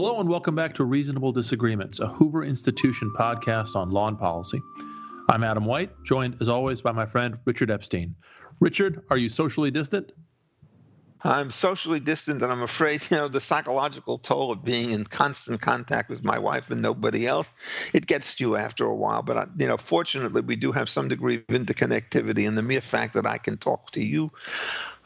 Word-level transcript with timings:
Hello 0.00 0.20
and 0.20 0.28
welcome 0.28 0.54
back 0.54 0.76
to 0.76 0.84
Reasonable 0.84 1.32
Disagreements, 1.32 1.98
a 1.98 2.06
Hoover 2.06 2.44
Institution 2.44 3.12
podcast 3.18 3.74
on 3.74 3.90
law 3.90 4.06
and 4.06 4.16
policy. 4.16 4.62
I'm 5.28 5.42
Adam 5.42 5.64
White, 5.64 5.90
joined 6.04 6.36
as 6.40 6.48
always 6.48 6.80
by 6.80 6.92
my 6.92 7.04
friend 7.04 7.36
Richard 7.46 7.68
Epstein. 7.68 8.14
Richard, 8.60 9.02
are 9.10 9.16
you 9.16 9.28
socially 9.28 9.72
distant? 9.72 10.12
I'm 11.24 11.50
socially 11.50 11.98
distant, 11.98 12.42
and 12.42 12.52
I'm 12.52 12.62
afraid, 12.62 13.02
you 13.10 13.16
know, 13.16 13.26
the 13.26 13.40
psychological 13.40 14.18
toll 14.18 14.52
of 14.52 14.62
being 14.62 14.92
in 14.92 15.02
constant 15.02 15.60
contact 15.60 16.10
with 16.10 16.22
my 16.22 16.38
wife 16.38 16.70
and 16.70 16.80
nobody 16.80 17.26
else, 17.26 17.48
it 17.92 18.06
gets 18.06 18.36
to 18.36 18.44
you 18.44 18.54
after 18.54 18.84
a 18.84 18.94
while. 18.94 19.22
But, 19.22 19.36
uh, 19.36 19.46
you 19.58 19.66
know, 19.66 19.76
fortunately, 19.76 20.42
we 20.42 20.54
do 20.54 20.70
have 20.70 20.88
some 20.88 21.08
degree 21.08 21.38
of 21.38 21.46
interconnectivity, 21.48 22.46
and 22.46 22.56
the 22.56 22.62
mere 22.62 22.80
fact 22.80 23.14
that 23.14 23.26
I 23.26 23.38
can 23.38 23.56
talk 23.56 23.90
to 23.90 24.04
you 24.04 24.30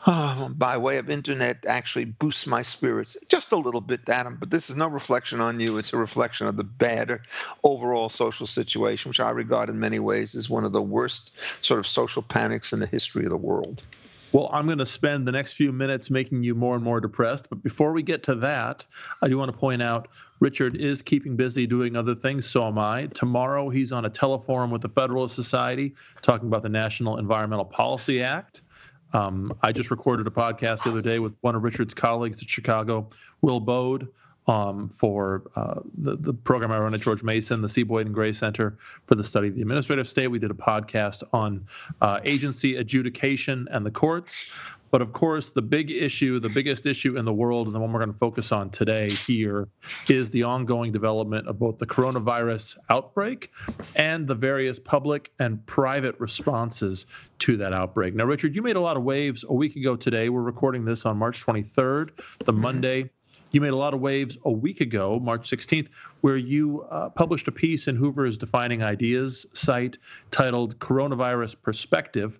by 0.06 0.76
way 0.76 0.98
of 0.98 1.08
internet 1.08 1.64
actually 1.66 2.04
boosts 2.04 2.46
my 2.46 2.62
spirits 2.62 3.16
just 3.28 3.52
a 3.52 3.56
little 3.56 3.80
bit, 3.80 4.08
Adam. 4.08 4.36
But 4.38 4.50
this 4.50 4.68
is 4.68 4.76
no 4.76 4.88
reflection 4.88 5.40
on 5.40 5.60
you. 5.60 5.78
It's 5.78 5.92
a 5.92 5.96
reflection 5.96 6.48
of 6.48 6.56
the 6.56 6.64
bad 6.64 7.20
overall 7.62 8.08
social 8.08 8.46
situation, 8.46 9.10
which 9.10 9.20
I 9.20 9.30
regard 9.30 9.68
in 9.68 9.78
many 9.78 10.00
ways 10.00 10.34
as 10.34 10.50
one 10.50 10.64
of 10.64 10.72
the 10.72 10.82
worst 10.82 11.32
sort 11.60 11.78
of 11.78 11.86
social 11.86 12.22
panics 12.22 12.72
in 12.72 12.80
the 12.80 12.86
history 12.86 13.24
of 13.24 13.30
the 13.30 13.36
world. 13.36 13.84
Well, 14.32 14.48
I'm 14.52 14.64
going 14.66 14.78
to 14.78 14.86
spend 14.86 15.28
the 15.28 15.32
next 15.32 15.52
few 15.52 15.72
minutes 15.72 16.10
making 16.10 16.42
you 16.42 16.54
more 16.54 16.74
and 16.74 16.82
more 16.82 17.00
depressed. 17.00 17.48
But 17.50 17.62
before 17.62 17.92
we 17.92 18.02
get 18.02 18.22
to 18.24 18.34
that, 18.36 18.84
I 19.20 19.28
do 19.28 19.36
want 19.36 19.52
to 19.52 19.56
point 19.56 19.82
out 19.82 20.08
Richard 20.40 20.74
is 20.74 21.02
keeping 21.02 21.36
busy 21.36 21.66
doing 21.66 21.94
other 21.96 22.14
things. 22.14 22.48
So 22.48 22.66
am 22.66 22.78
I. 22.78 23.06
Tomorrow, 23.14 23.68
he's 23.68 23.92
on 23.92 24.06
a 24.06 24.10
teleforum 24.10 24.70
with 24.70 24.80
the 24.80 24.88
Federalist 24.88 25.34
Society 25.34 25.94
talking 26.22 26.48
about 26.48 26.62
the 26.62 26.70
National 26.70 27.18
Environmental 27.18 27.66
Policy 27.66 28.22
Act. 28.22 28.62
Um, 29.12 29.56
I 29.62 29.72
just 29.72 29.90
recorded 29.90 30.26
a 30.26 30.30
podcast 30.30 30.84
the 30.84 30.90
other 30.90 31.02
day 31.02 31.18
with 31.18 31.34
one 31.40 31.54
of 31.54 31.62
Richard's 31.62 31.94
colleagues 31.94 32.42
at 32.42 32.48
Chicago, 32.48 33.08
Will 33.40 33.60
Baude, 33.60 34.08
um, 34.46 34.92
for 34.96 35.42
uh, 35.54 35.80
the, 35.98 36.16
the 36.16 36.32
program 36.32 36.72
I 36.72 36.78
run 36.78 36.94
at 36.94 37.00
George 37.00 37.22
Mason, 37.22 37.62
the 37.62 37.68
C. 37.68 37.84
Boyden 37.84 38.12
Gray 38.12 38.32
Center 38.32 38.76
for 39.06 39.14
the 39.14 39.22
Study 39.22 39.48
of 39.48 39.54
the 39.54 39.62
Administrative 39.62 40.08
State. 40.08 40.28
We 40.28 40.38
did 40.38 40.50
a 40.50 40.54
podcast 40.54 41.22
on 41.32 41.66
uh, 42.00 42.20
agency 42.24 42.76
adjudication 42.76 43.68
and 43.70 43.86
the 43.86 43.90
courts. 43.90 44.46
But 44.92 45.00
of 45.00 45.14
course, 45.14 45.48
the 45.48 45.62
big 45.62 45.90
issue, 45.90 46.38
the 46.38 46.50
biggest 46.50 46.84
issue 46.84 47.16
in 47.16 47.24
the 47.24 47.32
world, 47.32 47.66
and 47.66 47.74
the 47.74 47.80
one 47.80 47.90
we're 47.92 48.00
going 48.00 48.12
to 48.12 48.18
focus 48.18 48.52
on 48.52 48.68
today 48.68 49.08
here, 49.08 49.68
is 50.06 50.28
the 50.28 50.42
ongoing 50.42 50.92
development 50.92 51.48
of 51.48 51.58
both 51.58 51.78
the 51.78 51.86
coronavirus 51.86 52.76
outbreak 52.90 53.50
and 53.96 54.28
the 54.28 54.34
various 54.34 54.78
public 54.78 55.32
and 55.38 55.64
private 55.64 56.14
responses 56.20 57.06
to 57.38 57.56
that 57.56 57.72
outbreak. 57.72 58.14
Now, 58.14 58.26
Richard, 58.26 58.54
you 58.54 58.60
made 58.60 58.76
a 58.76 58.80
lot 58.80 58.98
of 58.98 59.02
waves 59.02 59.46
a 59.48 59.54
week 59.54 59.76
ago 59.76 59.96
today. 59.96 60.28
We're 60.28 60.42
recording 60.42 60.84
this 60.84 61.06
on 61.06 61.16
March 61.16 61.42
23rd, 61.44 62.10
the 62.44 62.52
Monday. 62.52 63.08
You 63.50 63.62
made 63.62 63.72
a 63.72 63.76
lot 63.76 63.94
of 63.94 64.00
waves 64.00 64.36
a 64.44 64.50
week 64.50 64.82
ago, 64.82 65.18
March 65.18 65.50
16th, 65.50 65.88
where 66.20 66.36
you 66.36 66.82
uh, 66.90 67.08
published 67.08 67.48
a 67.48 67.52
piece 67.52 67.88
in 67.88 67.96
Hoover's 67.96 68.36
Defining 68.36 68.82
Ideas 68.82 69.46
site 69.54 69.96
titled 70.30 70.78
Coronavirus 70.78 71.56
Perspective 71.62 72.38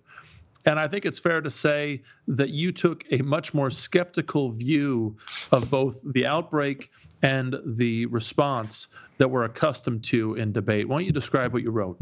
and 0.65 0.79
I 0.79 0.87
think 0.87 1.05
it's 1.05 1.19
fair 1.19 1.41
to 1.41 1.51
say 1.51 2.03
that 2.27 2.49
you 2.49 2.71
took 2.71 3.03
a 3.11 3.17
much 3.21 3.53
more 3.53 3.69
skeptical 3.69 4.51
view 4.51 5.17
of 5.51 5.69
both 5.69 5.97
the 6.03 6.25
outbreak 6.25 6.89
and 7.21 7.55
the 7.65 8.05
response 8.07 8.87
that 9.23 9.29
we're 9.29 9.45
accustomed 9.45 10.03
to 10.03 10.35
in 10.35 10.51
debate. 10.51 10.85
Why 10.85 10.97
don't 10.97 11.05
you 11.05 11.13
describe 11.13 11.53
what 11.53 11.63
you 11.63 11.71
wrote? 11.71 11.97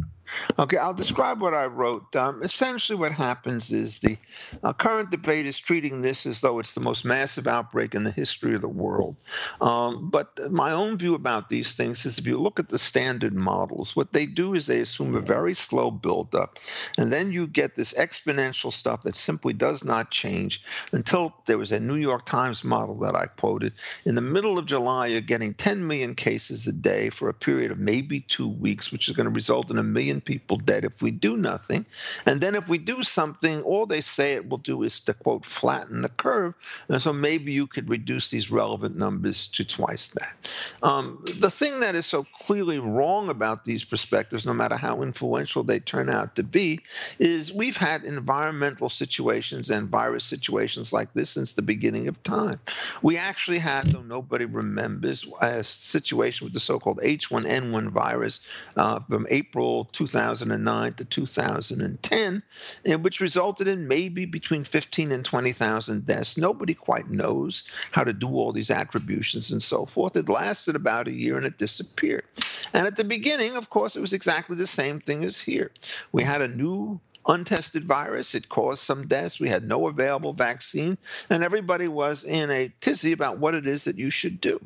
Okay, 0.57 0.77
I'll 0.77 0.93
describe 0.93 1.39
what 1.39 1.53
I 1.53 1.65
wrote. 1.65 2.15
Um, 2.15 2.41
essentially, 2.41 2.97
what 2.97 3.11
happens 3.11 3.71
is 3.71 3.99
the 3.99 4.17
uh, 4.63 4.73
current 4.73 5.11
debate 5.11 5.45
is 5.45 5.59
treating 5.59 6.01
this 6.01 6.25
as 6.25 6.41
though 6.41 6.57
it's 6.59 6.73
the 6.73 6.81
most 6.81 7.05
massive 7.05 7.47
outbreak 7.47 7.93
in 7.95 8.05
the 8.05 8.11
history 8.11 8.55
of 8.55 8.61
the 8.61 8.69
world. 8.69 9.17
Um, 9.59 10.09
but 10.09 10.51
my 10.51 10.71
own 10.71 10.97
view 10.97 11.13
about 11.13 11.49
these 11.49 11.75
things 11.75 12.05
is 12.05 12.17
if 12.17 12.25
you 12.25 12.39
look 12.39 12.59
at 12.59 12.69
the 12.69 12.79
standard 12.79 13.33
models, 13.33 13.95
what 13.95 14.13
they 14.13 14.25
do 14.25 14.55
is 14.55 14.65
they 14.65 14.79
assume 14.79 15.15
a 15.15 15.21
very 15.21 15.53
slow 15.53 15.91
buildup, 15.91 16.57
and 16.97 17.13
then 17.13 17.31
you 17.31 17.45
get 17.45 17.75
this 17.75 17.93
exponential 17.93 18.71
stuff 18.71 19.03
that 19.03 19.15
simply 19.15 19.53
does 19.53 19.83
not 19.83 20.09
change 20.09 20.63
until 20.91 21.33
there 21.45 21.57
was 21.57 21.71
a 21.71 21.79
New 21.79 21.97
York 21.97 22.25
Times 22.25 22.63
model 22.63 22.95
that 22.99 23.15
I 23.15 23.27
quoted. 23.27 23.73
In 24.05 24.15
the 24.15 24.21
middle 24.21 24.57
of 24.57 24.65
July, 24.65 25.07
you're 25.07 25.21
getting 25.21 25.53
10 25.53 25.85
million 25.85 26.15
cases 26.15 26.65
a 26.65 26.71
day 26.71 27.10
for 27.11 27.29
a 27.29 27.33
period 27.33 27.71
of 27.71 27.79
maybe 27.79 28.21
two 28.21 28.47
weeks, 28.47 28.91
which 28.91 29.07
is 29.07 29.15
going 29.15 29.25
to 29.25 29.31
result 29.31 29.69
in 29.69 29.77
a 29.77 29.83
million 29.83 30.21
people 30.21 30.57
dead 30.57 30.85
if 30.85 31.01
we 31.01 31.11
do 31.11 31.37
nothing. 31.37 31.85
And 32.25 32.41
then 32.41 32.55
if 32.55 32.67
we 32.67 32.77
do 32.77 33.03
something, 33.03 33.61
all 33.61 33.85
they 33.85 34.01
say 34.01 34.33
it 34.33 34.49
will 34.49 34.57
do 34.57 34.83
is 34.83 34.99
to 35.01 35.13
quote 35.13 35.45
flatten 35.45 36.01
the 36.01 36.09
curve. 36.09 36.53
And 36.89 37.01
so 37.01 37.13
maybe 37.13 37.51
you 37.51 37.67
could 37.67 37.89
reduce 37.89 38.29
these 38.31 38.49
relevant 38.49 38.97
numbers 38.97 39.47
to 39.49 39.63
twice 39.63 40.09
that. 40.09 40.49
Um, 40.83 41.23
the 41.37 41.51
thing 41.51 41.79
that 41.81 41.95
is 41.95 42.05
so 42.05 42.25
clearly 42.33 42.79
wrong 42.79 43.29
about 43.29 43.65
these 43.65 43.83
perspectives, 43.83 44.45
no 44.45 44.53
matter 44.53 44.75
how 44.75 45.01
influential 45.01 45.63
they 45.63 45.79
turn 45.79 46.09
out 46.09 46.35
to 46.35 46.43
be, 46.43 46.79
is 47.19 47.53
we've 47.53 47.77
had 47.77 48.03
environmental 48.03 48.89
situations 48.89 49.69
and 49.69 49.89
virus 49.89 50.23
situations 50.23 50.93
like 50.93 51.13
this 51.13 51.31
since 51.31 51.53
the 51.53 51.61
beginning 51.61 52.07
of 52.07 52.21
time. 52.23 52.59
We 53.01 53.17
actually 53.17 53.59
had, 53.59 53.87
though 53.87 54.01
nobody 54.01 54.45
remembers, 54.45 55.25
a 55.41 55.63
situation 55.63 56.45
with 56.45 56.53
the 56.53 56.59
so-called 56.91 57.45
H1N1 57.45 57.89
virus 57.89 58.39
uh, 58.77 58.99
from 59.09 59.27
April 59.29 59.85
2009 59.91 60.93
to 60.93 61.05
2010, 61.05 62.43
and 62.85 63.03
which 63.03 63.19
resulted 63.19 63.67
in 63.67 63.87
maybe 63.87 64.25
between 64.25 64.63
15 64.63 65.11
and 65.11 65.23
20,000 65.23 66.05
deaths. 66.05 66.37
Nobody 66.37 66.73
quite 66.73 67.09
knows 67.09 67.67
how 67.91 68.03
to 68.03 68.13
do 68.13 68.27
all 68.27 68.51
these 68.51 68.71
attributions 68.71 69.51
and 69.51 69.61
so 69.61 69.85
forth. 69.85 70.15
It 70.15 70.29
lasted 70.29 70.75
about 70.75 71.07
a 71.07 71.13
year 71.13 71.37
and 71.37 71.45
it 71.45 71.57
disappeared. 71.57 72.25
And 72.73 72.87
at 72.87 72.97
the 72.97 73.03
beginning, 73.03 73.55
of 73.55 73.69
course, 73.69 73.95
it 73.95 74.01
was 74.01 74.13
exactly 74.13 74.55
the 74.55 74.67
same 74.67 74.99
thing 74.99 75.23
as 75.23 75.39
here. 75.39 75.71
We 76.11 76.23
had 76.23 76.41
a 76.41 76.47
new 76.47 76.99
untested 77.27 77.85
virus. 77.85 78.35
It 78.35 78.49
caused 78.49 78.81
some 78.81 79.07
deaths. 79.07 79.39
We 79.39 79.49
had 79.49 79.67
no 79.67 79.87
available 79.87 80.33
vaccine, 80.33 80.97
and 81.29 81.43
everybody 81.43 81.87
was 81.87 82.25
in 82.25 82.49
a 82.49 82.73
tizzy 82.81 83.11
about 83.11 83.37
what 83.39 83.55
it 83.55 83.67
is 83.67 83.83
that 83.85 83.97
you 83.97 84.09
should 84.09 84.41
do. 84.41 84.59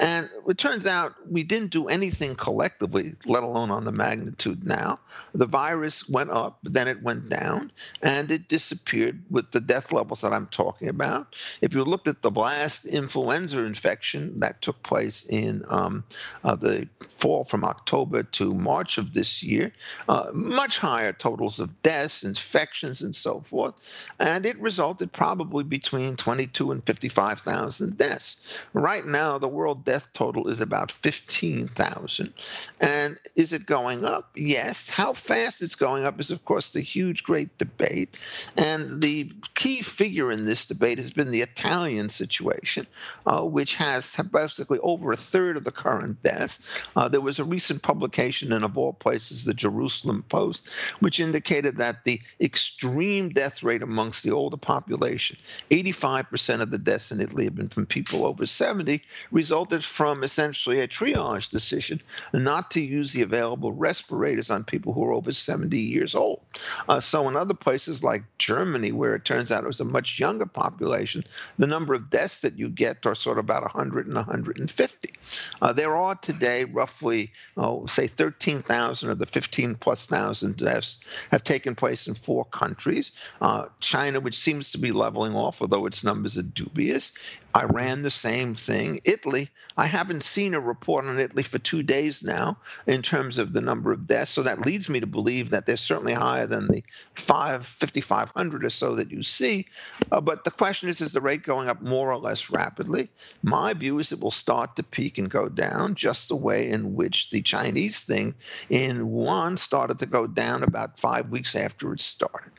And 0.00 0.28
it 0.48 0.58
turns 0.58 0.86
out 0.86 1.14
we 1.30 1.44
didn't 1.44 1.70
do 1.70 1.86
anything 1.86 2.34
collectively, 2.34 3.14
let 3.24 3.44
alone 3.44 3.70
on 3.70 3.84
the 3.84 3.92
magnitude 3.92 4.64
now. 4.64 4.98
The 5.34 5.46
virus 5.46 6.08
went 6.08 6.30
up, 6.30 6.58
then 6.64 6.88
it 6.88 7.02
went 7.02 7.28
down, 7.28 7.70
and 8.02 8.30
it 8.30 8.48
disappeared 8.48 9.22
with 9.30 9.52
the 9.52 9.60
death 9.60 9.92
levels 9.92 10.22
that 10.22 10.32
I'm 10.32 10.48
talking 10.48 10.88
about. 10.88 11.36
If 11.60 11.74
you 11.74 11.84
looked 11.84 12.08
at 12.08 12.22
the 12.22 12.30
last 12.30 12.84
influenza 12.84 13.60
infection 13.60 14.40
that 14.40 14.60
took 14.62 14.82
place 14.82 15.24
in 15.28 15.64
um, 15.68 16.04
uh, 16.42 16.56
the 16.56 16.88
fall 17.08 17.44
from 17.44 17.64
October 17.64 18.24
to 18.24 18.54
March 18.54 18.98
of 18.98 19.14
this 19.14 19.42
year, 19.42 19.72
uh, 20.08 20.30
much 20.32 20.78
higher 20.78 21.12
totals 21.12 21.60
of 21.60 21.82
deaths, 21.84 22.24
infections, 22.24 23.02
and 23.02 23.14
so 23.14 23.40
forth. 23.42 24.08
And 24.18 24.44
it 24.44 24.58
resulted 24.58 25.12
probably 25.12 25.62
between 25.62 26.16
22 26.16 26.72
and 26.72 26.84
55,000 26.84 27.96
deaths. 27.96 28.58
Right 28.72 29.06
now, 29.06 29.38
the 29.38 29.46
world 29.46 29.84
death 29.84 30.08
total 30.14 30.48
is 30.48 30.60
about 30.60 30.90
15,000. 30.90 32.32
And 32.80 33.18
is 33.36 33.52
it 33.52 33.66
going 33.66 34.04
up? 34.04 34.30
Yes. 34.34 34.88
How 34.88 35.12
fast 35.12 35.62
it's 35.62 35.76
going 35.76 36.04
up 36.04 36.18
is, 36.18 36.30
of 36.30 36.44
course, 36.46 36.72
the 36.72 36.80
huge, 36.80 37.22
great 37.22 37.56
debate. 37.58 38.16
And 38.56 39.02
the 39.02 39.30
key 39.54 39.82
figure 39.82 40.32
in 40.32 40.46
this 40.46 40.64
debate 40.64 40.96
has 40.96 41.10
been 41.10 41.30
the 41.30 41.42
Italian 41.42 42.08
situation, 42.08 42.86
uh, 43.26 43.42
which 43.42 43.76
has 43.76 44.16
basically 44.32 44.78
over 44.78 45.12
a 45.12 45.16
third 45.16 45.58
of 45.58 45.64
the 45.64 45.70
current 45.70 46.22
deaths. 46.22 46.60
Uh, 46.96 47.08
there 47.08 47.20
was 47.20 47.38
a 47.38 47.44
recent 47.44 47.82
publication 47.82 48.52
in, 48.52 48.64
of 48.64 48.78
all 48.78 48.94
places, 48.94 49.44
the 49.44 49.52
Jerusalem 49.52 50.24
Post, 50.30 50.66
which 51.00 51.20
indicated 51.20 51.73
that 51.76 52.04
the 52.04 52.20
extreme 52.40 53.28
death 53.30 53.62
rate 53.62 53.82
amongst 53.82 54.22
the 54.22 54.30
older 54.30 54.56
population, 54.56 55.36
85% 55.70 56.60
of 56.60 56.70
the 56.70 56.78
deaths 56.78 57.12
in 57.12 57.20
Italy 57.20 57.44
have 57.44 57.54
been 57.54 57.68
from 57.68 57.86
people 57.86 58.26
over 58.26 58.46
70, 58.46 59.02
resulted 59.30 59.84
from 59.84 60.22
essentially 60.22 60.80
a 60.80 60.88
triage 60.88 61.50
decision 61.50 62.00
not 62.32 62.70
to 62.72 62.80
use 62.80 63.12
the 63.12 63.22
available 63.22 63.72
respirators 63.72 64.50
on 64.50 64.64
people 64.64 64.92
who 64.92 65.04
are 65.04 65.12
over 65.12 65.32
70 65.32 65.78
years 65.78 66.14
old. 66.14 66.40
Uh, 66.88 67.00
so 67.00 67.28
in 67.28 67.36
other 67.36 67.54
places 67.54 68.02
like 68.02 68.22
Germany, 68.38 68.92
where 68.92 69.14
it 69.14 69.24
turns 69.24 69.50
out 69.50 69.64
it 69.64 69.68
was 69.68 69.80
a 69.80 69.84
much 69.84 70.18
younger 70.18 70.46
population, 70.46 71.24
the 71.58 71.66
number 71.66 71.94
of 71.94 72.10
deaths 72.10 72.40
that 72.40 72.58
you 72.58 72.68
get 72.68 73.04
are 73.06 73.14
sort 73.14 73.38
of 73.38 73.44
about 73.44 73.62
100 73.62 74.06
and 74.06 74.14
150. 74.14 75.14
Uh, 75.62 75.72
there 75.72 75.96
are 75.96 76.14
today 76.16 76.64
roughly, 76.64 77.32
oh, 77.56 77.86
say 77.86 78.06
13,000 78.06 79.10
of 79.10 79.18
the 79.18 79.26
15 79.26 79.74
plus 79.76 80.06
thousand 80.06 80.56
deaths 80.56 80.98
have 81.30 81.44
taken 81.44 81.63
taken 81.64 81.74
place 81.74 82.06
in 82.06 82.14
four 82.14 82.44
countries 82.46 83.12
uh, 83.40 83.66
China, 83.80 84.20
which 84.20 84.38
seems 84.38 84.70
to 84.72 84.78
be 84.78 84.92
leveling 84.92 85.34
off, 85.34 85.62
although 85.62 85.86
its 85.86 86.04
numbers 86.04 86.36
are 86.36 86.42
dubious. 86.42 87.12
Iran, 87.56 88.02
the 88.02 88.10
same 88.10 88.54
thing. 88.56 89.00
Italy, 89.04 89.48
I 89.76 89.86
haven't 89.86 90.24
seen 90.24 90.54
a 90.54 90.60
report 90.60 91.04
on 91.04 91.20
Italy 91.20 91.44
for 91.44 91.58
two 91.60 91.84
days 91.84 92.22
now 92.24 92.58
in 92.86 93.00
terms 93.00 93.38
of 93.38 93.52
the 93.52 93.60
number 93.60 93.92
of 93.92 94.08
deaths. 94.08 94.32
So 94.32 94.42
that 94.42 94.66
leads 94.66 94.88
me 94.88 94.98
to 94.98 95.06
believe 95.06 95.50
that 95.50 95.66
they're 95.66 95.76
certainly 95.76 96.14
higher 96.14 96.46
than 96.46 96.66
the 96.66 96.82
5, 97.14 97.64
5,500 97.64 98.64
or 98.64 98.70
so 98.70 98.96
that 98.96 99.10
you 99.12 99.22
see. 99.22 99.66
Uh, 100.10 100.20
but 100.20 100.42
the 100.42 100.50
question 100.50 100.88
is, 100.88 101.00
is 101.00 101.12
the 101.12 101.20
rate 101.20 101.44
going 101.44 101.68
up 101.68 101.80
more 101.80 102.12
or 102.12 102.18
less 102.18 102.50
rapidly? 102.50 103.08
My 103.42 103.72
view 103.72 104.00
is 104.00 104.10
it 104.10 104.20
will 104.20 104.32
start 104.32 104.74
to 104.76 104.82
peak 104.82 105.16
and 105.16 105.30
go 105.30 105.48
down 105.48 105.94
just 105.94 106.28
the 106.28 106.36
way 106.36 106.68
in 106.68 106.94
which 106.94 107.30
the 107.30 107.40
Chinese 107.42 108.02
thing 108.02 108.34
in 108.68 109.06
Wuhan 109.06 109.58
started 109.58 110.00
to 110.00 110.06
go 110.06 110.26
down 110.26 110.64
about 110.64 110.98
five 110.98 111.28
weeks 111.30 111.54
after 111.54 111.92
it 111.92 112.00
started. 112.00 112.50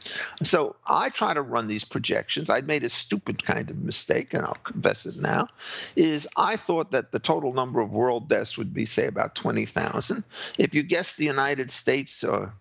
So 0.43 0.75
I 0.87 1.09
try 1.09 1.33
to 1.33 1.41
run 1.41 1.67
these 1.67 1.83
projections. 1.83 2.49
I 2.49 2.61
made 2.61 2.83
a 2.83 2.89
stupid 2.89 3.43
kind 3.43 3.69
of 3.69 3.77
mistake, 3.77 4.33
and 4.33 4.45
I'll 4.45 4.57
it 4.85 5.17
now, 5.17 5.47
is 5.95 6.27
I 6.37 6.55
thought 6.55 6.91
that 6.91 7.11
the 7.11 7.19
total 7.19 7.53
number 7.53 7.81
of 7.81 7.91
world 7.91 8.29
deaths 8.29 8.57
would 8.57 8.73
be, 8.73 8.85
say, 8.85 9.07
about 9.07 9.35
20,000. 9.35 10.23
If 10.57 10.73
you 10.73 10.83
guess 10.83 11.15
the 11.15 11.25
United 11.25 11.71
States 11.71 12.23
or 12.23 12.53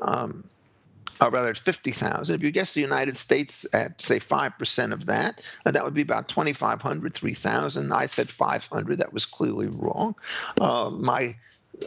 um, 0.00 0.44
or 1.20 1.30
rather 1.30 1.50
it's 1.50 1.60
50,000. 1.60 2.34
If 2.34 2.42
you 2.42 2.50
guess 2.50 2.74
the 2.74 2.80
United 2.80 3.16
States 3.16 3.66
at, 3.72 4.00
say, 4.00 4.20
5% 4.20 4.92
of 4.92 5.06
that, 5.06 5.42
uh, 5.66 5.70
that 5.70 5.84
would 5.84 5.94
be 5.94 6.02
about 6.02 6.28
2,500, 6.28 7.14
3,000. 7.14 7.92
I 7.92 8.06
said 8.06 8.30
500. 8.30 8.98
That 8.98 9.12
was 9.12 9.26
clearly 9.26 9.66
wrong. 9.66 10.14
Uh, 10.60 10.90
my 10.90 11.34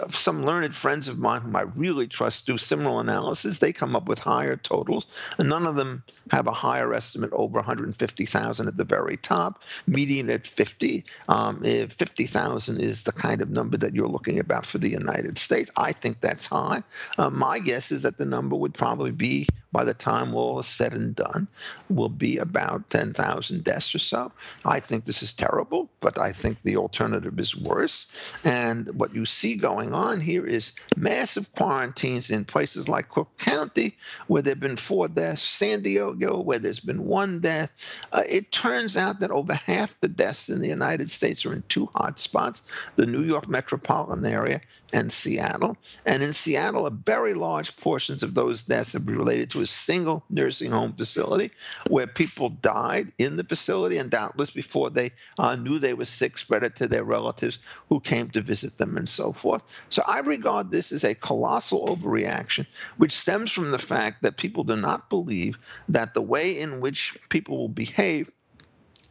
some 0.10 0.46
learned 0.46 0.76
friends 0.76 1.08
of 1.08 1.20
mine 1.20 1.42
whom 1.42 1.56
I 1.56 1.62
really 1.62 2.08
trust 2.08 2.46
do 2.46 2.58
similar 2.58 3.02
analysis. 3.02 3.60
They 3.60 3.74
come 3.74 3.96
up 3.96 4.08
with 4.08 4.20
higher 4.20 4.56
totals, 4.56 5.06
and 5.38 5.50
none 5.50 5.66
of 5.66 5.76
them 5.76 6.04
have 6.32 6.48
a 6.48 6.52
higher 6.52 6.94
estimate 6.94 7.32
over 7.34 7.56
150,000 7.56 8.68
at 8.68 8.78
the 8.78 8.84
very 8.84 9.18
top, 9.18 9.62
median 9.88 10.30
at 10.30 10.48
50. 10.48 11.04
Um, 11.30 11.64
if 11.64 11.94
50,000 11.94 12.80
is 12.80 13.04
the 13.04 13.12
kind 13.12 13.42
of 13.42 13.50
number 13.50 13.78
that 13.78 13.96
you're 13.96 14.08
looking 14.08 14.40
about 14.40 14.66
for 14.66 14.78
the 14.78 14.90
United 14.90 15.38
States, 15.38 15.72
I 15.78 15.92
think 15.92 16.22
that's 16.22 16.46
high. 16.46 16.84
Uh, 17.18 17.30
my 17.30 17.60
guess 17.60 17.92
is 17.92 18.02
that 18.04 18.18
the 18.18 18.26
number 18.26 18.56
would 18.56 18.74
probably 18.74 19.12
be 19.12 19.48
by 19.72 19.84
the 19.84 19.94
time 19.94 20.36
all 20.36 20.60
is 20.60 20.68
said 20.68 20.94
and 20.94 21.16
done, 21.16 21.48
will 21.90 22.10
be 22.10 22.38
about 22.38 22.90
10,000 22.90 23.64
deaths 23.64 23.96
or 23.96 24.00
so. 24.00 24.32
I 24.66 24.80
think 24.80 25.06
this 25.06 25.24
is 25.24 25.34
terrible, 25.34 25.90
but 26.00 26.18
I 26.18 26.32
think 26.32 26.58
the 26.64 26.78
alternative 26.78 27.40
is 27.40 27.56
worse. 27.56 28.08
And 28.44 28.90
what 28.96 29.16
you 29.16 29.26
see 29.26 29.56
going 29.56 29.94
on 29.94 30.20
here 30.20 30.46
is 30.46 30.74
massive 30.98 31.52
quarantines 31.54 32.30
in 32.30 32.46
places 32.46 32.90
like 32.90 33.10
Cook 33.10 33.30
County, 33.38 33.98
where 34.28 34.42
there 34.42 34.52
have 34.52 34.60
been 34.60 34.78
four 34.78 35.08
deaths, 35.08 35.42
San 35.42 35.82
Diego, 35.82 36.42
where 36.42 36.60
there's 36.60 36.80
been 36.80 37.06
one 37.06 37.40
death. 37.40 37.72
Uh, 38.12 38.24
it 38.28 38.52
turns 38.52 38.98
out 38.98 39.20
that 39.20 39.32
over 39.32 39.54
half 39.54 40.00
the 40.02 40.08
deaths 40.08 40.50
in 40.50 40.62
the 40.62 40.68
United 40.68 41.10
States 41.10 41.46
are 41.46 41.54
in 41.54 41.64
two 41.70 41.90
hot 41.96 42.20
spots 42.20 42.62
the 42.96 43.06
New 43.06 43.24
York 43.24 43.48
metropolitan 43.48 44.26
area 44.26 44.62
and 44.94 45.12
Seattle. 45.12 45.78
And 46.06 46.24
in 46.24 46.34
Seattle, 46.34 46.86
a 46.86 46.92
very 46.92 47.34
large 47.34 47.76
portions 47.78 48.24
of 48.24 48.34
those 48.34 48.64
deaths 48.64 48.94
have 48.94 49.06
been 49.06 49.18
related 49.18 49.50
to 49.52 49.62
a 49.62 49.68
single 49.68 50.24
nursing 50.30 50.72
home 50.72 50.94
facility 50.94 51.52
where 51.90 52.08
people 52.08 52.50
died 52.50 53.12
in 53.18 53.38
the 53.38 53.44
facility 53.44 53.98
and 53.98 54.10
doubtless 54.10 54.52
before 54.52 54.90
they 54.90 55.12
uh, 55.38 55.56
knew 55.56 55.80
they 55.80 55.94
were 55.94 56.06
sick, 56.06 56.38
spread 56.38 56.64
it 56.64 56.76
to 56.78 56.88
their 56.88 57.04
relatives 57.04 57.60
who 57.90 58.00
came 58.00 58.30
to 58.30 58.42
visit 58.42 58.78
them 58.78 58.98
and 58.98 59.10
so 59.10 59.32
forth. 59.32 59.64
So 59.90 60.04
I 60.08 60.20
regard 60.20 60.72
this 60.72 60.92
as 60.92 61.04
a 61.04 61.16
colossal 61.16 61.88
overreaction, 61.88 62.66
which 62.98 63.18
stems 63.18 63.52
from 63.52 63.72
the 63.72 63.80
fact 63.80 64.22
that 64.24 64.38
people 64.38 64.64
do 64.64 64.76
not 64.76 65.10
believe 65.10 65.58
that 65.90 66.14
the 66.14 66.22
way 66.22 66.60
in 66.60 66.82
which 66.82 67.18
people 67.30 67.58
will 67.58 67.70
behave 67.70 68.32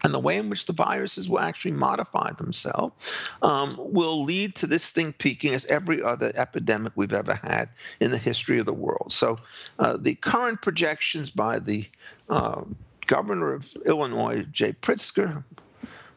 and 0.02 0.14
the 0.14 0.18
way 0.18 0.36
in 0.36 0.48
which 0.48 0.66
the 0.66 0.72
viruses 0.72 1.28
will 1.28 1.40
actually 1.40 1.72
modify 1.72 2.32
themselves 2.32 2.94
um, 3.42 3.76
will 3.78 4.24
lead 4.24 4.54
to 4.56 4.66
this 4.66 4.90
thing 4.90 5.12
peaking 5.12 5.54
as 5.54 5.66
every 5.66 6.02
other 6.02 6.32
epidemic 6.34 6.92
we've 6.96 7.12
ever 7.12 7.34
had 7.34 7.68
in 8.00 8.10
the 8.10 8.18
history 8.18 8.58
of 8.58 8.66
the 8.66 8.72
world. 8.72 9.12
So 9.12 9.38
uh, 9.78 9.96
the 9.96 10.14
current 10.14 10.62
projections 10.62 11.30
by 11.30 11.58
the 11.58 11.86
uh, 12.28 12.62
governor 13.06 13.52
of 13.52 13.72
Illinois, 13.86 14.44
Jay 14.52 14.72
Pritzker, 14.72 15.42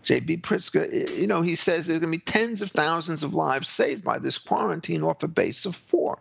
J.B. 0.04 0.38
Pritzker, 0.38 1.18
you 1.18 1.28
know, 1.28 1.42
he 1.42 1.56
says 1.56 1.88
there's 1.88 2.00
going 2.00 2.12
to 2.12 2.18
be 2.18 2.24
tens 2.24 2.62
of 2.62 2.72
thousands 2.72 3.24
of 3.24 3.34
lives 3.34 3.70
saved 3.70 4.04
by 4.04 4.20
this 4.20 4.38
quarantine 4.38 5.04
off 5.04 5.24
a 5.24 5.28
base 5.28 5.66
of 5.66 5.76
four. 5.76 6.20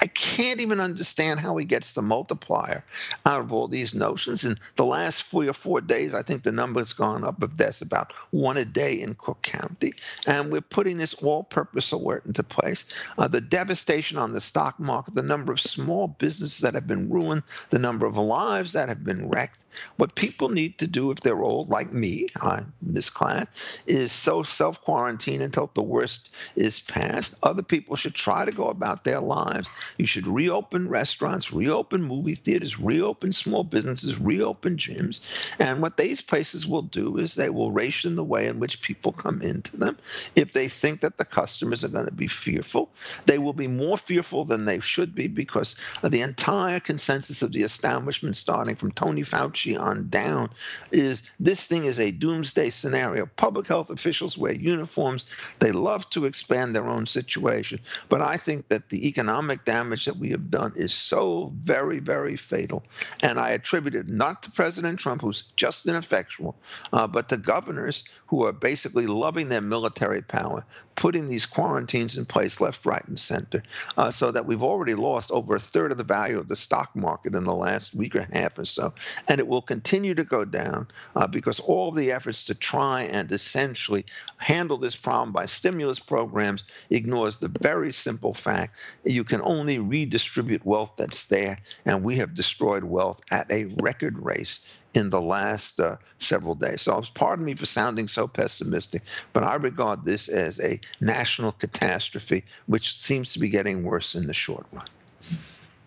I 0.00 0.06
can't 0.08 0.60
even 0.60 0.80
understand 0.80 1.40
how 1.40 1.56
he 1.56 1.64
gets 1.64 1.92
the 1.92 2.02
multiplier 2.02 2.84
out 3.24 3.40
of 3.40 3.52
all 3.52 3.68
these 3.68 3.94
notions. 3.94 4.44
In 4.44 4.58
the 4.76 4.84
last 4.84 5.24
three 5.24 5.48
or 5.48 5.52
four 5.52 5.80
days, 5.80 6.14
I 6.14 6.22
think 6.22 6.42
the 6.42 6.52
number's 6.52 6.92
gone 6.92 7.24
up 7.24 7.42
of 7.42 7.56
deaths 7.56 7.82
about 7.82 8.12
one 8.30 8.56
a 8.56 8.64
day 8.64 9.00
in 9.00 9.14
Cook 9.16 9.42
County. 9.42 9.94
And 10.26 10.50
we're 10.50 10.60
putting 10.60 10.98
this 10.98 11.14
all 11.14 11.42
purpose 11.42 11.92
alert 11.92 12.24
into 12.26 12.42
place. 12.42 12.84
Uh, 13.18 13.28
the 13.28 13.40
devastation 13.40 14.18
on 14.18 14.32
the 14.32 14.40
stock 14.40 14.78
market, 14.78 15.14
the 15.14 15.22
number 15.22 15.52
of 15.52 15.60
small 15.60 16.08
businesses 16.08 16.60
that 16.60 16.74
have 16.74 16.86
been 16.86 17.10
ruined, 17.10 17.42
the 17.70 17.78
number 17.78 18.06
of 18.06 18.16
lives 18.16 18.72
that 18.72 18.88
have 18.88 19.04
been 19.04 19.28
wrecked. 19.28 19.60
What 19.96 20.14
people 20.14 20.48
need 20.48 20.78
to 20.78 20.86
do 20.86 21.10
if 21.10 21.20
they're 21.20 21.42
old, 21.42 21.68
like 21.68 21.92
me, 21.92 22.28
uh, 22.40 22.62
this 22.80 23.10
class, 23.16 23.46
is 23.86 24.12
so 24.12 24.42
self 24.42 24.80
quarantine 24.82 25.40
until 25.40 25.70
the 25.72 25.82
worst 25.82 26.30
is 26.54 26.80
past. 26.80 27.34
Other 27.42 27.62
people 27.62 27.96
should 27.96 28.14
try 28.14 28.44
to 28.44 28.52
go 28.52 28.68
about 28.68 29.04
their 29.04 29.20
lives. 29.20 29.68
You 29.96 30.06
should 30.06 30.26
reopen 30.26 30.88
restaurants, 30.88 31.50
reopen 31.50 32.02
movie 32.02 32.34
theaters, 32.34 32.78
reopen 32.78 33.32
small 33.32 33.64
businesses, 33.64 34.20
reopen 34.20 34.76
gyms. 34.76 35.20
And 35.58 35.80
what 35.80 35.96
these 35.96 36.20
places 36.20 36.66
will 36.66 36.82
do 36.82 37.16
is 37.16 37.34
they 37.34 37.48
will 37.48 37.72
ration 37.72 38.16
the 38.16 38.24
way 38.24 38.46
in 38.46 38.60
which 38.60 38.82
people 38.82 39.12
come 39.12 39.40
into 39.40 39.78
them. 39.78 39.96
If 40.34 40.52
they 40.52 40.68
think 40.68 41.00
that 41.00 41.16
the 41.16 41.24
customers 41.24 41.84
are 41.84 41.88
going 41.88 42.04
to 42.04 42.12
be 42.12 42.28
fearful, 42.28 42.90
they 43.24 43.38
will 43.38 43.54
be 43.54 43.68
more 43.68 43.96
fearful 43.96 44.44
than 44.44 44.66
they 44.66 44.80
should 44.80 45.14
be 45.14 45.26
because 45.26 45.74
the 46.04 46.20
entire 46.20 46.80
consensus 46.80 47.40
of 47.42 47.52
the 47.52 47.62
establishment, 47.62 48.36
starting 48.36 48.76
from 48.76 48.92
Tony 48.92 49.22
Fauci 49.22 49.80
on 49.80 50.08
down, 50.10 50.50
is 50.92 51.22
this 51.40 51.66
thing 51.66 51.86
is 51.86 51.98
a 51.98 52.10
doomsday 52.10 52.68
scenario 52.68 53.05
Public 53.36 53.66
health 53.66 53.90
officials 53.90 54.38
wear 54.38 54.54
uniforms. 54.54 55.24
They 55.58 55.72
love 55.72 56.08
to 56.10 56.24
expand 56.24 56.74
their 56.74 56.88
own 56.88 57.06
situation. 57.06 57.80
But 58.08 58.22
I 58.22 58.36
think 58.36 58.68
that 58.68 58.88
the 58.88 59.06
economic 59.06 59.64
damage 59.64 60.04
that 60.04 60.18
we 60.18 60.30
have 60.30 60.50
done 60.50 60.72
is 60.76 60.92
so 60.92 61.52
very, 61.56 61.98
very 61.98 62.36
fatal. 62.36 62.82
And 63.22 63.38
I 63.38 63.50
attribute 63.50 63.94
it 63.94 64.08
not 64.08 64.42
to 64.42 64.50
President 64.50 64.98
Trump, 64.98 65.22
who's 65.22 65.44
just 65.56 65.86
ineffectual, 65.86 66.56
uh, 66.92 67.06
but 67.06 67.28
to 67.28 67.36
governors 67.36 68.04
who 68.26 68.44
are 68.44 68.52
basically 68.52 69.06
loving 69.06 69.48
their 69.48 69.60
military 69.60 70.22
power, 70.22 70.64
putting 70.96 71.28
these 71.28 71.46
quarantines 71.46 72.16
in 72.16 72.24
place 72.24 72.60
left, 72.60 72.84
right, 72.84 73.06
and 73.06 73.18
center, 73.18 73.62
uh, 73.96 74.10
so 74.10 74.30
that 74.30 74.46
we've 74.46 74.62
already 74.62 74.94
lost 74.94 75.30
over 75.30 75.56
a 75.56 75.60
third 75.60 75.92
of 75.92 75.98
the 75.98 76.04
value 76.04 76.38
of 76.38 76.48
the 76.48 76.56
stock 76.56 76.94
market 76.96 77.34
in 77.34 77.44
the 77.44 77.54
last 77.54 77.94
week 77.94 78.16
or 78.16 78.20
a 78.20 78.38
half 78.38 78.58
or 78.58 78.64
so. 78.64 78.92
And 79.28 79.38
it 79.38 79.46
will 79.46 79.62
continue 79.62 80.14
to 80.14 80.24
go 80.24 80.44
down 80.44 80.88
uh, 81.14 81.26
because 81.26 81.60
all 81.60 81.92
the 81.92 82.10
efforts 82.10 82.44
to 82.46 82.54
try 82.54 83.02
and 83.02 83.30
essentially 83.30 84.04
handle 84.38 84.78
this 84.78 84.96
problem 84.96 85.32
by 85.32 85.46
stimulus 85.46 86.00
programs 86.00 86.64
ignores 86.90 87.38
the 87.38 87.48
very 87.60 87.92
simple 87.92 88.34
fact 88.34 88.76
you 89.04 89.24
can 89.24 89.40
only 89.42 89.78
redistribute 89.78 90.64
wealth 90.64 90.92
that's 90.96 91.26
there. 91.26 91.58
And 91.84 92.02
we 92.02 92.16
have 92.16 92.34
destroyed 92.34 92.84
wealth 92.84 93.20
at 93.30 93.50
a 93.50 93.66
record 93.82 94.18
race 94.18 94.66
in 94.96 95.10
the 95.10 95.20
last 95.20 95.78
uh, 95.78 95.96
several 96.18 96.54
days. 96.54 96.82
So 96.82 97.02
pardon 97.14 97.44
me 97.44 97.54
for 97.54 97.66
sounding 97.66 98.08
so 98.08 98.26
pessimistic, 98.26 99.02
but 99.34 99.44
I 99.44 99.54
regard 99.54 100.04
this 100.06 100.28
as 100.28 100.58
a 100.60 100.80
national 101.00 101.52
catastrophe, 101.52 102.44
which 102.64 102.96
seems 102.96 103.34
to 103.34 103.38
be 103.38 103.50
getting 103.50 103.84
worse 103.84 104.14
in 104.14 104.26
the 104.26 104.32
short 104.32 104.66
run. 104.72 104.86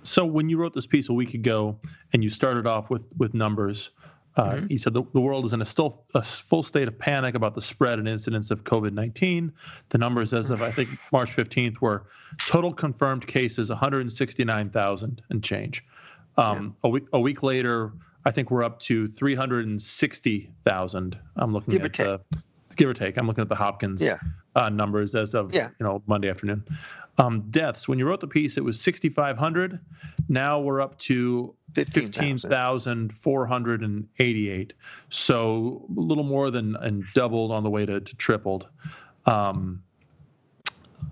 So 0.04 0.26
when 0.26 0.48
you 0.48 0.58
wrote 0.58 0.76
this 0.76 0.86
piece 0.86 1.10
a 1.10 1.14
week 1.14 1.34
ago 1.34 1.78
and 2.14 2.24
you 2.24 2.30
started 2.30 2.68
off 2.68 2.90
with 2.90 3.02
with 3.18 3.34
numbers, 3.34 3.90
uh, 4.38 4.52
mm-hmm. 4.52 4.68
you 4.70 4.78
said 4.78 4.94
the, 4.94 5.04
the 5.14 5.20
world 5.20 5.44
is 5.44 5.54
in 5.54 5.62
a 5.62 5.66
still 5.66 6.04
a 6.14 6.22
full 6.22 6.64
state 6.64 6.88
of 6.88 6.98
panic 6.98 7.34
about 7.34 7.56
the 7.56 7.62
spread 7.62 7.98
and 8.00 8.08
incidence 8.08 8.52
of 8.52 8.64
COVID-19. 8.64 9.52
The 9.90 9.98
numbers 9.98 10.34
as 10.34 10.52
of 10.52 10.62
I 10.62 10.72
think 10.72 10.90
March 11.12 11.36
15th 11.36 11.82
were 11.82 12.06
total 12.46 12.74
confirmed 12.74 13.26
cases 13.26 13.70
169,000 13.70 15.22
and 15.30 15.44
change. 15.44 15.84
Um, 16.38 16.76
yeah. 16.84 16.88
a 16.88 16.90
week 16.90 17.06
a 17.12 17.20
week 17.20 17.44
later, 17.44 17.92
I 18.26 18.32
think 18.32 18.52
we're 18.52 18.64
up 18.64 18.82
to 18.82 19.08
360,000. 19.08 21.20
I'm 21.38 21.54
looking 21.54 21.72
give 21.72 21.86
at 21.86 21.94
the 21.94 22.20
give 22.76 22.90
or 22.90 22.94
take. 22.94 23.18
I'm 23.18 23.26
looking 23.28 23.42
at 23.42 23.50
the 23.50 23.56
Hopkins 23.56 24.00
yeah. 24.02 24.20
uh, 24.56 24.70
numbers 24.70 25.16
as 25.16 25.36
of 25.36 25.54
yeah. 25.54 25.70
you 25.80 25.86
know 25.86 26.02
Monday 26.08 26.30
afternoon. 26.30 26.64
Um, 27.18 27.46
deaths. 27.50 27.88
When 27.88 27.98
you 28.00 28.08
wrote 28.08 28.22
the 28.22 28.28
piece, 28.28 28.56
it 28.56 28.64
was 28.64 28.80
6,500. 28.80 29.80
Now 30.30 30.62
we're 30.62 30.80
up 30.80 30.98
to 31.00 31.54
15,488. 31.74 34.74
so 35.10 35.86
a 35.98 36.00
little 36.00 36.24
more 36.24 36.50
than 36.50 36.78
and 36.78 37.04
doubled 37.14 37.52
on 37.52 37.64
the 37.64 37.70
way 37.70 37.86
to, 37.86 38.00
to 38.00 38.16
tripled. 38.16 38.70
Um, 39.26 39.84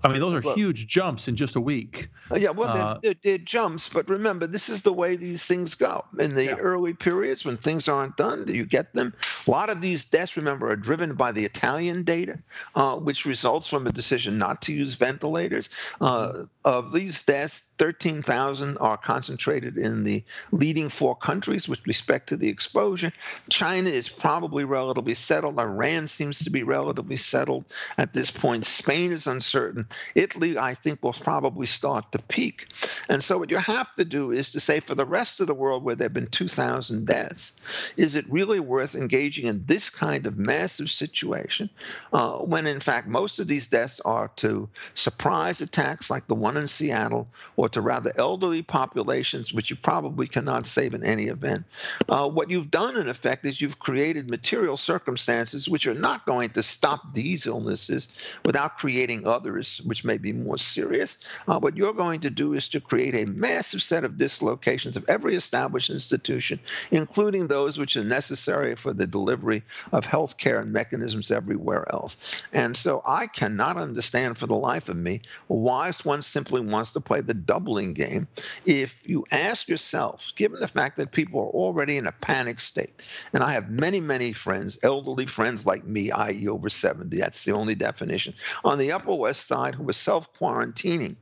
I 0.04 0.08
mean, 0.08 0.20
those 0.20 0.34
are 0.34 0.40
well, 0.40 0.54
huge 0.54 0.86
jumps 0.86 1.28
in 1.28 1.36
just 1.36 1.56
a 1.56 1.60
week. 1.60 2.08
Uh, 2.30 2.36
yeah, 2.36 2.50
well, 2.50 2.68
uh, 2.68 2.98
they're, 3.02 3.14
they're, 3.22 3.38
jumps, 3.38 3.88
but 3.88 4.08
remember, 4.08 4.46
this 4.46 4.68
is 4.68 4.82
the 4.82 4.92
way 4.92 5.16
these 5.16 5.44
things 5.44 5.74
go. 5.74 6.04
In 6.18 6.34
the 6.34 6.44
yeah. 6.44 6.54
early 6.54 6.94
periods 6.94 7.44
when 7.44 7.56
things 7.56 7.88
aren't 7.88 8.16
done, 8.16 8.46
you 8.48 8.64
get 8.64 8.92
them. 8.94 9.14
A 9.46 9.50
lot 9.50 9.70
of 9.70 9.80
these 9.80 10.04
deaths, 10.04 10.36
remember, 10.36 10.70
are 10.70 10.76
driven 10.76 11.14
by 11.14 11.32
the 11.32 11.44
Italian 11.44 12.04
data, 12.04 12.38
uh, 12.74 12.96
which 12.96 13.24
results 13.24 13.66
from 13.66 13.86
a 13.86 13.92
decision 13.92 14.38
not 14.38 14.62
to 14.62 14.72
use 14.72 14.94
ventilators. 14.94 15.68
Uh, 16.00 16.44
of 16.64 16.92
these 16.92 17.24
deaths, 17.24 17.67
13,000 17.78 18.76
are 18.78 18.96
concentrated 18.96 19.78
in 19.78 20.04
the 20.04 20.22
leading 20.52 20.88
four 20.88 21.14
countries 21.14 21.68
with 21.68 21.86
respect 21.86 22.28
to 22.28 22.36
the 22.36 22.48
exposure. 22.48 23.12
China 23.50 23.88
is 23.88 24.08
probably 24.08 24.64
relatively 24.64 25.14
settled. 25.14 25.58
Iran 25.58 26.06
seems 26.06 26.40
to 26.40 26.50
be 26.50 26.62
relatively 26.62 27.16
settled 27.16 27.64
at 27.96 28.12
this 28.12 28.30
point. 28.30 28.64
Spain 28.66 29.12
is 29.12 29.26
uncertain. 29.26 29.86
Italy, 30.14 30.58
I 30.58 30.74
think, 30.74 31.02
will 31.02 31.12
probably 31.12 31.66
start 31.66 32.10
to 32.12 32.18
peak. 32.18 32.66
And 33.08 33.22
so, 33.22 33.38
what 33.38 33.50
you 33.50 33.58
have 33.58 33.94
to 33.96 34.04
do 34.04 34.32
is 34.32 34.50
to 34.52 34.60
say 34.60 34.80
for 34.80 34.94
the 34.94 35.06
rest 35.06 35.40
of 35.40 35.46
the 35.46 35.54
world 35.54 35.84
where 35.84 35.94
there 35.94 36.06
have 36.06 36.14
been 36.14 36.26
2,000 36.26 37.06
deaths, 37.06 37.52
is 37.96 38.14
it 38.14 38.30
really 38.30 38.60
worth 38.60 38.94
engaging 38.94 39.46
in 39.46 39.64
this 39.66 39.90
kind 39.90 40.26
of 40.26 40.38
massive 40.38 40.90
situation 40.90 41.70
uh, 42.12 42.38
when, 42.38 42.66
in 42.66 42.80
fact, 42.80 43.06
most 43.06 43.38
of 43.38 43.48
these 43.48 43.66
deaths 43.66 44.00
are 44.00 44.28
to 44.36 44.68
surprise 44.94 45.60
attacks 45.60 46.10
like 46.10 46.26
the 46.26 46.34
one 46.34 46.56
in 46.56 46.66
Seattle 46.66 47.28
or 47.56 47.67
or 47.68 47.70
to 47.70 47.80
rather 47.82 48.12
elderly 48.16 48.62
populations, 48.62 49.52
which 49.52 49.68
you 49.68 49.76
probably 49.76 50.26
cannot 50.26 50.66
save 50.66 50.94
in 50.94 51.04
any 51.04 51.26
event. 51.26 51.64
Uh, 52.08 52.26
what 52.26 52.48
you've 52.48 52.70
done, 52.70 52.96
in 52.96 53.08
effect, 53.08 53.44
is 53.44 53.60
you've 53.60 53.78
created 53.78 54.30
material 54.30 54.76
circumstances 54.76 55.68
which 55.68 55.86
are 55.86 55.94
not 55.94 56.24
going 56.24 56.48
to 56.48 56.62
stop 56.62 57.00
these 57.12 57.46
illnesses 57.46 58.08
without 58.46 58.78
creating 58.78 59.26
others, 59.26 59.82
which 59.84 60.02
may 60.02 60.16
be 60.16 60.32
more 60.32 60.56
serious. 60.56 61.18
Uh, 61.46 61.58
what 61.58 61.76
you're 61.76 61.92
going 61.92 62.20
to 62.20 62.30
do 62.30 62.54
is 62.54 62.68
to 62.68 62.80
create 62.80 63.14
a 63.14 63.26
massive 63.26 63.82
set 63.82 64.02
of 64.02 64.16
dislocations 64.16 64.96
of 64.96 65.04
every 65.08 65.34
established 65.34 65.90
institution, 65.90 66.58
including 66.90 67.48
those 67.48 67.76
which 67.76 67.96
are 67.96 68.04
necessary 68.04 68.74
for 68.76 68.94
the 68.94 69.06
delivery 69.06 69.62
of 69.92 70.06
health 70.06 70.38
care 70.38 70.60
and 70.60 70.72
mechanisms 70.72 71.30
everywhere 71.30 71.86
else. 71.92 72.16
And 72.52 72.76
so 72.76 73.02
I 73.06 73.26
cannot 73.26 73.76
understand 73.76 74.38
for 74.38 74.46
the 74.46 74.54
life 74.54 74.88
of 74.88 74.96
me 74.96 75.20
why 75.48 75.92
one 76.04 76.22
simply 76.22 76.60
wants 76.60 76.92
to 76.92 77.00
play 77.00 77.20
the 77.20 77.34
doubling 77.58 77.92
game, 77.92 78.28
if 78.66 79.06
you 79.08 79.24
ask 79.32 79.68
yourself, 79.68 80.30
given 80.36 80.60
the 80.60 80.68
fact 80.68 80.96
that 80.96 81.10
people 81.10 81.40
are 81.40 81.50
already 81.50 81.96
in 81.96 82.06
a 82.06 82.12
panic 82.12 82.60
state, 82.60 83.02
and 83.32 83.42
I 83.42 83.52
have 83.52 83.68
many, 83.68 84.00
many 84.00 84.32
friends, 84.32 84.78
elderly 84.84 85.26
friends 85.26 85.66
like 85.66 85.84
me, 85.84 86.12
i.e., 86.12 86.48
over 86.48 86.68
70, 86.68 87.16
that's 87.16 87.44
the 87.44 87.52
only 87.52 87.74
definition, 87.74 88.32
on 88.64 88.78
the 88.78 88.92
Upper 88.92 89.14
West 89.14 89.48
Side 89.48 89.74
who 89.74 89.88
are 89.88 89.92
self 89.92 90.32
quarantining, 90.34 91.16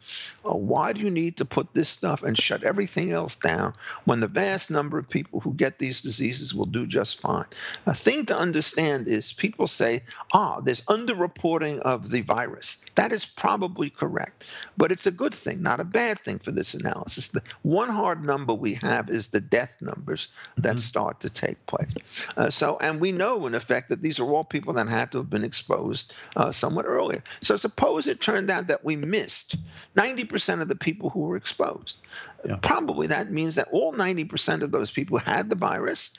uh, 0.44 0.54
why 0.54 0.92
do 0.92 1.00
you 1.00 1.10
need 1.10 1.38
to 1.38 1.44
put 1.46 1.72
this 1.72 1.88
stuff 1.88 2.22
and 2.22 2.38
shut 2.38 2.62
everything 2.64 3.12
else 3.12 3.36
down 3.36 3.72
when 4.04 4.20
the 4.20 4.28
vast 4.28 4.70
number 4.70 4.98
of 4.98 5.08
people 5.08 5.40
who 5.40 5.54
get 5.54 5.78
these 5.78 6.02
diseases 6.02 6.54
will 6.54 6.66
do 6.66 6.86
just 6.86 7.18
fine? 7.18 7.46
A 7.86 7.94
thing 7.94 8.26
to 8.26 8.36
understand 8.36 9.08
is 9.08 9.32
people 9.32 9.66
say, 9.66 10.02
ah, 10.34 10.60
there's 10.60 10.82
underreporting 10.82 11.78
of 11.80 12.10
the 12.10 12.20
virus. 12.20 12.84
That 12.96 13.12
is 13.12 13.24
probably 13.24 13.88
correct, 13.88 14.52
but 14.76 14.92
it's 14.92 15.06
a 15.06 15.10
good 15.10 15.32
thing, 15.32 15.62
not 15.62 15.80
a 15.80 15.84
bad 15.84 16.18
thing 16.18 16.25
for 16.34 16.50
this 16.50 16.74
analysis. 16.74 17.28
The 17.28 17.42
one 17.62 17.88
hard 17.88 18.24
number 18.24 18.52
we 18.52 18.74
have 18.74 19.08
is 19.08 19.28
the 19.28 19.40
death 19.40 19.74
numbers 19.80 20.28
that 20.56 20.70
mm-hmm. 20.70 20.78
start 20.78 21.20
to 21.20 21.30
take 21.30 21.64
place. 21.66 21.94
Uh, 22.36 22.50
so, 22.50 22.76
and 22.80 23.00
we 23.00 23.12
know 23.12 23.46
in 23.46 23.54
effect 23.54 23.88
that 23.88 24.02
these 24.02 24.18
are 24.18 24.28
all 24.28 24.44
people 24.44 24.72
that 24.74 24.88
had 24.88 25.12
to 25.12 25.18
have 25.18 25.30
been 25.30 25.44
exposed 25.44 26.12
uh, 26.34 26.50
somewhat 26.50 26.84
earlier. 26.84 27.22
So, 27.40 27.56
suppose 27.56 28.06
it 28.06 28.20
turned 28.20 28.50
out 28.50 28.66
that 28.66 28.84
we 28.84 28.96
missed 28.96 29.56
90% 29.96 30.60
of 30.60 30.68
the 30.68 30.76
people 30.76 31.10
who 31.10 31.20
were 31.20 31.36
exposed. 31.36 32.00
Yeah. 32.44 32.56
Probably 32.62 33.06
that 33.06 33.30
means 33.30 33.54
that 33.54 33.68
all 33.72 33.92
90% 33.92 34.62
of 34.62 34.70
those 34.70 34.90
people 34.90 35.18
had 35.18 35.48
the 35.50 35.56
virus 35.56 36.10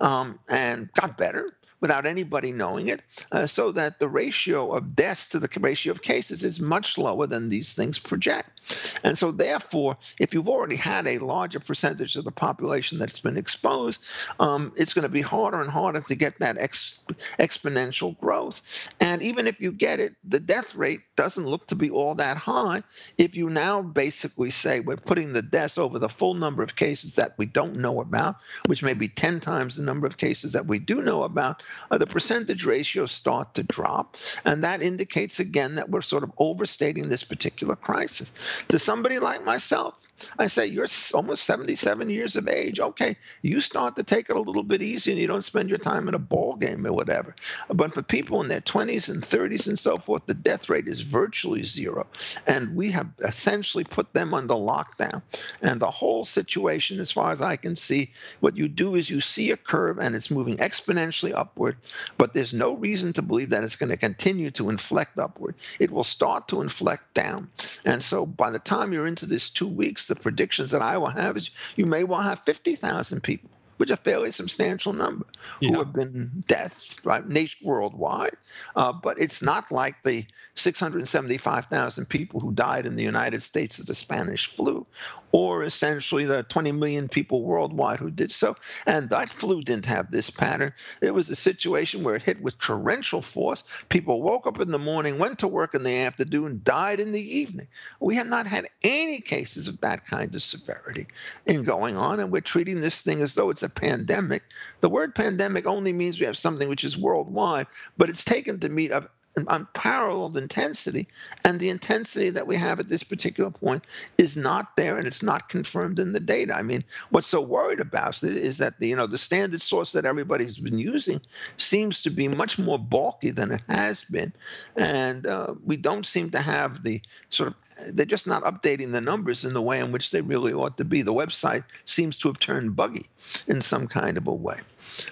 um, 0.00 0.38
and 0.48 0.92
got 0.94 1.16
better 1.16 1.54
without 1.80 2.06
anybody 2.06 2.52
knowing 2.52 2.88
it, 2.88 3.02
uh, 3.32 3.46
so 3.46 3.72
that 3.72 3.98
the 3.98 4.08
ratio 4.08 4.72
of 4.72 4.94
deaths 4.94 5.28
to 5.28 5.38
the 5.38 5.48
ratio 5.60 5.92
of 5.92 6.02
cases 6.02 6.44
is 6.44 6.60
much 6.60 6.98
lower 6.98 7.26
than 7.26 7.48
these 7.48 7.72
things 7.72 7.98
project. 7.98 8.60
And 9.02 9.16
so, 9.16 9.30
therefore, 9.30 9.96
if 10.18 10.34
you've 10.34 10.48
already 10.48 10.76
had 10.76 11.06
a 11.06 11.18
larger 11.18 11.60
percentage 11.60 12.16
of 12.16 12.24
the 12.24 12.30
population 12.30 12.98
that's 12.98 13.18
been 13.20 13.36
exposed, 13.36 14.02
um, 14.38 14.72
it's 14.76 14.94
going 14.94 15.02
to 15.02 15.08
be 15.08 15.22
harder 15.22 15.60
and 15.60 15.70
harder 15.70 16.00
to 16.00 16.14
get 16.14 16.38
that 16.38 16.58
ex- 16.58 17.00
exponential 17.38 18.18
growth. 18.20 18.90
And 19.00 19.22
even 19.22 19.46
if 19.46 19.60
you 19.60 19.72
get 19.72 20.00
it, 20.00 20.14
the 20.24 20.40
death 20.40 20.74
rate 20.74 21.00
doesn't 21.16 21.46
look 21.46 21.66
to 21.68 21.74
be 21.74 21.90
all 21.90 22.14
that 22.16 22.36
high. 22.36 22.82
If 23.18 23.34
you 23.34 23.50
now 23.50 23.82
basically 23.82 24.50
say 24.50 24.80
we're 24.80 24.96
putting 24.96 25.32
the 25.32 25.42
deaths 25.42 25.78
over 25.78 25.98
the 25.98 26.08
full 26.08 26.34
number 26.34 26.62
of 26.62 26.76
cases 26.76 27.14
that 27.16 27.36
we 27.38 27.46
don't 27.46 27.76
know 27.76 28.00
about, 28.00 28.36
which 28.66 28.82
may 28.82 28.94
be 28.94 29.08
10 29.08 29.40
times 29.40 29.76
the 29.76 29.82
number 29.82 30.06
of 30.06 30.16
cases 30.16 30.52
that 30.52 30.66
we 30.66 30.78
do 30.78 31.02
know 31.02 31.22
about, 31.22 31.62
uh, 31.90 31.98
the 31.98 32.06
percentage 32.06 32.64
ratios 32.64 33.12
start 33.12 33.54
to 33.54 33.62
drop. 33.62 34.16
And 34.44 34.62
that 34.64 34.82
indicates 34.82 35.40
again 35.40 35.74
that 35.76 35.90
we're 35.90 36.00
sort 36.02 36.22
of 36.22 36.32
overstating 36.38 37.08
this 37.08 37.24
particular 37.24 37.76
crisis. 37.76 38.32
To 38.68 38.78
somebody 38.78 39.18
like 39.18 39.44
myself, 39.44 39.94
I 40.38 40.46
say, 40.46 40.66
you're 40.66 40.86
almost 41.14 41.44
77 41.44 42.10
years 42.10 42.36
of 42.36 42.48
age. 42.48 42.80
Okay, 42.80 43.16
you 43.42 43.60
start 43.60 43.96
to 43.96 44.02
take 44.02 44.28
it 44.30 44.36
a 44.36 44.40
little 44.40 44.62
bit 44.62 44.82
easy 44.82 45.12
and 45.12 45.20
you 45.20 45.26
don't 45.26 45.42
spend 45.42 45.68
your 45.68 45.78
time 45.78 46.08
in 46.08 46.14
a 46.14 46.18
ball 46.18 46.56
game 46.56 46.86
or 46.86 46.92
whatever. 46.92 47.34
But 47.68 47.94
for 47.94 48.02
people 48.02 48.40
in 48.40 48.48
their 48.48 48.60
20s 48.60 49.08
and 49.08 49.22
30s 49.22 49.66
and 49.66 49.78
so 49.78 49.98
forth, 49.98 50.26
the 50.26 50.34
death 50.34 50.68
rate 50.68 50.88
is 50.88 51.00
virtually 51.00 51.64
zero. 51.64 52.06
And 52.46 52.74
we 52.74 52.90
have 52.90 53.08
essentially 53.20 53.84
put 53.84 54.12
them 54.12 54.34
under 54.34 54.54
lockdown. 54.54 55.22
And 55.62 55.80
the 55.80 55.90
whole 55.90 56.24
situation, 56.24 57.00
as 57.00 57.10
far 57.10 57.32
as 57.32 57.42
I 57.42 57.56
can 57.56 57.76
see, 57.76 58.12
what 58.40 58.56
you 58.56 58.68
do 58.68 58.94
is 58.94 59.10
you 59.10 59.20
see 59.20 59.50
a 59.50 59.56
curve 59.56 59.98
and 59.98 60.14
it's 60.14 60.30
moving 60.30 60.56
exponentially 60.58 61.32
upward, 61.60 61.76
but 62.16 62.32
there's 62.32 62.54
no 62.54 62.74
reason 62.74 63.12
to 63.12 63.22
believe 63.22 63.50
that 63.50 63.64
it's 63.64 63.76
going 63.76 63.90
to 63.90 63.96
continue 63.96 64.50
to 64.52 64.70
inflect 64.70 65.18
upward. 65.18 65.54
It 65.78 65.90
will 65.90 66.04
start 66.04 66.48
to 66.48 66.62
inflect 66.62 67.12
down. 67.14 67.50
And 67.84 68.02
so 68.02 68.24
by 68.24 68.50
the 68.50 68.58
time 68.58 68.92
you're 68.92 69.06
into 69.06 69.26
this 69.26 69.50
two 69.50 69.68
weeks, 69.68 70.06
the 70.06 70.16
predictions 70.16 70.70
that 70.70 70.80
I 70.80 70.96
will 70.96 71.08
have 71.08 71.36
is 71.36 71.50
you 71.76 71.84
may 71.84 72.04
well 72.04 72.22
have 72.22 72.40
50,000 72.46 73.22
people 73.22 73.50
which 73.76 73.88
is 73.88 73.94
a 73.94 73.96
fairly 73.96 74.30
substantial 74.30 74.92
number, 74.92 75.24
yeah. 75.60 75.70
who 75.70 75.78
have 75.78 75.94
been 75.94 76.30
deaths 76.46 76.96
right, 77.02 77.24
worldwide. 77.62 78.36
Uh, 78.76 78.92
but 78.92 79.18
it's 79.18 79.40
not 79.40 79.72
like 79.72 79.94
the 80.04 80.22
675,000 80.54 82.06
people 82.06 82.40
who 82.40 82.52
died 82.52 82.84
in 82.84 82.96
the 82.96 83.02
United 83.02 83.42
States 83.42 83.78
of 83.78 83.86
the 83.86 83.94
Spanish 83.94 84.48
flu, 84.48 84.86
or 85.32 85.62
essentially 85.62 86.24
the 86.24 86.42
20 86.44 86.72
million 86.72 87.08
people 87.08 87.42
worldwide 87.42 87.98
who 87.98 88.10
did 88.10 88.32
so. 88.32 88.56
And 88.86 89.10
that 89.10 89.30
flu 89.30 89.62
didn't 89.62 89.86
have 89.86 90.10
this 90.10 90.30
pattern. 90.30 90.72
It 91.00 91.14
was 91.14 91.30
a 91.30 91.36
situation 91.36 92.02
where 92.02 92.16
it 92.16 92.22
hit 92.22 92.42
with 92.42 92.58
torrential 92.58 93.22
force. 93.22 93.64
People 93.88 94.22
woke 94.22 94.46
up 94.46 94.60
in 94.60 94.70
the 94.70 94.78
morning, 94.78 95.18
went 95.18 95.38
to 95.40 95.48
work 95.48 95.74
in 95.74 95.82
the 95.82 95.96
afternoon, 95.96 96.60
died 96.64 97.00
in 97.00 97.12
the 97.12 97.36
evening. 97.36 97.68
We 98.00 98.14
have 98.16 98.28
not 98.28 98.46
had 98.46 98.68
any 98.82 99.20
cases 99.20 99.68
of 99.68 99.80
that 99.80 100.04
kind 100.04 100.34
of 100.34 100.42
severity 100.42 101.06
in 101.46 101.62
going 101.62 101.96
on, 101.96 102.20
and 102.20 102.30
we're 102.30 102.40
treating 102.40 102.80
this 102.80 103.02
thing 103.02 103.20
as 103.20 103.34
though 103.34 103.50
it's 103.50 103.62
a 103.62 103.68
pandemic. 103.68 104.42
The 104.80 104.90
word 104.90 105.14
pandemic 105.14 105.66
only 105.66 105.92
means 105.92 106.18
we 106.18 106.26
have 106.26 106.38
something 106.38 106.68
which 106.68 106.84
is 106.84 106.98
worldwide, 106.98 107.66
but 107.96 108.10
it's 108.10 108.24
taken 108.24 108.58
to 108.60 108.68
mean 108.68 108.92
of 108.92 109.08
unparalleled 109.36 110.36
intensity. 110.36 111.06
And 111.44 111.60
the 111.60 111.70
intensity 111.70 112.30
that 112.30 112.46
we 112.46 112.56
have 112.56 112.80
at 112.80 112.88
this 112.88 113.02
particular 113.02 113.50
point 113.50 113.84
is 114.18 114.36
not 114.36 114.76
there 114.76 114.96
and 114.96 115.06
it's 115.06 115.22
not 115.22 115.48
confirmed 115.48 115.98
in 115.98 116.12
the 116.12 116.20
data. 116.20 116.54
I 116.54 116.62
mean, 116.62 116.84
what's 117.10 117.28
so 117.28 117.40
worried 117.40 117.80
about 117.80 118.22
is 118.22 118.58
that 118.58 118.78
the, 118.78 118.88
you 118.88 118.96
know, 118.96 119.06
the 119.06 119.18
standard 119.18 119.60
source 119.60 119.92
that 119.92 120.04
everybody's 120.04 120.58
been 120.58 120.78
using 120.78 121.20
seems 121.56 122.02
to 122.02 122.10
be 122.10 122.28
much 122.28 122.58
more 122.58 122.78
bulky 122.78 123.30
than 123.30 123.52
it 123.52 123.62
has 123.68 124.04
been. 124.04 124.32
And 124.76 125.26
uh, 125.26 125.54
we 125.64 125.76
don't 125.76 126.06
seem 126.06 126.30
to 126.30 126.40
have 126.40 126.82
the 126.82 127.00
sort 127.30 127.48
of, 127.48 127.96
they're 127.96 128.06
just 128.06 128.26
not 128.26 128.42
updating 128.42 128.92
the 128.92 129.00
numbers 129.00 129.44
in 129.44 129.54
the 129.54 129.62
way 129.62 129.78
in 129.80 129.92
which 129.92 130.10
they 130.10 130.20
really 130.20 130.52
ought 130.52 130.76
to 130.76 130.84
be. 130.84 131.02
The 131.02 131.14
website 131.14 131.64
seems 131.84 132.18
to 132.18 132.28
have 132.28 132.38
turned 132.38 132.76
buggy 132.76 133.08
in 133.46 133.60
some 133.60 133.86
kind 133.86 134.18
of 134.18 134.26
a 134.26 134.34
way. 134.34 134.58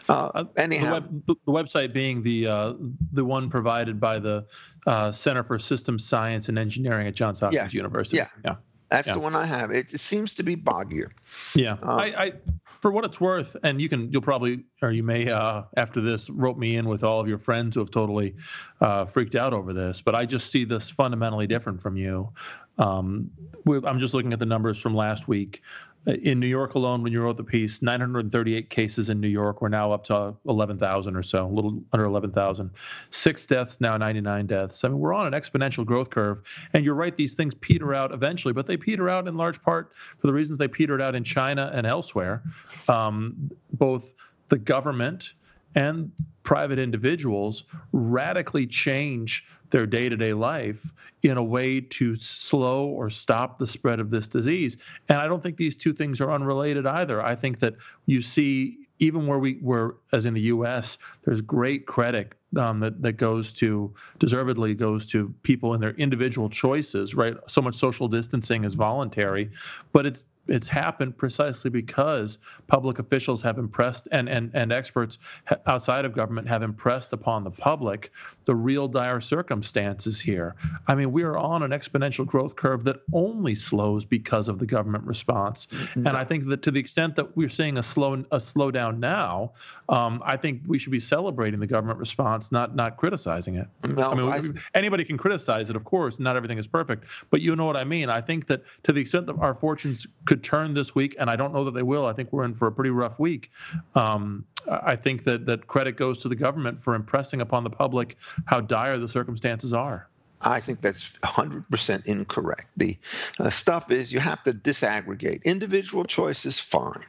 Uh, 0.08 0.44
anyhow, 0.56 1.00
the, 1.00 1.34
web, 1.34 1.38
the, 1.46 1.52
website 1.52 1.92
being 1.92 2.22
the 2.22 2.46
uh, 2.46 2.72
the 3.12 3.24
one 3.24 3.50
provided 3.50 4.00
by 4.00 4.18
the 4.18 4.46
uh, 4.86 5.12
Center 5.12 5.42
for 5.42 5.58
Systems 5.58 6.04
Science 6.04 6.48
and 6.48 6.58
Engineering 6.58 7.06
at 7.06 7.14
Johns 7.14 7.40
Hopkins 7.40 7.74
yeah. 7.74 7.78
University. 7.78 8.16
Yeah, 8.18 8.28
yeah. 8.44 8.54
That's 8.90 9.08
yeah. 9.08 9.14
the 9.14 9.20
one 9.20 9.36
I 9.36 9.44
have. 9.44 9.70
It, 9.70 9.92
it 9.92 10.00
seems 10.00 10.34
to 10.36 10.42
be 10.42 10.56
boggier. 10.56 11.10
Yeah, 11.54 11.76
uh, 11.82 11.96
I, 11.96 12.04
I, 12.24 12.32
for 12.80 12.90
what 12.90 13.04
it's 13.04 13.20
worth, 13.20 13.54
and 13.62 13.82
you 13.82 13.88
can, 13.88 14.10
you'll 14.10 14.22
probably, 14.22 14.64
or 14.80 14.92
you 14.92 15.02
may, 15.02 15.28
uh, 15.28 15.64
after 15.76 16.00
this, 16.00 16.30
rope 16.30 16.56
me 16.56 16.76
in 16.76 16.88
with 16.88 17.04
all 17.04 17.20
of 17.20 17.28
your 17.28 17.38
friends 17.38 17.74
who 17.74 17.80
have 17.80 17.90
totally 17.90 18.34
uh, 18.80 19.04
freaked 19.04 19.34
out 19.34 19.52
over 19.52 19.72
this. 19.72 20.00
But 20.00 20.14
I 20.14 20.24
just 20.24 20.50
see 20.50 20.64
this 20.64 20.88
fundamentally 20.88 21.46
different 21.46 21.82
from 21.82 21.96
you. 21.96 22.30
Um, 22.78 23.30
I'm 23.66 23.98
just 23.98 24.14
looking 24.14 24.32
at 24.32 24.38
the 24.38 24.46
numbers 24.46 24.78
from 24.78 24.94
last 24.94 25.26
week 25.26 25.62
in 26.08 26.40
New 26.40 26.46
York 26.46 26.74
alone, 26.74 27.02
when 27.02 27.12
you 27.12 27.20
wrote 27.22 27.36
the 27.36 27.44
piece, 27.44 27.82
938 27.82 28.70
cases 28.70 29.10
in 29.10 29.20
New 29.20 29.28
York. 29.28 29.60
We're 29.60 29.68
now 29.68 29.92
up 29.92 30.04
to 30.04 30.34
11,000 30.46 31.14
or 31.14 31.22
so, 31.22 31.46
a 31.46 31.48
little 31.48 31.82
under 31.92 32.06
11,000. 32.06 32.70
Six 33.10 33.46
deaths, 33.46 33.78
now 33.80 33.96
99 33.96 34.46
deaths. 34.46 34.84
I 34.84 34.88
mean, 34.88 34.98
we're 34.98 35.12
on 35.12 35.32
an 35.32 35.38
exponential 35.38 35.84
growth 35.84 36.08
curve. 36.08 36.42
And 36.72 36.84
you're 36.84 36.94
right, 36.94 37.14
these 37.14 37.34
things 37.34 37.54
peter 37.54 37.94
out 37.94 38.12
eventually, 38.12 38.54
but 38.54 38.66
they 38.66 38.76
peter 38.76 39.10
out 39.10 39.28
in 39.28 39.36
large 39.36 39.62
part 39.62 39.92
for 40.18 40.26
the 40.26 40.32
reasons 40.32 40.58
they 40.58 40.68
petered 40.68 41.02
out 41.02 41.14
in 41.14 41.24
China 41.24 41.70
and 41.74 41.86
elsewhere. 41.86 42.42
Um, 42.88 43.50
both 43.74 44.14
the 44.48 44.58
government 44.58 45.32
and 45.74 46.10
private 46.48 46.78
individuals 46.78 47.64
radically 47.92 48.66
change 48.66 49.44
their 49.70 49.84
day 49.84 50.08
to 50.08 50.16
day 50.16 50.32
life 50.32 50.80
in 51.22 51.36
a 51.36 51.42
way 51.42 51.78
to 51.78 52.16
slow 52.16 52.86
or 52.86 53.10
stop 53.10 53.58
the 53.58 53.66
spread 53.66 54.00
of 54.00 54.08
this 54.08 54.26
disease. 54.26 54.78
And 55.10 55.18
I 55.18 55.26
don't 55.26 55.42
think 55.42 55.58
these 55.58 55.76
two 55.76 55.92
things 55.92 56.22
are 56.22 56.32
unrelated 56.32 56.86
either. 56.86 57.22
I 57.22 57.34
think 57.34 57.60
that 57.60 57.74
you 58.06 58.22
see, 58.22 58.78
even 58.98 59.26
where 59.26 59.38
we 59.38 59.58
were, 59.60 59.96
as 60.12 60.24
in 60.24 60.32
the 60.32 60.40
US, 60.40 60.96
there's 61.26 61.42
great 61.42 61.84
credit 61.84 62.32
um, 62.56 62.80
that, 62.80 63.02
that 63.02 63.18
goes 63.18 63.52
to, 63.54 63.92
deservedly 64.18 64.72
goes 64.72 65.04
to 65.08 65.34
people 65.42 65.74
in 65.74 65.82
their 65.82 65.92
individual 65.96 66.48
choices, 66.48 67.14
right? 67.14 67.36
So 67.46 67.60
much 67.60 67.74
social 67.74 68.08
distancing 68.08 68.64
is 68.64 68.72
voluntary, 68.72 69.50
but 69.92 70.06
it's 70.06 70.24
it's 70.48 70.68
happened 70.68 71.16
precisely 71.16 71.70
because 71.70 72.38
public 72.66 72.98
officials 72.98 73.42
have 73.42 73.58
impressed 73.58 74.08
and, 74.12 74.28
and, 74.28 74.50
and 74.54 74.72
experts 74.72 75.18
outside 75.66 76.04
of 76.04 76.14
government 76.14 76.48
have 76.48 76.62
impressed 76.62 77.12
upon 77.12 77.44
the 77.44 77.50
public 77.50 78.10
the 78.48 78.54
real 78.54 78.88
dire 78.88 79.20
circumstances 79.20 80.18
here. 80.18 80.54
I 80.86 80.94
mean, 80.94 81.12
we 81.12 81.22
are 81.22 81.36
on 81.36 81.62
an 81.62 81.70
exponential 81.70 82.26
growth 82.26 82.56
curve 82.56 82.82
that 82.84 83.02
only 83.12 83.54
slows 83.54 84.06
because 84.06 84.48
of 84.48 84.58
the 84.58 84.64
government 84.64 85.04
response. 85.04 85.66
Mm-hmm. 85.66 86.06
And 86.06 86.16
I 86.16 86.24
think 86.24 86.48
that 86.48 86.62
to 86.62 86.70
the 86.70 86.80
extent 86.80 87.14
that 87.16 87.36
we're 87.36 87.50
seeing 87.50 87.76
a 87.76 87.82
slow 87.82 88.14
a 88.32 88.38
slowdown 88.38 89.00
now, 89.00 89.52
um, 89.90 90.22
I 90.24 90.38
think 90.38 90.62
we 90.66 90.78
should 90.78 90.92
be 90.92 91.00
celebrating 91.00 91.60
the 91.60 91.66
government 91.66 91.98
response, 91.98 92.50
not 92.50 92.74
not 92.74 92.96
criticizing 92.96 93.56
it. 93.56 93.68
No, 93.86 94.12
I 94.12 94.14
mean, 94.14 94.56
I... 94.56 94.78
anybody 94.78 95.04
can 95.04 95.18
criticize 95.18 95.68
it, 95.68 95.76
of 95.76 95.84
course. 95.84 96.18
Not 96.18 96.34
everything 96.34 96.56
is 96.56 96.66
perfect, 96.66 97.04
but 97.30 97.42
you 97.42 97.54
know 97.54 97.66
what 97.66 97.76
I 97.76 97.84
mean. 97.84 98.08
I 98.08 98.22
think 98.22 98.46
that 98.46 98.62
to 98.84 98.94
the 98.94 99.00
extent 99.00 99.26
that 99.26 99.36
our 99.36 99.54
fortunes 99.54 100.06
could 100.24 100.37
turn 100.38 100.74
this 100.74 100.94
week, 100.94 101.16
and 101.18 101.28
I 101.28 101.36
don't 101.36 101.52
know 101.52 101.64
that 101.64 101.74
they 101.74 101.82
will. 101.82 102.06
I 102.06 102.12
think 102.12 102.32
we're 102.32 102.44
in 102.44 102.54
for 102.54 102.68
a 102.68 102.72
pretty 102.72 102.90
rough 102.90 103.18
week. 103.18 103.50
Um, 103.94 104.44
I 104.68 104.96
think 104.96 105.24
that 105.24 105.46
that 105.46 105.66
credit 105.66 105.96
goes 105.96 106.18
to 106.18 106.28
the 106.28 106.36
government 106.36 106.82
for 106.82 106.94
impressing 106.94 107.40
upon 107.40 107.64
the 107.64 107.70
public 107.70 108.16
how 108.46 108.60
dire 108.60 108.98
the 108.98 109.08
circumstances 109.08 109.72
are. 109.72 110.08
I 110.42 110.60
think 110.60 110.80
that's 110.80 111.12
100% 111.24 112.06
incorrect. 112.06 112.66
The 112.76 112.96
uh, 113.40 113.50
stuff 113.50 113.90
is 113.90 114.12
you 114.12 114.20
have 114.20 114.42
to 114.44 114.52
disaggregate. 114.52 115.42
Individual 115.44 116.04
choice 116.04 116.46
is 116.46 116.60
fine. 116.60 117.04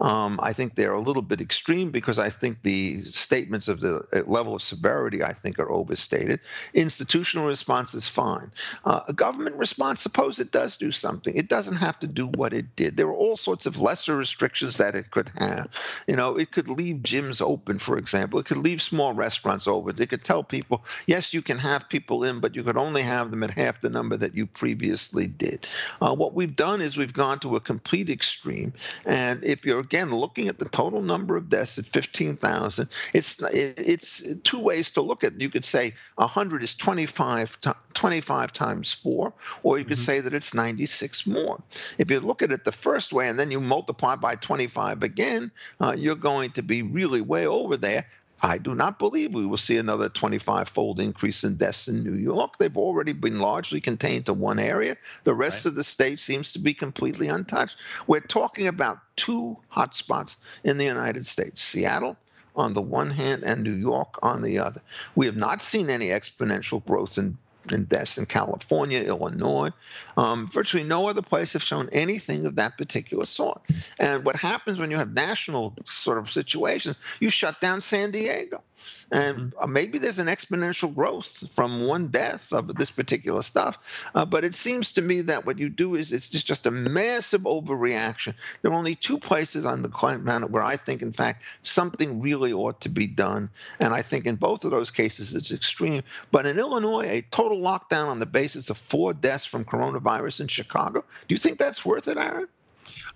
Um, 0.00 0.38
I 0.42 0.52
think 0.52 0.74
they're 0.74 0.92
a 0.92 1.00
little 1.00 1.22
bit 1.22 1.40
extreme 1.40 1.90
because 1.90 2.18
I 2.18 2.28
think 2.28 2.62
the 2.62 3.04
statements 3.04 3.68
of 3.68 3.80
the 3.80 4.04
uh, 4.12 4.22
level 4.26 4.54
of 4.54 4.62
severity, 4.62 5.22
I 5.22 5.32
think, 5.32 5.58
are 5.58 5.70
overstated. 5.70 6.40
Institutional 6.74 7.46
response 7.46 7.94
is 7.94 8.06
fine. 8.06 8.52
Uh, 8.84 9.00
a 9.08 9.12
government 9.12 9.56
response, 9.56 10.02
suppose 10.02 10.38
it 10.38 10.52
does 10.52 10.76
do 10.76 10.92
something. 10.92 11.34
It 11.34 11.48
doesn't 11.48 11.76
have 11.76 11.98
to 12.00 12.06
do 12.06 12.26
what 12.34 12.52
it 12.52 12.76
did. 12.76 12.96
There 12.96 13.06
are 13.06 13.14
all 13.14 13.36
sorts 13.38 13.64
of 13.64 13.80
lesser 13.80 14.16
restrictions 14.16 14.76
that 14.76 14.94
it 14.94 15.10
could 15.10 15.30
have. 15.36 15.78
You 16.06 16.16
know, 16.16 16.36
it 16.36 16.50
could 16.50 16.68
leave 16.68 16.96
gyms 16.96 17.40
open, 17.40 17.78
for 17.78 17.96
example. 17.96 18.38
It 18.38 18.46
could 18.46 18.58
leave 18.58 18.82
small 18.82 19.14
restaurants 19.14 19.66
open. 19.66 20.00
It 20.00 20.10
could 20.10 20.22
tell 20.22 20.44
people, 20.44 20.84
yes, 21.06 21.32
you 21.32 21.40
can 21.40 21.58
have 21.58 21.88
people 21.88 22.24
in, 22.24 22.40
but 22.40 22.54
you 22.54 22.62
could 22.62 22.73
could 22.74 22.80
only 22.80 23.02
have 23.02 23.30
them 23.30 23.44
at 23.44 23.52
half 23.52 23.80
the 23.82 23.88
number 23.88 24.16
that 24.16 24.34
you 24.34 24.46
previously 24.46 25.28
did. 25.28 25.64
Uh, 26.02 26.12
what 26.12 26.34
we've 26.34 26.56
done 26.56 26.82
is 26.82 26.96
we've 26.96 27.12
gone 27.12 27.38
to 27.38 27.54
a 27.54 27.60
complete 27.60 28.10
extreme. 28.10 28.72
And 29.04 29.44
if 29.44 29.64
you're 29.64 29.78
again 29.78 30.12
looking 30.12 30.48
at 30.48 30.58
the 30.58 30.64
total 30.64 31.00
number 31.00 31.36
of 31.36 31.48
deaths 31.48 31.78
at 31.78 31.86
15,000, 31.86 32.88
it's 33.12 33.40
it's 33.52 34.24
two 34.42 34.58
ways 34.58 34.90
to 34.90 35.02
look 35.02 35.22
at 35.22 35.34
it. 35.34 35.40
You 35.40 35.50
could 35.50 35.64
say 35.64 35.94
100 36.16 36.64
is 36.64 36.74
25, 36.74 37.58
25 37.94 38.52
times 38.52 38.92
four, 38.92 39.32
or 39.62 39.78
you 39.78 39.84
could 39.84 39.96
mm-hmm. 39.96 40.04
say 40.04 40.20
that 40.20 40.34
it's 40.34 40.52
96 40.52 41.28
more. 41.28 41.62
If 41.98 42.10
you 42.10 42.18
look 42.18 42.42
at 42.42 42.50
it 42.50 42.64
the 42.64 42.72
first 42.72 43.12
way 43.12 43.28
and 43.28 43.38
then 43.38 43.52
you 43.52 43.60
multiply 43.60 44.16
by 44.16 44.34
25 44.34 45.04
again, 45.04 45.52
uh, 45.80 45.94
you're 45.96 46.16
going 46.16 46.50
to 46.52 46.62
be 46.62 46.82
really 46.82 47.20
way 47.20 47.46
over 47.46 47.76
there. 47.76 48.04
I 48.44 48.58
do 48.58 48.74
not 48.74 48.98
believe 48.98 49.32
we 49.32 49.46
will 49.46 49.56
see 49.56 49.78
another 49.78 50.10
25 50.10 50.68
fold 50.68 51.00
increase 51.00 51.44
in 51.44 51.56
deaths 51.56 51.88
in 51.88 52.04
New 52.04 52.14
York. 52.14 52.58
They've 52.58 52.76
already 52.76 53.14
been 53.14 53.38
largely 53.38 53.80
contained 53.80 54.26
to 54.26 54.34
one 54.34 54.58
area. 54.58 54.98
The 55.24 55.34
rest 55.34 55.64
right. 55.64 55.70
of 55.70 55.76
the 55.76 55.84
state 55.84 56.20
seems 56.20 56.52
to 56.52 56.58
be 56.58 56.74
completely 56.74 57.28
untouched. 57.28 57.78
We're 58.06 58.20
talking 58.20 58.66
about 58.66 58.98
two 59.16 59.56
hotspots 59.74 60.36
in 60.62 60.76
the 60.76 60.84
United 60.84 61.24
States 61.24 61.62
Seattle 61.62 62.18
on 62.54 62.74
the 62.74 62.82
one 62.82 63.10
hand 63.10 63.44
and 63.44 63.62
New 63.62 63.72
York 63.72 64.18
on 64.22 64.42
the 64.42 64.58
other. 64.58 64.82
We 65.14 65.24
have 65.24 65.36
not 65.36 65.62
seen 65.62 65.88
any 65.88 66.08
exponential 66.08 66.84
growth 66.84 67.16
in 67.16 67.38
in 67.72 67.84
deaths 67.84 68.18
in 68.18 68.26
California, 68.26 69.00
Illinois. 69.00 69.70
Um, 70.16 70.46
virtually 70.46 70.84
no 70.84 71.08
other 71.08 71.22
place 71.22 71.52
have 71.54 71.62
shown 71.62 71.88
anything 71.92 72.46
of 72.46 72.56
that 72.56 72.78
particular 72.78 73.26
sort. 73.26 73.62
And 73.98 74.24
what 74.24 74.36
happens 74.36 74.78
when 74.78 74.90
you 74.90 74.96
have 74.96 75.12
national 75.12 75.74
sort 75.86 76.18
of 76.18 76.30
situations, 76.30 76.96
you 77.20 77.30
shut 77.30 77.60
down 77.60 77.80
San 77.80 78.10
Diego. 78.10 78.62
And 79.10 79.36
mm-hmm. 79.36 79.58
Uh, 79.58 79.66
maybe 79.66 79.98
there's 79.98 80.18
an 80.18 80.26
exponential 80.26 80.94
growth 80.94 81.44
from 81.52 81.86
one 81.86 82.08
death 82.08 82.52
of 82.52 82.74
this 82.74 82.90
particular 82.90 83.42
stuff. 83.42 83.78
Uh, 84.14 84.24
but 84.24 84.44
it 84.44 84.54
seems 84.54 84.92
to 84.92 85.02
me 85.02 85.20
that 85.22 85.46
what 85.46 85.58
you 85.58 85.68
do 85.68 85.94
is 85.94 86.12
it's 86.12 86.28
just, 86.28 86.46
just 86.46 86.66
a 86.66 86.70
massive 86.70 87.42
overreaction. 87.42 88.34
There 88.62 88.72
are 88.72 88.74
only 88.74 88.94
two 88.94 89.18
places 89.18 89.64
on 89.64 89.82
the 89.82 89.88
planet 89.88 90.50
where 90.50 90.62
I 90.62 90.76
think, 90.76 91.02
in 91.02 91.12
fact, 91.12 91.42
something 91.62 92.20
really 92.20 92.52
ought 92.52 92.80
to 92.82 92.88
be 92.88 93.06
done. 93.06 93.48
And 93.78 93.94
I 93.94 94.02
think 94.02 94.26
in 94.26 94.36
both 94.36 94.64
of 94.64 94.70
those 94.70 94.90
cases, 94.90 95.34
it's 95.34 95.52
extreme. 95.52 96.02
But 96.30 96.46
in 96.46 96.58
Illinois, 96.58 97.06
a 97.06 97.22
total 97.30 97.53
lockdown 97.56 98.08
on 98.08 98.18
the 98.18 98.26
basis 98.26 98.70
of 98.70 98.76
four 98.76 99.12
deaths 99.14 99.44
from 99.44 99.64
coronavirus 99.64 100.42
in 100.42 100.48
Chicago, 100.48 101.04
do 101.28 101.34
you 101.34 101.38
think 101.38 101.58
that's 101.58 101.84
worth 101.84 102.08
it, 102.08 102.16
Aaron? 102.16 102.48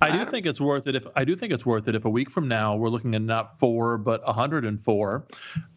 I 0.01 0.17
do 0.17 0.31
think 0.31 0.47
it's 0.47 0.61
worth 0.61 0.87
it 0.87 0.95
if 0.95 1.07
I 1.17 1.25
do 1.25 1.35
think 1.35 1.53
it's 1.53 1.67
worth 1.67 1.89
it 1.89 1.95
if 1.95 2.05
a 2.05 2.11
week 2.11 2.31
from 2.31 2.47
now 2.47 2.77
we're 2.77 2.89
looking 2.89 3.15
at 3.15 3.23
not 3.23 3.59
four 3.59 3.99
but 3.99 4.25
104. 4.25 5.25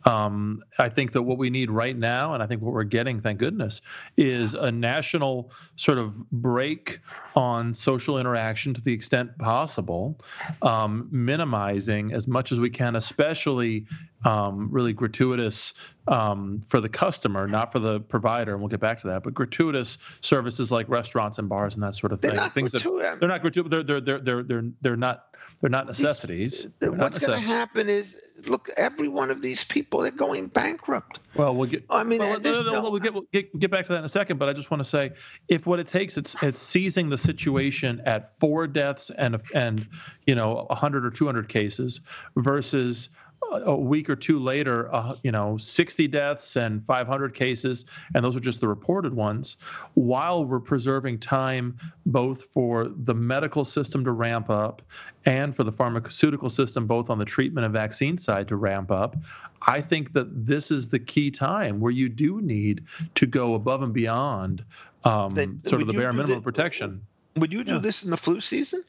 Um, 0.06 0.64
I 0.78 0.90
think 0.90 1.12
that 1.14 1.22
what 1.22 1.38
we 1.38 1.50
need 1.50 1.70
right 1.70 1.98
now, 1.98 2.34
and 2.34 2.42
I 2.42 2.48
think 2.48 2.62
what 2.62 2.74
we're 2.74 2.84
getting, 2.84 3.22
thank 3.22 3.40
goodness, 3.40 3.82
is 4.18 4.54
a 4.54 4.72
national 4.72 5.52
sort 5.76 5.98
of 5.98 6.30
break 6.32 7.00
on 7.36 7.74
social 7.74 8.20
interaction 8.20 8.74
to 8.74 8.82
the 8.82 8.94
extent 8.94 9.36
possible, 9.38 10.20
um, 10.62 11.08
minimizing 11.12 12.14
as 12.14 12.28
much 12.28 12.52
as 12.52 12.60
we 12.60 12.70
can, 12.70 12.96
especially 12.96 13.86
um, 14.26 14.70
really 14.72 14.94
gratuitous 14.94 15.74
um, 16.08 16.64
for 16.70 16.82
the 16.82 16.90
customer, 16.90 17.48
not 17.48 17.72
for 17.72 17.80
the 17.80 18.00
provider. 18.00 18.54
And 18.54 18.62
we'll 18.62 18.70
get 18.70 18.80
back 18.80 19.02
to 19.02 19.08
that. 19.08 19.24
But 19.24 19.34
gratuitous 19.34 19.98
services 20.22 20.72
like 20.72 20.90
restaurants 20.90 21.38
and 21.38 21.50
bars 21.50 21.76
and 21.76 21.84
that 21.84 21.96
sort 21.96 22.12
of 22.12 22.22
thing. 22.22 22.32
They're 22.32 22.40
not 22.40 22.54
Things 22.54 22.72
gratuitous. 22.72 23.02
That, 23.02 23.20
they're 23.20 23.30
not 23.30 23.42
gratuitous. 23.42 23.72
They're 23.72 24.02
they're 24.02 24.20
they're 24.20 24.44
they're 24.44 24.64
they're 24.82 24.98
not. 24.98 25.26
They're 25.60 25.70
not 25.70 25.86
necessities. 25.86 26.64
These, 26.64 26.72
they're 26.80 26.92
what's 26.92 27.20
going 27.20 27.34
to 27.34 27.40
happen 27.40 27.88
is, 27.88 28.20
look, 28.48 28.72
every 28.78 29.08
one 29.08 29.30
of 29.30 29.44
these 29.44 29.64
people, 29.64 30.00
they're 30.00 30.10
going 30.10 30.48
bankrupt. 30.48 31.20
Well, 31.36 31.54
we'll 31.54 31.70
get. 31.70 31.86
I 31.88 32.04
mean, 32.04 32.18
well, 32.18 32.40
no, 32.40 32.64
no, 32.64 32.72
no, 32.72 32.90
we'll 32.90 33.00
get, 33.00 33.14
we'll 33.14 33.28
get 33.32 33.60
get 33.60 33.70
back 33.70 33.86
to 33.86 33.92
that 33.92 34.00
in 34.00 34.06
a 34.06 34.10
second. 34.10 34.40
But 34.40 34.50
I 34.50 34.54
just 34.54 34.72
want 34.72 34.82
to 34.82 34.90
say, 34.90 35.12
if 35.50 35.68
what 35.68 35.78
it 35.78 35.88
takes, 35.88 36.18
it's 36.18 36.36
it's 36.42 36.60
seizing 36.60 37.10
the 37.10 37.18
situation 37.18 38.02
at 38.08 38.34
four 38.40 38.66
deaths 38.66 39.12
and 39.16 39.40
and 39.54 39.88
you 40.26 40.34
know 40.34 40.66
100 40.70 41.06
or 41.06 41.12
200 41.12 41.48
cases 41.48 42.02
versus 42.36 43.10
a 43.52 43.76
week 43.76 44.10
or 44.10 44.16
two 44.16 44.40
later, 44.40 44.94
uh, 44.94 45.16
you 45.24 45.32
know, 45.32 45.58
60 45.58 46.08
deaths 46.08 46.56
and 46.56 46.86
500 46.86 47.34
cases, 47.34 47.86
and 48.16 48.24
those 48.24 48.36
are 48.36 48.42
just 48.42 48.62
the 48.62 48.68
reported 48.68 49.14
ones, 49.14 49.58
while 49.96 50.46
we're 50.46 50.60
preserving 50.60 51.20
time 51.20 51.78
both 52.06 52.46
for 52.54 52.90
the 53.04 53.14
medical 53.14 53.66
system 53.66 54.04
to 54.06 54.12
ramp 54.12 54.50
up 54.50 54.82
and 55.26 55.56
for 55.56 55.64
the 55.64 55.72
pharmaceutical 55.72 56.50
system, 56.50 56.88
both 56.88 57.10
on 57.10 57.18
the 57.18 57.26
treatment 57.26 57.66
and 57.66 57.74
vaccine 57.74 58.18
side, 58.18 58.48
to 58.48 58.56
ramp 58.56 58.90
up. 58.92 59.16
I 59.68 59.82
think 59.82 60.14
that 60.14 60.46
this 60.46 60.72
is 60.72 60.90
the 60.90 61.00
key 61.00 61.30
time 61.30 61.80
where 61.80 61.92
you 61.92 62.10
do 62.10 62.42
need 62.42 62.84
to 63.16 63.26
go 63.26 63.54
above 63.54 63.84
and 63.84 63.94
beyond 63.94 64.64
um, 65.04 65.32
then, 65.34 65.62
sort 65.66 65.82
of 65.82 65.88
the 65.88 65.94
bare 65.94 66.14
minimum 66.14 66.38
the, 66.38 66.42
protection. 66.42 67.02
Would 67.36 67.54
you 67.54 67.64
do 67.64 67.74
yeah. 67.74 67.80
this 67.80 68.04
in 68.04 68.12
the 68.12 68.18
flu 68.18 68.40
season? 68.40 68.84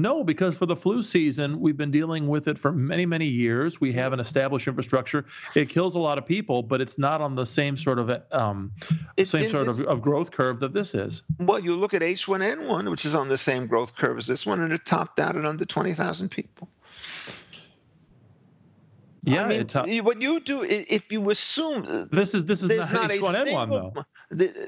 No, 0.00 0.22
because 0.22 0.56
for 0.56 0.66
the 0.66 0.76
flu 0.76 1.02
season, 1.02 1.60
we've 1.60 1.76
been 1.76 1.90
dealing 1.90 2.28
with 2.28 2.46
it 2.46 2.58
for 2.58 2.72
many, 2.72 3.04
many 3.04 3.26
years. 3.26 3.80
We 3.80 3.92
have 3.94 4.12
an 4.12 4.20
established 4.20 4.68
infrastructure. 4.68 5.24
It 5.54 5.68
kills 5.68 5.94
a 5.94 5.98
lot 5.98 6.18
of 6.18 6.26
people, 6.26 6.62
but 6.62 6.80
it's 6.80 6.98
not 6.98 7.20
on 7.20 7.34
the 7.34 7.44
same 7.44 7.76
sort 7.76 7.98
of 7.98 8.10
um, 8.32 8.70
it, 9.16 9.26
same 9.26 9.50
sort 9.50 9.66
this, 9.66 9.80
of, 9.80 9.86
of, 9.86 10.00
growth 10.00 10.30
curve 10.30 10.60
that 10.60 10.72
this 10.72 10.94
is. 10.94 11.22
Well, 11.38 11.58
you 11.58 11.74
look 11.74 11.94
at 11.94 12.02
H1N1, 12.02 12.90
which 12.90 13.04
is 13.04 13.14
on 13.14 13.28
the 13.28 13.38
same 13.38 13.66
growth 13.66 13.96
curve 13.96 14.18
as 14.18 14.26
this 14.26 14.46
one, 14.46 14.60
and 14.60 14.72
it 14.72 14.86
topped 14.86 15.18
out 15.18 15.36
at 15.36 15.44
under 15.44 15.64
20,000 15.64 16.28
people. 16.28 16.68
Yeah, 19.24 19.44
I 19.44 19.84
mean, 19.84 20.04
what 20.04 20.22
you 20.22 20.40
do 20.40 20.62
if 20.62 21.10
you 21.12 21.28
assume 21.30 22.08
this 22.10 22.34
is 22.34 22.46
this 22.46 22.62
is 22.62 22.68
not 22.78 23.10
H1N1 23.10 23.70
though. 23.70 24.04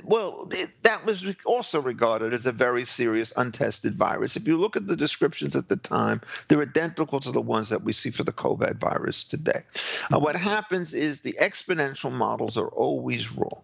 Well, 0.04 0.48
it, 0.52 0.70
that 0.84 1.04
was 1.04 1.24
also 1.44 1.82
regarded 1.82 2.32
as 2.32 2.46
a 2.46 2.52
very 2.52 2.84
serious 2.84 3.30
untested 3.36 3.94
virus. 3.94 4.36
If 4.36 4.48
you 4.48 4.56
look 4.56 4.74
at 4.74 4.86
the 4.86 4.96
descriptions 4.96 5.54
at 5.54 5.68
the 5.68 5.76
time, 5.76 6.22
they're 6.48 6.62
identical 6.62 7.20
to 7.20 7.30
the 7.30 7.42
ones 7.42 7.68
that 7.68 7.82
we 7.82 7.92
see 7.92 8.10
for 8.10 8.24
the 8.24 8.32
COVID 8.32 8.76
virus 8.78 9.22
today. 9.22 9.62
Uh, 10.12 10.18
what 10.18 10.36
happens 10.36 10.94
is 10.94 11.20
the 11.20 11.36
exponential 11.40 12.10
models 12.10 12.56
are 12.56 12.68
always 12.68 13.32
wrong 13.32 13.60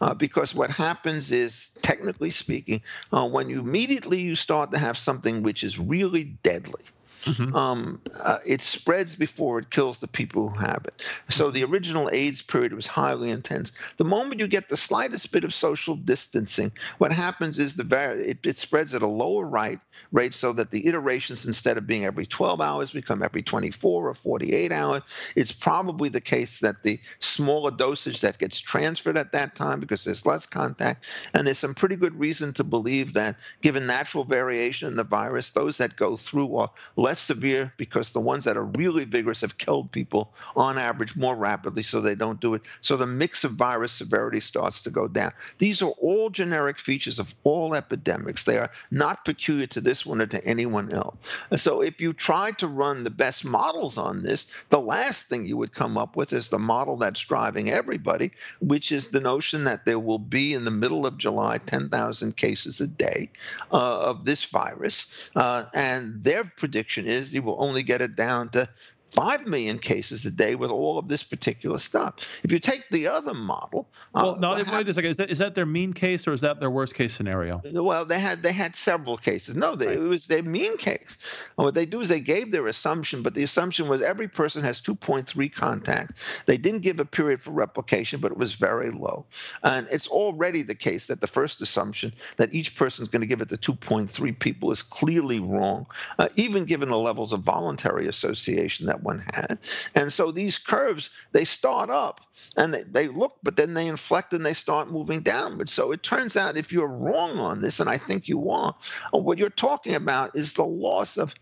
uh, 0.00 0.14
because 0.14 0.54
what 0.54 0.70
happens 0.70 1.30
is, 1.30 1.70
technically 1.82 2.30
speaking, 2.30 2.82
uh, 3.12 3.26
when 3.26 3.48
you 3.48 3.60
immediately 3.60 4.20
you 4.20 4.34
start 4.34 4.72
to 4.72 4.78
have 4.78 4.98
something 4.98 5.44
which 5.44 5.62
is 5.62 5.78
really 5.78 6.24
deadly, 6.42 6.82
Mm-hmm. 7.26 7.56
Um, 7.56 8.00
uh, 8.22 8.38
it 8.46 8.62
spreads 8.62 9.16
before 9.16 9.58
it 9.58 9.70
kills 9.70 9.98
the 9.98 10.08
people 10.08 10.48
who 10.48 10.58
have 10.58 10.84
it. 10.84 11.02
So 11.28 11.50
the 11.50 11.64
original 11.64 12.08
AIDS 12.12 12.40
period 12.42 12.72
was 12.72 12.86
highly 12.86 13.30
intense. 13.30 13.72
The 13.96 14.04
moment 14.04 14.40
you 14.40 14.46
get 14.46 14.68
the 14.68 14.76
slightest 14.76 15.32
bit 15.32 15.44
of 15.44 15.52
social 15.52 15.96
distancing, 15.96 16.72
what 16.98 17.12
happens 17.12 17.58
is 17.58 17.74
the 17.74 17.84
var- 17.84 18.16
it, 18.16 18.38
it 18.44 18.56
spreads 18.56 18.94
at 18.94 19.02
a 19.02 19.06
lower 19.06 19.44
rate, 19.44 19.80
rate 20.12 20.34
so 20.34 20.52
that 20.52 20.70
the 20.70 20.86
iterations, 20.86 21.46
instead 21.46 21.76
of 21.76 21.86
being 21.86 22.04
every 22.04 22.26
12 22.26 22.60
hours, 22.60 22.92
become 22.92 23.22
every 23.22 23.42
24 23.42 24.08
or 24.08 24.14
48 24.14 24.72
hours. 24.72 25.02
It's 25.34 25.52
probably 25.52 26.08
the 26.08 26.20
case 26.20 26.60
that 26.60 26.82
the 26.84 27.00
smaller 27.18 27.70
dosage 27.70 28.20
that 28.20 28.38
gets 28.38 28.60
transferred 28.60 29.18
at 29.18 29.32
that 29.32 29.56
time 29.56 29.80
because 29.80 30.04
there's 30.04 30.24
less 30.24 30.46
contact. 30.46 31.08
And 31.34 31.46
there's 31.46 31.58
some 31.58 31.74
pretty 31.74 31.96
good 31.96 32.18
reason 32.18 32.52
to 32.54 32.64
believe 32.64 33.14
that, 33.14 33.36
given 33.62 33.86
natural 33.86 34.24
variation 34.24 34.88
in 34.88 34.96
the 34.96 35.04
virus, 35.04 35.50
those 35.50 35.78
that 35.78 35.96
go 35.96 36.16
through 36.16 36.56
are 36.56 36.70
less 36.96 37.16
less 37.16 37.24
severe 37.24 37.72
because 37.78 38.12
the 38.12 38.20
ones 38.20 38.44
that 38.44 38.58
are 38.58 38.64
really 38.64 39.04
vigorous 39.04 39.40
have 39.40 39.56
killed 39.56 39.90
people 39.90 40.34
on 40.54 40.76
average 40.76 41.16
more 41.16 41.34
rapidly, 41.34 41.82
so 41.82 42.00
they 42.00 42.14
don't 42.14 42.40
do 42.40 42.52
it. 42.52 42.62
So 42.82 42.96
the 42.96 43.06
mix 43.06 43.42
of 43.42 43.52
virus 43.52 43.92
severity 43.92 44.40
starts 44.40 44.82
to 44.82 44.90
go 44.90 45.08
down. 45.08 45.32
These 45.58 45.80
are 45.80 45.92
all 46.00 46.28
generic 46.28 46.78
features 46.78 47.18
of 47.18 47.34
all 47.44 47.74
epidemics. 47.74 48.44
They 48.44 48.58
are 48.58 48.70
not 48.90 49.24
peculiar 49.24 49.66
to 49.68 49.80
this 49.86 50.04
one 50.04 50.20
or 50.20 50.26
to 50.26 50.44
anyone 50.44 50.92
else. 50.92 51.16
So 51.54 51.80
if 51.80 52.00
you 52.00 52.12
try 52.12 52.50
to 52.50 52.66
run 52.66 53.04
the 53.04 53.10
best 53.10 53.44
models 53.44 53.96
on 53.96 54.24
this, 54.24 54.48
the 54.70 54.80
last 54.80 55.28
thing 55.28 55.46
you 55.46 55.56
would 55.56 55.72
come 55.72 55.96
up 55.96 56.16
with 56.16 56.32
is 56.32 56.48
the 56.48 56.58
model 56.58 56.96
that's 56.96 57.20
driving 57.20 57.70
everybody, 57.70 58.32
which 58.60 58.90
is 58.90 59.08
the 59.08 59.20
notion 59.20 59.62
that 59.62 59.86
there 59.86 60.00
will 60.00 60.18
be 60.18 60.52
in 60.52 60.64
the 60.64 60.72
middle 60.72 61.06
of 61.06 61.18
July 61.18 61.58
10,000 61.58 62.36
cases 62.36 62.80
a 62.80 62.88
day 62.88 63.30
uh, 63.70 64.00
of 64.00 64.24
this 64.24 64.44
virus. 64.44 65.06
Uh, 65.36 65.66
and 65.72 66.20
their 66.20 66.42
prediction 66.42 67.06
is 67.06 67.32
you 67.32 67.42
will 67.42 67.62
only 67.62 67.84
get 67.84 68.00
it 68.02 68.16
down 68.16 68.48
to 68.48 68.68
5 69.16 69.46
million 69.46 69.78
cases 69.78 70.26
a 70.26 70.30
day 70.30 70.54
with 70.56 70.70
all 70.70 70.98
of 70.98 71.08
this 71.08 71.22
particular 71.22 71.78
stuff. 71.78 72.14
If 72.42 72.52
you 72.52 72.58
take 72.58 72.86
the 72.90 73.08
other 73.08 73.32
model, 73.32 73.88
uh, 74.14 74.20
well, 74.22 74.34
uh, 74.34 74.38
no, 74.38 74.52
wait 74.52 74.88
a 74.88 74.94
second. 74.94 75.10
Is 75.10 75.16
that, 75.16 75.30
is 75.30 75.38
that 75.38 75.54
their 75.54 75.64
mean 75.64 75.94
case 75.94 76.28
or 76.28 76.34
is 76.34 76.42
that 76.42 76.60
their 76.60 76.70
worst 76.70 76.94
case 76.94 77.14
scenario? 77.14 77.62
Well, 77.64 78.04
they 78.04 78.18
had 78.18 78.42
they 78.42 78.52
had 78.52 78.76
several 78.76 79.16
cases. 79.16 79.56
No, 79.56 79.74
they, 79.74 79.86
right. 79.86 79.96
it 79.96 80.00
was 80.00 80.26
their 80.26 80.42
mean 80.42 80.76
case. 80.76 81.16
And 81.56 81.64
what 81.64 81.74
they 81.74 81.86
do 81.86 82.02
is 82.02 82.10
they 82.10 82.20
gave 82.20 82.52
their 82.52 82.66
assumption, 82.66 83.22
but 83.22 83.34
the 83.34 83.42
assumption 83.42 83.88
was 83.88 84.02
every 84.02 84.28
person 84.28 84.62
has 84.62 84.82
2.3 84.82 85.50
contact. 85.52 86.12
They 86.44 86.58
didn't 86.58 86.82
give 86.82 87.00
a 87.00 87.06
period 87.06 87.40
for 87.40 87.52
replication, 87.52 88.20
but 88.20 88.32
it 88.32 88.38
was 88.38 88.54
very 88.54 88.90
low. 88.90 89.24
And 89.62 89.88
it's 89.90 90.08
already 90.08 90.62
the 90.62 90.74
case 90.74 91.06
that 91.06 91.22
the 91.22 91.26
first 91.26 91.62
assumption 91.62 92.12
that 92.36 92.52
each 92.52 92.76
person 92.76 93.02
is 93.02 93.08
going 93.08 93.22
to 93.22 93.26
give 93.26 93.40
it 93.40 93.48
to 93.48 93.56
2.3 93.56 94.38
people 94.38 94.70
is 94.70 94.82
clearly 94.82 95.40
wrong, 95.40 95.86
uh, 96.18 96.28
even 96.36 96.66
given 96.66 96.90
the 96.90 96.98
levels 96.98 97.32
of 97.32 97.40
voluntary 97.40 98.06
association 98.08 98.84
that 98.86 99.05
one 99.06 99.24
had. 99.32 99.58
And 99.94 100.12
so 100.12 100.30
these 100.30 100.58
curves, 100.58 101.10
they 101.32 101.44
start 101.44 101.88
up 101.88 102.20
and 102.56 102.74
they, 102.74 102.82
they 102.82 103.08
look, 103.08 103.36
but 103.42 103.56
then 103.56 103.74
they 103.74 103.86
inflect 103.86 104.32
and 104.32 104.44
they 104.44 104.52
start 104.52 104.90
moving 104.90 105.20
downward. 105.20 105.68
So 105.68 105.92
it 105.92 106.02
turns 106.02 106.36
out 106.36 106.56
if 106.56 106.72
you're 106.72 106.88
wrong 106.88 107.38
on 107.38 107.60
this, 107.60 107.80
and 107.80 107.88
I 107.88 107.98
think 107.98 108.28
you 108.28 108.50
are, 108.50 108.74
what 109.12 109.38
you're 109.38 109.50
talking 109.50 109.94
about 109.94 110.36
is 110.36 110.54
the 110.54 110.64
loss 110.64 111.16
of 111.16 111.34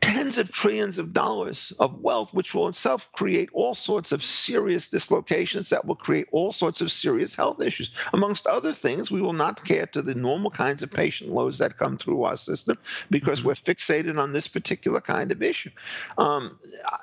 tens 0.00 0.38
of 0.38 0.52
trillions 0.52 0.98
of 0.98 1.12
dollars 1.12 1.72
of 1.78 2.00
wealth, 2.00 2.32
which 2.32 2.54
will 2.54 2.68
itself 2.68 3.10
create 3.12 3.48
all 3.52 3.74
sorts 3.74 4.12
of 4.12 4.22
serious 4.22 4.88
dislocations 4.88 5.70
that 5.70 5.84
will 5.84 5.96
create 5.96 6.26
all 6.30 6.52
sorts 6.52 6.80
of 6.80 6.92
serious 6.92 7.34
health 7.34 7.60
issues. 7.60 7.90
Amongst 8.12 8.46
other 8.46 8.72
things, 8.72 9.10
we 9.10 9.20
will 9.20 9.32
not 9.32 9.64
care 9.64 9.86
to 9.86 10.02
the 10.02 10.14
normal 10.14 10.50
kinds 10.50 10.82
of 10.82 10.90
patient 10.90 11.30
loads 11.30 11.58
that 11.58 11.78
come 11.78 11.96
through 11.96 12.22
our 12.22 12.36
system 12.36 12.78
because 13.10 13.40
mm-hmm. 13.40 13.48
we're 13.48 13.54
fixated 13.54 14.18
on 14.18 14.32
this 14.32 14.48
particular 14.48 15.00
kind 15.00 15.32
of 15.32 15.42
issue. 15.42 15.70
Um, 16.16 16.58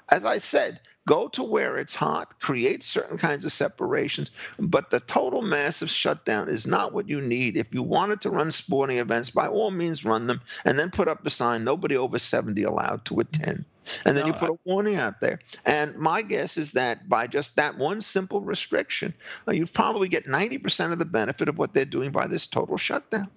as 0.09 0.23
I 0.25 0.37
said, 0.37 0.79
go 1.07 1.27
to 1.29 1.43
where 1.43 1.77
it's 1.77 1.95
hot, 1.95 2.39
create 2.39 2.83
certain 2.83 3.17
kinds 3.17 3.45
of 3.45 3.51
separations, 3.51 4.31
but 4.59 4.89
the 4.89 4.99
total 5.01 5.41
massive 5.41 5.89
shutdown 5.89 6.49
is 6.49 6.67
not 6.67 6.93
what 6.93 7.09
you 7.09 7.19
need. 7.21 7.57
If 7.57 7.73
you 7.73 7.83
wanted 7.83 8.21
to 8.21 8.29
run 8.29 8.51
sporting 8.51 8.97
events, 8.97 9.29
by 9.29 9.47
all 9.47 9.71
means 9.71 10.05
run 10.05 10.27
them 10.27 10.41
and 10.65 10.77
then 10.77 10.91
put 10.91 11.07
up 11.07 11.25
a 11.25 11.29
sign 11.29 11.63
nobody 11.63 11.97
over 11.97 12.19
70 12.19 12.61
allowed 12.63 13.05
to 13.05 13.19
attend. 13.19 13.65
And 14.05 14.15
then 14.15 14.25
no, 14.25 14.27
you 14.27 14.33
put 14.33 14.51
a 14.51 14.59
warning 14.63 14.95
out 14.95 15.19
there. 15.21 15.39
And 15.65 15.95
my 15.95 16.21
guess 16.21 16.55
is 16.55 16.73
that 16.73 17.09
by 17.09 17.27
just 17.27 17.55
that 17.55 17.77
one 17.77 18.01
simple 18.01 18.41
restriction, 18.41 19.13
uh, 19.47 19.51
you 19.51 19.65
probably 19.65 20.07
get 20.07 20.25
90% 20.27 20.91
of 20.91 20.99
the 20.99 21.05
benefit 21.05 21.49
of 21.49 21.57
what 21.57 21.73
they're 21.73 21.83
doing 21.85 22.11
by 22.11 22.27
this 22.27 22.45
total 22.47 22.77
shutdown. 22.77 23.29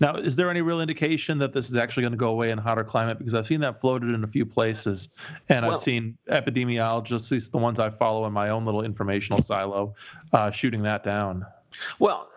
Now, 0.00 0.16
is 0.16 0.36
there 0.36 0.50
any 0.50 0.60
real 0.60 0.80
indication 0.80 1.38
that 1.38 1.52
this 1.52 1.70
is 1.70 1.76
actually 1.76 2.02
going 2.02 2.12
to 2.12 2.18
go 2.18 2.30
away 2.30 2.50
in 2.50 2.58
hotter 2.58 2.84
climate? 2.84 3.18
Because 3.18 3.34
I've 3.34 3.46
seen 3.46 3.60
that 3.60 3.80
floated 3.80 4.10
in 4.14 4.24
a 4.24 4.26
few 4.26 4.44
places, 4.44 5.08
and 5.48 5.64
well, 5.64 5.76
I've 5.76 5.82
seen 5.82 6.16
epidemiologists, 6.28 7.50
the 7.50 7.58
ones 7.58 7.78
I 7.78 7.90
follow 7.90 8.26
in 8.26 8.32
my 8.32 8.48
own 8.48 8.64
little 8.64 8.82
informational 8.82 9.42
silo, 9.42 9.94
uh, 10.32 10.50
shooting 10.50 10.82
that 10.82 11.04
down. 11.04 11.46
Well, 11.98 12.28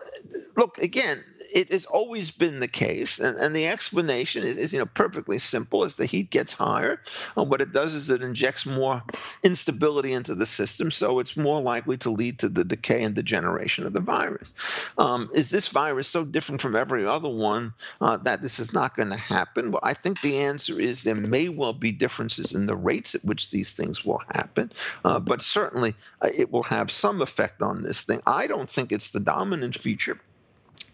look 0.56 0.78
again 0.78 1.24
it 1.52 1.70
has 1.70 1.84
always 1.86 2.30
been 2.30 2.60
the 2.60 2.68
case, 2.68 3.18
and, 3.18 3.36
and 3.38 3.54
the 3.54 3.66
explanation 3.66 4.44
is, 4.44 4.56
is, 4.56 4.72
you 4.72 4.78
know 4.78 4.86
perfectly 4.86 5.38
simple. 5.38 5.84
As 5.84 5.96
the 5.96 6.06
heat 6.06 6.30
gets 6.30 6.52
higher, 6.52 7.00
uh, 7.36 7.44
what 7.44 7.60
it 7.60 7.72
does 7.72 7.94
is 7.94 8.10
it 8.10 8.22
injects 8.22 8.66
more 8.66 9.02
instability 9.42 10.12
into 10.12 10.34
the 10.34 10.46
system, 10.46 10.90
so 10.90 11.18
it's 11.18 11.36
more 11.36 11.60
likely 11.60 11.96
to 11.98 12.10
lead 12.10 12.38
to 12.38 12.48
the 12.48 12.64
decay 12.64 13.02
and 13.02 13.14
degeneration 13.14 13.86
of 13.86 13.92
the 13.92 14.00
virus. 14.00 14.52
Um, 14.98 15.30
is 15.34 15.50
this 15.50 15.68
virus 15.68 16.08
so 16.08 16.24
different 16.24 16.60
from 16.60 16.76
every 16.76 17.06
other 17.06 17.28
one 17.28 17.72
uh, 18.00 18.16
that 18.18 18.42
this 18.42 18.58
is 18.58 18.72
not 18.72 18.96
going 18.96 19.10
to 19.10 19.16
happen? 19.16 19.70
Well, 19.70 19.80
I 19.82 19.94
think 19.94 20.20
the 20.20 20.38
answer 20.38 20.78
is 20.78 21.02
there 21.02 21.14
may 21.14 21.48
well 21.48 21.72
be 21.72 21.92
differences 21.92 22.54
in 22.54 22.66
the 22.66 22.76
rates 22.76 23.14
at 23.14 23.24
which 23.24 23.50
these 23.50 23.74
things 23.74 24.04
will 24.04 24.22
happen, 24.34 24.72
uh, 25.04 25.18
but 25.20 25.42
certainly 25.42 25.94
uh, 26.22 26.28
it 26.36 26.52
will 26.52 26.62
have 26.64 26.90
some 26.90 27.22
effect 27.22 27.62
on 27.62 27.82
this 27.82 28.02
thing. 28.02 28.20
I 28.26 28.46
don't 28.46 28.68
think 28.68 28.92
it's 28.92 29.10
the 29.12 29.20
dominant 29.20 29.76
feature 29.76 30.20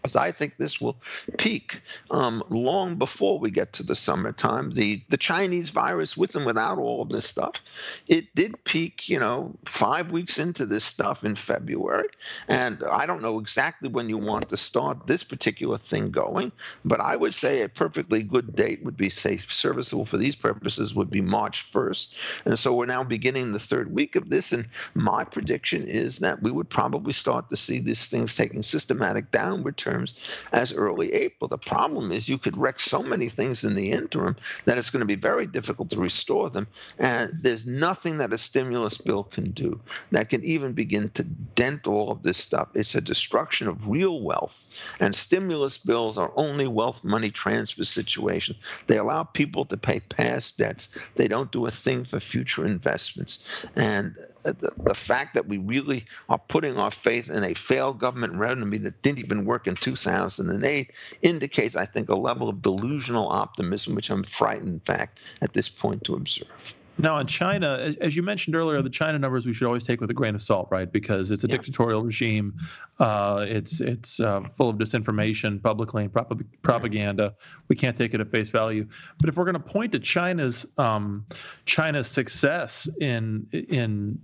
because 0.03 0.17
I 0.17 0.31
think 0.33 0.57
this 0.57 0.81
will 0.81 0.97
peak 1.37 1.81
um, 2.11 2.43
long 2.49 2.97
before 2.97 3.39
we 3.39 3.49
get 3.49 3.71
to 3.73 3.83
the 3.83 3.95
summertime. 3.95 4.71
The 4.71 5.01
the 5.07 5.17
Chinese 5.17 5.69
virus, 5.69 6.17
with 6.17 6.35
and 6.35 6.45
without 6.45 6.77
all 6.77 7.01
of 7.01 7.09
this 7.09 7.25
stuff, 7.25 7.63
it 8.09 8.35
did 8.35 8.61
peak, 8.65 9.07
you 9.07 9.17
know, 9.17 9.55
five 9.65 10.11
weeks 10.11 10.37
into 10.39 10.65
this 10.65 10.83
stuff 10.83 11.23
in 11.23 11.35
February. 11.35 12.09
And 12.49 12.83
I 12.91 13.05
don't 13.05 13.21
know 13.21 13.39
exactly 13.39 13.87
when 13.87 14.09
you 14.09 14.17
want 14.17 14.49
to 14.49 14.57
start 14.57 15.07
this 15.07 15.23
particular 15.23 15.77
thing 15.77 16.11
going, 16.11 16.51
but 16.83 16.99
I 16.99 17.15
would 17.15 17.33
say 17.33 17.61
a 17.61 17.69
perfectly 17.69 18.23
good 18.23 18.55
date 18.55 18.83
would 18.83 18.97
be, 18.97 19.09
say, 19.09 19.37
serviceable 19.47 20.05
for 20.05 20.17
these 20.17 20.35
purposes 20.35 20.93
would 20.93 21.09
be 21.09 21.21
March 21.21 21.71
1st. 21.71 22.09
And 22.45 22.59
so 22.59 22.73
we're 22.73 22.85
now 22.87 23.03
beginning 23.03 23.53
the 23.53 23.59
third 23.59 23.93
week 23.93 24.17
of 24.17 24.29
this, 24.29 24.51
and 24.51 24.67
my 24.95 25.23
prediction 25.23 25.87
is 25.87 26.19
that 26.19 26.43
we 26.43 26.51
would 26.51 26.69
probably 26.69 27.13
start 27.13 27.49
to 27.49 27.55
see 27.55 27.79
these 27.79 28.07
things 28.07 28.35
taking 28.35 28.63
systematic 28.63 29.31
downward 29.31 29.77
turn 29.77 29.92
terms 29.93 30.15
as 30.51 30.73
early 30.73 31.13
April. 31.13 31.47
The 31.47 31.57
problem 31.57 32.11
is 32.11 32.29
you 32.29 32.37
could 32.37 32.57
wreck 32.57 32.79
so 32.79 33.03
many 33.03 33.29
things 33.29 33.63
in 33.63 33.75
the 33.75 33.91
interim 33.91 34.35
that 34.65 34.77
it's 34.77 34.89
going 34.89 35.01
to 35.01 35.05
be 35.05 35.15
very 35.15 35.45
difficult 35.45 35.89
to 35.91 35.99
restore 35.99 36.49
them. 36.49 36.67
And 36.99 37.31
there's 37.41 37.65
nothing 37.65 38.17
that 38.17 38.33
a 38.33 38.37
stimulus 38.37 38.97
bill 38.97 39.23
can 39.23 39.51
do 39.51 39.79
that 40.11 40.29
can 40.29 40.43
even 40.43 40.73
begin 40.73 41.09
to 41.11 41.23
dent 41.23 41.87
all 41.87 42.11
of 42.11 42.23
this 42.23 42.37
stuff. 42.37 42.69
It's 42.73 42.95
a 42.95 43.01
destruction 43.01 43.67
of 43.67 43.87
real 43.87 44.21
wealth. 44.21 44.65
And 44.99 45.15
stimulus 45.15 45.77
bills 45.77 46.17
are 46.17 46.31
only 46.35 46.67
wealth 46.67 47.03
money 47.03 47.29
transfer 47.29 47.83
situations. 47.83 48.57
They 48.87 48.97
allow 48.97 49.23
people 49.23 49.65
to 49.65 49.77
pay 49.77 49.99
past 49.99 50.57
debts. 50.57 50.89
They 51.15 51.27
don't 51.27 51.51
do 51.51 51.65
a 51.65 51.71
thing 51.71 52.03
for 52.03 52.19
future 52.19 52.65
investments. 52.65 53.43
And 53.75 54.15
the, 54.43 54.71
the 54.85 54.95
fact 54.95 55.33
that 55.33 55.47
we 55.47 55.57
really 55.57 56.05
are 56.29 56.39
putting 56.39 56.77
our 56.77 56.91
faith 56.91 57.29
in 57.29 57.43
a 57.43 57.53
failed 57.53 57.99
government 57.99 58.33
remedy 58.35 58.77
that 58.79 59.01
didn't 59.01 59.19
even 59.19 59.45
work 59.45 59.67
in 59.67 59.77
2008 59.77 60.91
indicates, 61.21 61.75
I 61.75 61.85
think, 61.85 62.09
a 62.09 62.15
level 62.15 62.49
of 62.49 62.61
delusional 62.61 63.29
optimism, 63.29 63.95
which 63.95 64.09
I'm 64.09 64.23
frightened, 64.23 64.69
in 64.69 64.79
fact, 64.81 65.21
at 65.41 65.53
this 65.53 65.69
point 65.69 66.03
to 66.05 66.15
observe. 66.15 66.75
Now, 66.97 67.17
in 67.17 67.27
China, 67.27 67.77
as, 67.79 67.95
as, 67.97 68.15
you 68.15 68.21
mentioned 68.21 68.55
earlier, 68.55 68.81
the 68.81 68.89
China 68.89 69.17
numbers 69.17 69.45
we 69.45 69.53
should 69.53 69.65
always 69.65 69.83
take 69.83 69.99
with 69.99 70.11
a 70.11 70.13
grain 70.13 70.35
of 70.35 70.43
salt, 70.43 70.67
right? 70.69 70.91
Because 70.91 71.31
it's 71.31 71.43
a 71.43 71.47
yeah. 71.47 71.57
dictatorial 71.57 72.03
regime. 72.03 72.53
Uh, 72.99 73.45
it's 73.47 73.81
it's 73.81 74.19
uh, 74.19 74.41
full 74.57 74.69
of 74.69 74.77
disinformation, 74.77 75.61
publicly 75.61 76.03
and 76.03 76.13
prop- 76.13 76.39
propaganda. 76.61 77.33
We 77.67 77.75
can't 77.75 77.97
take 77.97 78.13
it 78.13 78.21
at 78.21 78.29
face 78.29 78.49
value. 78.49 78.87
But 79.19 79.29
if 79.29 79.35
we're 79.35 79.45
going 79.45 79.55
to 79.55 79.59
point 79.59 79.91
to 79.93 79.99
China's 79.99 80.67
um, 80.77 81.25
China's 81.65 82.07
success 82.07 82.87
in 83.01 83.47
in 83.51 84.19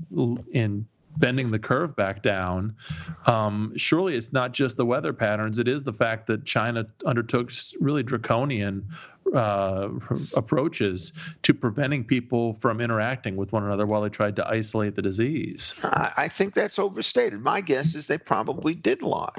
in 0.52 0.86
bending 1.18 1.50
the 1.50 1.60
curve 1.60 1.96
back 1.96 2.22
down, 2.22 2.76
um, 3.26 3.74
surely 3.78 4.16
it's 4.16 4.32
not 4.32 4.54
just 4.54 4.78
the 4.78 4.86
weather 4.86 5.12
patterns. 5.12 5.58
It 5.58 5.68
is 5.68 5.84
the 5.84 5.94
fact 5.94 6.28
that 6.28 6.46
China 6.46 6.86
undertook 7.06 7.52
really 7.80 8.04
draconian 8.04 8.88
uh, 9.36 9.89
approaches 10.34 11.13
to 11.44 11.54
preventing 11.54 12.04
people 12.04 12.58
from 12.62 12.82
interacting 12.82 13.36
with 13.36 13.52
one 13.52 13.63
another 13.63 13.86
while 13.86 14.02
they 14.02 14.10
tried 14.10 14.36
to 14.36 14.48
isolate 14.48 14.96
the 14.96 15.02
disease. 15.02 15.74
I 15.84 16.28
think 16.28 16.54
that's 16.54 16.80
overstated. 16.80 17.42
My 17.42 17.62
guess 17.62 17.96
is 17.96 18.08
they 18.08 18.18
probably 18.18 18.74
did 18.74 19.02
lie. 19.02 19.30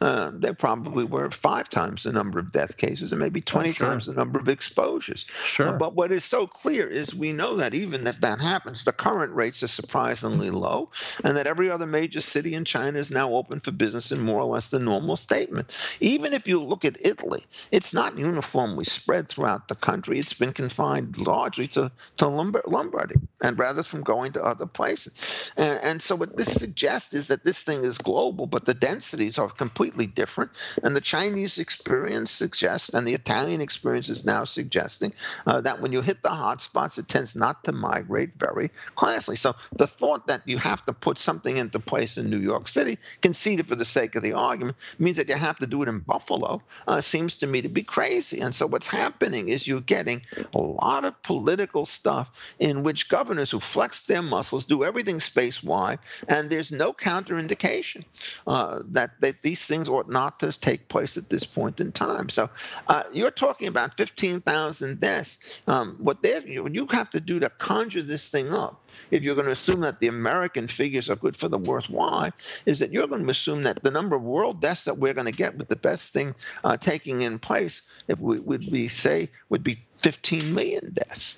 Uh, 0.00 0.30
they 0.34 0.52
probably 0.52 1.04
were 1.04 1.30
five 1.30 1.68
times 1.68 2.02
the 2.02 2.12
number 2.12 2.38
of 2.38 2.52
death 2.52 2.76
cases 2.76 3.12
and 3.12 3.20
maybe 3.20 3.40
20 3.40 3.70
oh, 3.70 3.72
sure. 3.72 3.86
times 3.86 4.06
the 4.06 4.14
number 4.14 4.38
of 4.38 4.48
exposures. 4.48 5.26
Sure. 5.44 5.68
Uh, 5.68 5.72
but 5.72 5.94
what 5.94 6.12
is 6.12 6.24
so 6.24 6.46
clear 6.46 6.86
is 6.86 7.14
we 7.14 7.32
know 7.32 7.56
that 7.56 7.74
even 7.74 8.06
if 8.06 8.20
that 8.20 8.40
happens, 8.40 8.84
the 8.84 8.92
current 8.92 9.34
rates 9.34 9.62
are 9.62 9.68
surprisingly 9.68 10.50
low, 10.50 10.90
and 11.24 11.36
that 11.36 11.46
every 11.46 11.70
other 11.70 11.86
major 11.86 12.20
city 12.20 12.54
in 12.54 12.64
China 12.64 12.98
is 12.98 13.10
now 13.10 13.32
open 13.32 13.60
for 13.60 13.70
business 13.70 14.12
in 14.12 14.20
more 14.20 14.40
or 14.40 14.52
less 14.52 14.70
the 14.70 14.78
normal 14.78 15.16
statement. 15.16 15.76
Even 16.00 16.32
if 16.32 16.46
you 16.46 16.62
look 16.62 16.84
at 16.84 16.96
Italy, 17.00 17.46
it's 17.70 17.94
not 17.94 18.18
uniformly 18.18 18.84
spread 18.84 19.28
throughout 19.38 19.68
the 19.68 19.76
country. 19.76 20.18
It's 20.18 20.32
been 20.32 20.52
confined 20.52 21.16
largely 21.18 21.68
to, 21.68 21.92
to 22.16 22.26
Lombardy, 22.26 23.14
and 23.40 23.56
rather 23.56 23.84
from 23.84 24.02
going 24.02 24.32
to 24.32 24.42
other 24.42 24.66
places. 24.66 25.12
And, 25.56 25.78
and 25.80 26.02
so 26.02 26.16
what 26.16 26.36
this 26.36 26.52
suggests 26.52 27.14
is 27.14 27.28
that 27.28 27.44
this 27.44 27.62
thing 27.62 27.84
is 27.84 27.98
global, 27.98 28.48
but 28.48 28.64
the 28.64 28.74
densities 28.74 29.38
are 29.38 29.48
completely 29.48 30.08
different. 30.08 30.50
And 30.82 30.96
the 30.96 31.00
Chinese 31.00 31.60
experience 31.60 32.32
suggests, 32.32 32.88
and 32.88 33.06
the 33.06 33.14
Italian 33.14 33.60
experience 33.60 34.08
is 34.08 34.24
now 34.24 34.42
suggesting, 34.42 35.12
uh, 35.46 35.60
that 35.60 35.80
when 35.80 35.92
you 35.92 36.02
hit 36.02 36.24
the 36.24 36.30
hot 36.30 36.60
spots, 36.60 36.98
it 36.98 37.06
tends 37.06 37.36
not 37.36 37.62
to 37.62 37.70
migrate 37.70 38.30
very 38.38 38.70
classically. 38.96 39.36
So 39.36 39.54
the 39.76 39.86
thought 39.86 40.26
that 40.26 40.42
you 40.46 40.58
have 40.58 40.84
to 40.86 40.92
put 40.92 41.16
something 41.16 41.58
into 41.58 41.78
place 41.78 42.18
in 42.18 42.28
New 42.28 42.40
York 42.40 42.66
City, 42.66 42.98
conceded 43.22 43.68
for 43.68 43.76
the 43.76 43.84
sake 43.84 44.16
of 44.16 44.24
the 44.24 44.32
argument, 44.32 44.76
means 44.98 45.16
that 45.16 45.28
you 45.28 45.36
have 45.36 45.58
to 45.58 45.66
do 45.68 45.80
it 45.84 45.88
in 45.88 46.00
Buffalo, 46.00 46.60
uh, 46.88 47.00
seems 47.00 47.36
to 47.36 47.46
me 47.46 47.62
to 47.62 47.68
be 47.68 47.84
crazy. 47.84 48.40
And 48.40 48.52
so 48.52 48.66
what's 48.66 48.88
happened 48.88 49.27
happening 49.28 49.52
is 49.52 49.66
you're 49.68 49.80
getting 49.82 50.22
a 50.54 50.58
lot 50.58 51.04
of 51.04 51.22
political 51.22 51.84
stuff 51.84 52.54
in 52.58 52.82
which 52.82 53.08
governors 53.08 53.50
who 53.50 53.60
flex 53.60 54.06
their 54.06 54.22
muscles 54.22 54.64
do 54.64 54.84
everything 54.84 55.20
space 55.20 55.62
wide, 55.62 55.98
and 56.28 56.48
there's 56.48 56.72
no 56.72 56.92
counterindication 56.92 58.04
uh, 58.46 58.80
that, 58.86 59.10
that 59.20 59.42
these 59.42 59.66
things 59.66 59.88
ought 59.88 60.08
not 60.08 60.40
to 60.40 60.50
take 60.52 60.88
place 60.88 61.18
at 61.18 61.28
this 61.28 61.44
point 61.44 61.78
in 61.78 61.92
time. 61.92 62.30
So 62.30 62.48
uh, 62.88 63.04
you're 63.12 63.30
talking 63.30 63.68
about 63.68 63.96
15,000 63.98 64.98
deaths. 65.00 65.60
Um, 65.66 65.96
what, 65.98 66.22
what 66.22 66.74
you 66.74 66.86
have 66.90 67.10
to 67.10 67.20
do 67.20 67.38
to 67.40 67.50
conjure 67.50 68.02
this 68.02 68.30
thing 68.30 68.54
up 68.54 68.87
if 69.10 69.22
you're 69.22 69.34
going 69.34 69.46
to 69.46 69.52
assume 69.52 69.80
that 69.80 70.00
the 70.00 70.08
American 70.08 70.68
figures 70.68 71.10
are 71.10 71.16
good 71.16 71.36
for 71.36 71.48
the 71.48 71.58
worthwhile, 71.58 72.32
is 72.66 72.78
that 72.78 72.92
you're 72.92 73.06
going 73.06 73.24
to 73.24 73.30
assume 73.30 73.62
that 73.64 73.82
the 73.82 73.90
number 73.90 74.16
of 74.16 74.22
world 74.22 74.60
deaths 74.60 74.84
that 74.84 74.98
we're 74.98 75.14
going 75.14 75.26
to 75.26 75.32
get 75.32 75.56
with 75.56 75.68
the 75.68 75.76
best 75.76 76.12
thing 76.12 76.34
uh, 76.64 76.76
taking 76.76 77.22
in 77.22 77.38
place, 77.38 77.82
if 78.08 78.18
we 78.18 78.38
would 78.38 78.70
be 78.70 78.88
say, 78.88 79.28
would 79.48 79.64
be 79.64 79.78
15 79.96 80.54
million 80.54 80.92
deaths. 80.92 81.36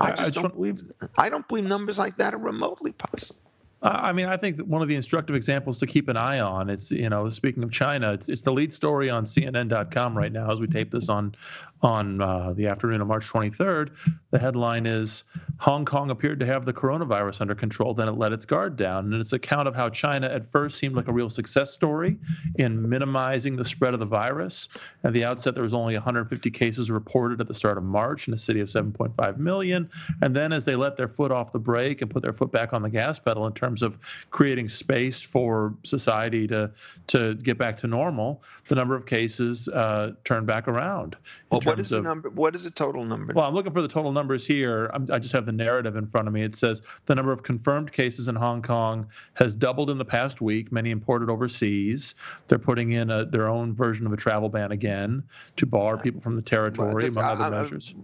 I 0.00 0.10
just 0.10 0.22
I, 0.22 0.26
I 0.26 0.30
don't 0.30 0.54
believe. 0.54 0.92
I 1.16 1.28
don't 1.28 1.46
believe 1.46 1.64
numbers 1.64 1.98
like 1.98 2.16
that 2.16 2.34
are 2.34 2.38
remotely 2.38 2.92
possible. 2.92 3.40
I 3.80 4.12
mean, 4.12 4.26
I 4.26 4.36
think 4.36 4.56
that 4.56 4.66
one 4.66 4.82
of 4.82 4.88
the 4.88 4.96
instructive 4.96 5.36
examples 5.36 5.78
to 5.78 5.86
keep 5.86 6.08
an 6.08 6.16
eye 6.16 6.40
on, 6.40 6.68
it's, 6.68 6.90
you 6.90 7.08
know, 7.08 7.30
speaking 7.30 7.62
of 7.62 7.70
China, 7.70 8.12
it's, 8.12 8.28
it's 8.28 8.42
the 8.42 8.52
lead 8.52 8.72
story 8.72 9.08
on 9.08 9.24
CNN.com 9.24 10.18
right 10.18 10.32
now 10.32 10.50
as 10.50 10.58
we 10.58 10.66
tape 10.66 10.90
this 10.90 11.08
on 11.08 11.36
on 11.82 12.20
uh, 12.20 12.52
the 12.54 12.66
afternoon 12.66 13.00
of 13.00 13.06
March 13.06 13.28
23rd. 13.28 13.90
The 14.30 14.38
headline 14.38 14.84
is 14.86 15.24
Hong 15.58 15.84
Kong 15.84 16.10
appeared 16.10 16.40
to 16.40 16.46
have 16.46 16.64
the 16.64 16.72
coronavirus 16.72 17.40
under 17.40 17.54
control, 17.54 17.94
then 17.94 18.08
it 18.08 18.12
let 18.12 18.32
its 18.32 18.44
guard 18.44 18.76
down. 18.76 19.12
And 19.12 19.20
it's 19.20 19.32
account 19.32 19.68
of 19.68 19.74
how 19.74 19.88
China 19.88 20.26
at 20.28 20.50
first 20.50 20.78
seemed 20.78 20.96
like 20.96 21.08
a 21.08 21.12
real 21.12 21.30
success 21.30 21.72
story 21.72 22.16
in 22.56 22.88
minimizing 22.88 23.56
the 23.56 23.64
spread 23.64 23.94
of 23.94 24.00
the 24.00 24.06
virus. 24.06 24.68
At 25.04 25.12
the 25.12 25.24
outset, 25.24 25.54
there 25.54 25.62
was 25.62 25.74
only 25.74 25.94
150 25.94 26.50
cases 26.50 26.90
reported 26.90 27.40
at 27.40 27.48
the 27.48 27.54
start 27.54 27.78
of 27.78 27.84
March 27.84 28.28
in 28.28 28.34
a 28.34 28.38
city 28.38 28.60
of 28.60 28.68
7.5 28.68 29.38
million. 29.38 29.88
And 30.22 30.34
then 30.34 30.52
as 30.52 30.64
they 30.64 30.76
let 30.76 30.96
their 30.96 31.08
foot 31.08 31.30
off 31.30 31.52
the 31.52 31.58
brake 31.58 32.02
and 32.02 32.10
put 32.10 32.22
their 32.22 32.32
foot 32.32 32.50
back 32.50 32.72
on 32.72 32.82
the 32.82 32.90
gas 32.90 33.18
pedal 33.18 33.46
in 33.46 33.52
terms 33.52 33.82
of 33.82 33.98
creating 34.30 34.68
space 34.68 35.20
for 35.20 35.74
society 35.84 36.46
to, 36.48 36.70
to 37.08 37.34
get 37.36 37.56
back 37.56 37.76
to 37.78 37.86
normal, 37.86 38.42
the 38.68 38.74
number 38.74 38.94
of 38.94 39.06
cases 39.06 39.68
uh, 39.68 40.12
turned 40.24 40.46
back 40.46 40.68
around. 40.68 41.16
Well, 41.50 41.60
what 41.68 41.80
is 41.80 41.90
the 41.90 42.02
number? 42.02 42.30
What 42.30 42.54
is 42.54 42.64
the 42.64 42.70
total 42.70 43.04
number? 43.04 43.32
Well, 43.34 43.46
I'm 43.46 43.54
looking 43.54 43.72
for 43.72 43.82
the 43.82 43.88
total 43.88 44.12
numbers 44.12 44.46
here. 44.46 44.90
I'm, 44.92 45.08
i 45.12 45.18
just 45.18 45.32
have 45.32 45.46
the 45.46 45.52
narrative 45.52 45.96
in 45.96 46.06
front 46.06 46.28
of 46.28 46.34
me. 46.34 46.42
It 46.42 46.56
says 46.56 46.82
the 47.06 47.14
number 47.14 47.32
of 47.32 47.42
confirmed 47.42 47.92
cases 47.92 48.28
in 48.28 48.34
Hong 48.34 48.62
Kong 48.62 49.06
has 49.34 49.54
doubled 49.54 49.90
in 49.90 49.98
the 49.98 50.04
past 50.04 50.40
week. 50.40 50.72
Many 50.72 50.90
imported 50.90 51.30
overseas. 51.30 52.14
They're 52.48 52.58
putting 52.58 52.92
in 52.92 53.10
a, 53.10 53.24
their 53.24 53.48
own 53.48 53.74
version 53.74 54.06
of 54.06 54.12
a 54.12 54.16
travel 54.16 54.48
ban 54.48 54.72
again 54.72 55.22
to 55.56 55.66
bar 55.66 55.98
people 55.98 56.20
from 56.20 56.36
the 56.36 56.42
territory, 56.42 57.06
among 57.06 57.24
other 57.24 57.44
uh, 57.44 57.62
measures. 57.62 57.94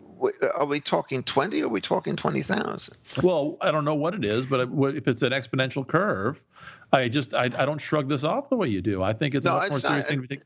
Are 0.55 0.67
we 0.67 0.81
talking 0.81 1.23
20 1.23 1.63
or 1.63 1.67
are 1.67 1.69
we 1.69 1.81
talking 1.81 2.17
20,000? 2.17 2.97
Well, 3.23 3.57
I 3.61 3.71
don't 3.71 3.85
know 3.85 3.95
what 3.95 4.15
it 4.15 4.25
is, 4.25 4.47
but 4.47 4.61
if 4.95 5.09
it's 5.09 5.23
an 5.23 5.33
exponential 5.33 5.87
curve, 5.87 6.43
I 6.93 7.09
just 7.09 7.35
I, 7.35 7.45
I 7.45 7.65
don't 7.65 7.81
shrug 7.81 8.09
this 8.09 8.25
off 8.25 8.49
the 8.49 8.57
way 8.57 8.69
you 8.69 8.81
do. 8.81 9.03
I 9.03 9.13
think 9.13 9.35
it's 9.35 9.45
no, 9.45 9.57
a 9.57 9.61
much 9.61 9.71
more 9.71 9.81
serious 9.81 10.07
thing 10.07 10.23
to 10.23 10.29
take. 10.29 10.43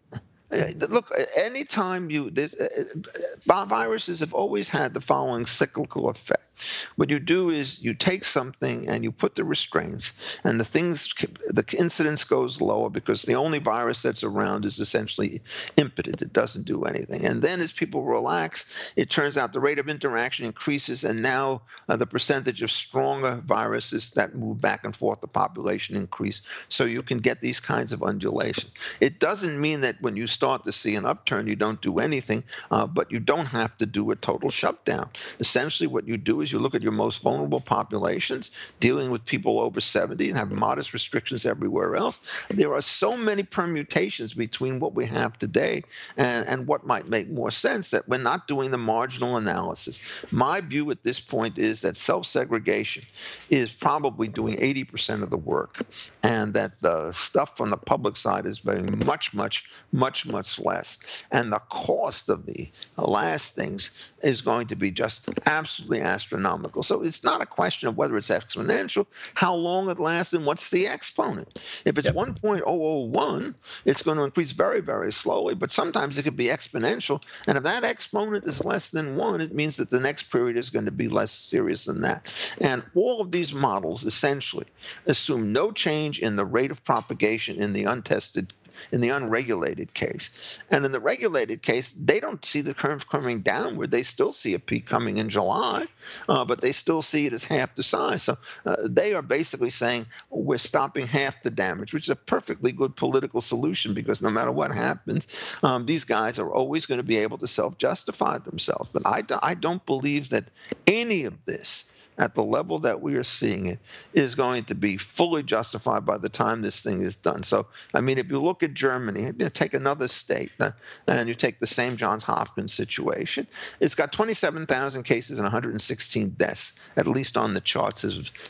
Look, 0.50 1.12
anytime 1.36 2.10
you 2.10 2.30
this, 2.30 2.54
uh, 2.54 3.64
viruses 3.66 4.20
have 4.20 4.34
always 4.34 4.68
had 4.68 4.94
the 4.94 5.00
following 5.00 5.46
cyclical 5.46 6.08
effect. 6.08 6.47
What 6.96 7.10
you 7.10 7.18
do 7.18 7.50
is 7.50 7.82
you 7.82 7.94
take 7.94 8.24
something 8.24 8.88
and 8.88 9.04
you 9.04 9.12
put 9.12 9.34
the 9.34 9.44
restraints, 9.44 10.12
and 10.44 10.58
the 10.58 10.64
things, 10.64 11.12
the 11.48 11.64
incidence 11.78 12.24
goes 12.24 12.60
lower 12.60 12.90
because 12.90 13.22
the 13.22 13.34
only 13.34 13.58
virus 13.58 14.02
that's 14.02 14.24
around 14.24 14.64
is 14.64 14.78
essentially 14.78 15.40
impotent. 15.76 16.22
It 16.22 16.32
doesn't 16.32 16.64
do 16.64 16.84
anything. 16.84 17.24
And 17.24 17.42
then 17.42 17.60
as 17.60 17.72
people 17.72 18.04
relax, 18.04 18.66
it 18.96 19.10
turns 19.10 19.36
out 19.36 19.52
the 19.52 19.60
rate 19.60 19.78
of 19.78 19.88
interaction 19.88 20.44
increases, 20.46 21.04
and 21.04 21.22
now 21.22 21.62
uh, 21.88 21.96
the 21.96 22.06
percentage 22.06 22.62
of 22.62 22.70
stronger 22.70 23.36
viruses 23.44 24.10
that 24.12 24.34
move 24.34 24.60
back 24.60 24.84
and 24.84 24.94
forth 24.94 25.20
the 25.20 25.26
population 25.28 25.96
increase. 25.96 26.42
So 26.68 26.84
you 26.84 27.02
can 27.02 27.18
get 27.18 27.40
these 27.40 27.60
kinds 27.60 27.92
of 27.92 28.02
undulation. 28.02 28.70
It 29.00 29.20
doesn't 29.20 29.60
mean 29.60 29.80
that 29.82 30.00
when 30.00 30.16
you 30.16 30.26
start 30.26 30.64
to 30.64 30.72
see 30.72 30.94
an 30.94 31.06
upturn, 31.06 31.46
you 31.46 31.56
don't 31.56 31.80
do 31.80 31.98
anything, 31.98 32.44
uh, 32.70 32.86
but 32.86 33.10
you 33.10 33.20
don't 33.20 33.46
have 33.46 33.76
to 33.78 33.86
do 33.86 34.10
a 34.10 34.16
total 34.16 34.50
shutdown. 34.50 35.08
Essentially, 35.40 35.86
what 35.86 36.06
you 36.06 36.16
do 36.16 36.40
is 36.40 36.47
is 36.48 36.52
you 36.52 36.58
look 36.58 36.74
at 36.74 36.82
your 36.82 36.92
most 36.92 37.22
vulnerable 37.22 37.60
populations, 37.60 38.50
dealing 38.80 39.10
with 39.10 39.24
people 39.24 39.60
over 39.60 39.80
70 39.80 40.28
and 40.28 40.38
have 40.38 40.52
modest 40.52 40.92
restrictions 40.92 41.44
everywhere 41.44 41.96
else. 41.96 42.18
There 42.50 42.74
are 42.74 42.80
so 42.80 43.16
many 43.16 43.42
permutations 43.42 44.34
between 44.34 44.80
what 44.80 44.94
we 44.94 45.06
have 45.06 45.38
today 45.38 45.84
and, 46.16 46.46
and 46.46 46.66
what 46.66 46.86
might 46.86 47.08
make 47.08 47.28
more 47.28 47.50
sense 47.50 47.90
that 47.90 48.08
we're 48.08 48.18
not 48.18 48.48
doing 48.48 48.70
the 48.70 48.78
marginal 48.78 49.36
analysis. 49.36 50.00
My 50.30 50.60
view 50.60 50.90
at 50.90 51.04
this 51.04 51.20
point 51.20 51.58
is 51.58 51.82
that 51.82 51.96
self 51.96 52.26
segregation 52.26 53.04
is 53.50 53.72
probably 53.72 54.28
doing 54.28 54.56
80% 54.56 55.22
of 55.22 55.30
the 55.30 55.36
work, 55.36 55.80
and 56.22 56.54
that 56.54 56.80
the 56.80 57.12
stuff 57.12 57.56
from 57.56 57.70
the 57.70 57.76
public 57.76 58.16
side 58.16 58.46
is 58.46 58.58
very 58.58 58.82
much, 59.04 59.34
much, 59.34 59.64
much, 59.92 60.26
much 60.26 60.58
less. 60.58 60.98
And 61.30 61.52
the 61.52 61.60
cost 61.70 62.28
of 62.28 62.46
the 62.46 62.70
last 62.96 63.54
things 63.54 63.90
is 64.22 64.40
going 64.40 64.66
to 64.68 64.76
be 64.76 64.90
just 64.90 65.28
absolutely 65.46 66.00
astronomical 66.00 66.37
astronomical. 66.38 66.82
So 66.82 67.02
it's 67.02 67.24
not 67.24 67.42
a 67.42 67.46
question 67.46 67.88
of 67.88 67.96
whether 67.96 68.16
it's 68.16 68.28
exponential, 68.28 69.06
how 69.34 69.54
long 69.54 69.88
it 69.90 69.98
lasts, 69.98 70.32
and 70.32 70.46
what's 70.46 70.70
the 70.70 70.86
exponent. 70.86 71.58
If 71.84 71.98
it's 71.98 72.06
yep. 72.06 72.14
1.001, 72.14 73.54
it's 73.84 74.02
going 74.02 74.18
to 74.18 74.24
increase 74.24 74.52
very, 74.52 74.80
very 74.80 75.12
slowly, 75.12 75.54
but 75.54 75.70
sometimes 75.70 76.16
it 76.16 76.22
could 76.22 76.36
be 76.36 76.46
exponential. 76.46 77.22
And 77.46 77.58
if 77.58 77.64
that 77.64 77.84
exponent 77.84 78.46
is 78.46 78.64
less 78.64 78.90
than 78.90 79.16
one, 79.16 79.40
it 79.40 79.54
means 79.54 79.76
that 79.76 79.90
the 79.90 80.00
next 80.00 80.24
period 80.24 80.56
is 80.56 80.70
going 80.70 80.84
to 80.84 80.90
be 80.90 81.08
less 81.08 81.32
serious 81.32 81.84
than 81.84 82.02
that. 82.02 82.32
And 82.60 82.82
all 82.94 83.20
of 83.20 83.30
these 83.30 83.52
models 83.52 84.04
essentially 84.04 84.66
assume 85.06 85.52
no 85.52 85.72
change 85.72 86.20
in 86.20 86.36
the 86.36 86.44
rate 86.44 86.70
of 86.70 86.84
propagation 86.84 87.60
in 87.60 87.72
the 87.72 87.84
untested 87.84 88.52
in 88.92 89.00
the 89.00 89.08
unregulated 89.10 89.94
case. 89.94 90.30
And 90.70 90.84
in 90.84 90.92
the 90.92 91.00
regulated 91.00 91.62
case, 91.62 91.92
they 91.92 92.20
don't 92.20 92.44
see 92.44 92.60
the 92.60 92.74
curve 92.74 93.08
coming 93.08 93.40
downward. 93.40 93.90
They 93.90 94.02
still 94.02 94.32
see 94.32 94.54
a 94.54 94.58
peak 94.58 94.86
coming 94.86 95.18
in 95.18 95.28
July, 95.28 95.86
uh, 96.28 96.44
but 96.44 96.60
they 96.60 96.72
still 96.72 97.02
see 97.02 97.26
it 97.26 97.32
as 97.32 97.44
half 97.44 97.74
the 97.74 97.82
size. 97.82 98.22
So 98.24 98.38
uh, 98.66 98.76
they 98.84 99.14
are 99.14 99.22
basically 99.22 99.70
saying 99.70 100.06
we're 100.30 100.58
stopping 100.58 101.06
half 101.06 101.42
the 101.42 101.50
damage, 101.50 101.92
which 101.92 102.04
is 102.04 102.10
a 102.10 102.16
perfectly 102.16 102.72
good 102.72 102.96
political 102.96 103.40
solution 103.40 103.94
because 103.94 104.22
no 104.22 104.30
matter 104.30 104.52
what 104.52 104.72
happens, 104.72 105.26
um, 105.62 105.86
these 105.86 106.04
guys 106.04 106.38
are 106.38 106.52
always 106.52 106.86
going 106.86 106.98
to 106.98 107.04
be 107.04 107.18
able 107.18 107.38
to 107.38 107.48
self 107.48 107.78
justify 107.78 108.38
themselves. 108.38 108.88
But 108.92 109.06
I, 109.06 109.22
I 109.42 109.54
don't 109.54 109.84
believe 109.86 110.28
that 110.30 110.46
any 110.86 111.24
of 111.24 111.44
this 111.44 111.86
at 112.18 112.34
the 112.34 112.42
level 112.42 112.78
that 112.80 113.00
we 113.00 113.14
are 113.14 113.24
seeing 113.24 113.66
it 113.66 113.78
is 114.12 114.34
going 114.34 114.64
to 114.64 114.74
be 114.74 114.96
fully 114.96 115.42
justified 115.42 116.04
by 116.04 116.18
the 116.18 116.28
time 116.28 116.60
this 116.60 116.82
thing 116.82 117.02
is 117.02 117.16
done. 117.16 117.42
So, 117.42 117.66
I 117.94 118.00
mean, 118.00 118.18
if 118.18 118.28
you 118.28 118.42
look 118.42 118.62
at 118.62 118.74
Germany, 118.74 119.22
you 119.22 119.32
know, 119.32 119.48
take 119.48 119.74
another 119.74 120.08
state, 120.08 120.50
uh, 120.60 120.72
and 121.06 121.28
you 121.28 121.34
take 121.34 121.60
the 121.60 121.66
same 121.66 121.96
Johns 121.96 122.24
Hopkins 122.24 122.74
situation, 122.74 123.46
it's 123.80 123.94
got 123.94 124.12
27,000 124.12 125.02
cases 125.04 125.38
and 125.38 125.44
116 125.44 126.30
deaths, 126.30 126.72
at 126.96 127.06
least 127.06 127.36
on 127.36 127.54
the 127.54 127.60
charts 127.60 128.02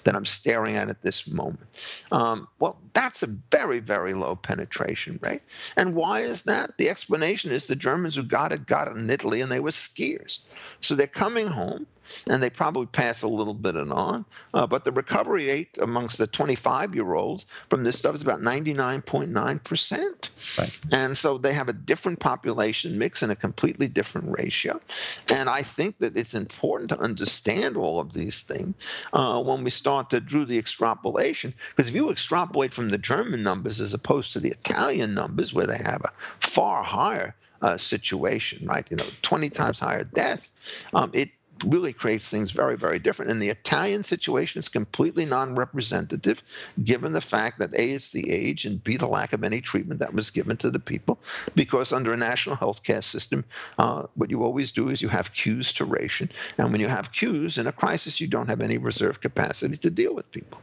that 0.04 0.16
I'm 0.16 0.24
staring 0.24 0.76
at 0.76 0.88
at 0.88 1.02
this 1.02 1.26
moment. 1.26 2.04
Um, 2.10 2.48
well, 2.58 2.78
that's 2.94 3.22
a 3.22 3.26
very, 3.26 3.80
very 3.80 4.14
low 4.14 4.36
penetration 4.36 5.18
rate. 5.22 5.42
And 5.76 5.94
why 5.94 6.20
is 6.20 6.42
that? 6.42 6.76
The 6.78 6.88
explanation 6.88 7.50
is 7.50 7.66
the 7.66 7.76
Germans 7.76 8.14
who 8.14 8.22
got 8.22 8.52
it 8.52 8.66
got 8.66 8.88
it 8.88 8.96
in 8.96 9.10
Italy, 9.10 9.40
and 9.40 9.52
they 9.52 9.60
were 9.60 9.70
skiers. 9.70 10.40
So 10.80 10.94
they're 10.94 11.06
coming 11.06 11.46
home 11.46 11.86
and 12.28 12.42
they 12.42 12.50
probably 12.50 12.86
pass 12.86 13.22
a 13.22 13.28
little 13.28 13.54
bit 13.54 13.76
and 13.76 13.92
on. 13.92 14.24
Uh, 14.54 14.66
but 14.66 14.84
the 14.84 14.92
recovery 14.92 15.48
rate 15.48 15.78
amongst 15.80 16.18
the 16.18 16.26
25 16.26 16.94
year 16.94 17.14
olds 17.14 17.46
from 17.68 17.84
this 17.84 17.98
stuff 17.98 18.14
is 18.14 18.22
about 18.22 18.40
99.9%. 18.40 20.58
Right. 20.58 20.80
And 20.92 21.16
so 21.16 21.38
they 21.38 21.52
have 21.52 21.68
a 21.68 21.72
different 21.72 22.20
population 22.20 22.98
mix 22.98 23.22
and 23.22 23.32
a 23.32 23.36
completely 23.36 23.88
different 23.88 24.38
ratio. 24.38 24.80
And 25.28 25.48
I 25.48 25.62
think 25.62 25.98
that 25.98 26.16
it's 26.16 26.34
important 26.34 26.90
to 26.90 27.00
understand 27.00 27.76
all 27.76 28.00
of 28.00 28.12
these 28.12 28.42
things 28.42 28.74
uh, 29.12 29.42
when 29.42 29.64
we 29.64 29.70
start 29.70 30.10
to 30.10 30.20
do 30.20 30.44
the 30.44 30.58
extrapolation. 30.58 31.54
Because 31.70 31.88
if 31.88 31.94
you 31.94 32.10
extrapolate 32.10 32.72
from 32.72 32.90
the 32.90 32.98
German 32.98 33.42
numbers 33.42 33.80
as 33.80 33.94
opposed 33.94 34.32
to 34.32 34.40
the 34.40 34.50
Italian 34.50 35.14
numbers, 35.14 35.54
where 35.54 35.66
they 35.66 35.78
have 35.78 36.02
a 36.04 36.12
far 36.40 36.82
higher 36.82 37.34
uh, 37.62 37.76
situation, 37.76 38.66
right? 38.66 38.86
You 38.90 38.96
know, 38.96 39.06
20 39.22 39.50
times 39.50 39.80
higher 39.80 40.04
death. 40.04 40.48
Um, 40.94 41.10
it 41.12 41.30
really 41.64 41.92
creates 41.92 42.30
things 42.30 42.50
very, 42.50 42.76
very 42.76 42.98
different. 42.98 43.30
And 43.30 43.40
the 43.40 43.48
Italian 43.48 44.04
situation 44.04 44.58
is 44.58 44.68
completely 44.68 45.24
non 45.24 45.54
representative, 45.54 46.42
given 46.84 47.12
the 47.12 47.20
fact 47.20 47.58
that 47.58 47.74
A, 47.74 47.92
it's 47.92 48.12
the 48.12 48.30
age, 48.30 48.64
and 48.64 48.82
B, 48.82 48.96
the 48.96 49.06
lack 49.06 49.32
of 49.32 49.44
any 49.44 49.60
treatment 49.60 50.00
that 50.00 50.14
was 50.14 50.30
given 50.30 50.56
to 50.58 50.70
the 50.70 50.78
people. 50.78 51.18
Because 51.54 51.92
under 51.92 52.12
a 52.12 52.16
national 52.16 52.56
health 52.56 52.82
care 52.82 53.02
system, 53.02 53.44
uh, 53.78 54.04
what 54.14 54.30
you 54.30 54.42
always 54.42 54.72
do 54.72 54.88
is 54.88 55.02
you 55.02 55.08
have 55.08 55.32
queues 55.32 55.72
to 55.74 55.84
ration. 55.84 56.30
And 56.58 56.72
when 56.72 56.80
you 56.80 56.88
have 56.88 57.12
queues 57.12 57.58
in 57.58 57.66
a 57.66 57.72
crisis, 57.72 58.20
you 58.20 58.26
don't 58.26 58.48
have 58.48 58.60
any 58.60 58.78
reserve 58.78 59.20
capacity 59.20 59.76
to 59.76 59.90
deal 59.90 60.14
with 60.14 60.30
people. 60.30 60.60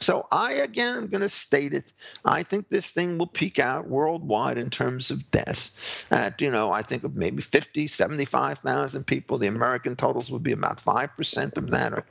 So 0.00 0.26
I, 0.30 0.52
again, 0.52 0.96
am 0.96 1.06
going 1.08 1.22
to 1.22 1.28
state 1.28 1.72
it. 1.72 1.92
I 2.24 2.42
think 2.42 2.68
this 2.68 2.90
thing 2.90 3.18
will 3.18 3.26
peak 3.26 3.58
out 3.58 3.88
worldwide 3.88 4.58
in 4.58 4.70
terms 4.70 5.10
of 5.10 5.30
deaths 5.30 6.04
at, 6.10 6.40
you 6.40 6.50
know, 6.50 6.72
I 6.72 6.82
think 6.82 7.04
of 7.04 7.16
maybe 7.16 7.42
50, 7.42 7.86
75,000 7.86 9.04
people. 9.04 9.38
The 9.38 9.46
American 9.46 9.96
totals 9.96 10.30
would 10.30 10.42
be 10.42 10.52
about 10.52 10.78
5% 10.78 11.56
of 11.56 11.70
that. 11.70 11.92
Or, 11.92 12.04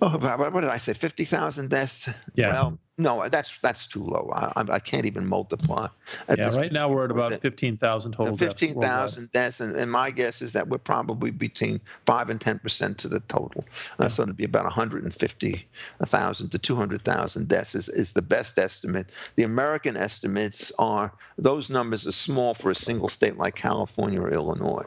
oh, 0.00 0.18
what 0.18 0.60
did 0.60 0.70
I 0.70 0.78
say? 0.78 0.94
50,000 0.94 1.68
deaths? 1.70 2.08
Yeah. 2.34 2.52
Well, 2.52 2.78
no, 2.98 3.26
that's 3.30 3.58
that's 3.58 3.86
too 3.86 4.04
low. 4.04 4.30
I, 4.34 4.64
I 4.68 4.78
can't 4.78 5.06
even 5.06 5.26
multiply. 5.26 5.88
yeah, 6.36 6.54
right 6.54 6.70
now 6.70 6.90
we're 6.90 7.06
at 7.06 7.10
about 7.10 7.40
15,000 7.40 8.12
total 8.12 8.36
15,000 8.36 9.32
deaths, 9.32 9.60
and, 9.60 9.74
and, 9.76 9.90
my 9.90 10.10
guess 10.10 10.42
is 10.42 10.52
that 10.52 10.68
we're 10.68 10.76
probably 10.76 11.30
between 11.30 11.80
5 12.04 12.28
and 12.28 12.38
10% 12.38 12.96
to 12.98 13.08
the 13.08 13.20
total. 13.20 13.64
Uh, 13.98 14.10
so 14.10 14.22
it'd 14.24 14.36
be 14.36 14.44
about 14.44 14.64
150,000 14.64 16.50
to 16.50 16.58
200,000 16.58 17.48
deaths 17.48 17.74
is, 17.74 17.88
is 17.88 18.12
the 18.12 18.20
best 18.20 18.58
estimate. 18.58 19.08
The 19.36 19.44
American 19.44 19.96
estimates 19.96 20.70
are, 20.78 21.12
those 21.38 21.70
numbers 21.70 22.06
are 22.06 22.12
small 22.12 22.52
for 22.52 22.70
a 22.70 22.74
single 22.74 23.08
state 23.08 23.38
like 23.38 23.54
California 23.54 24.20
or 24.20 24.30
Illinois. 24.30 24.86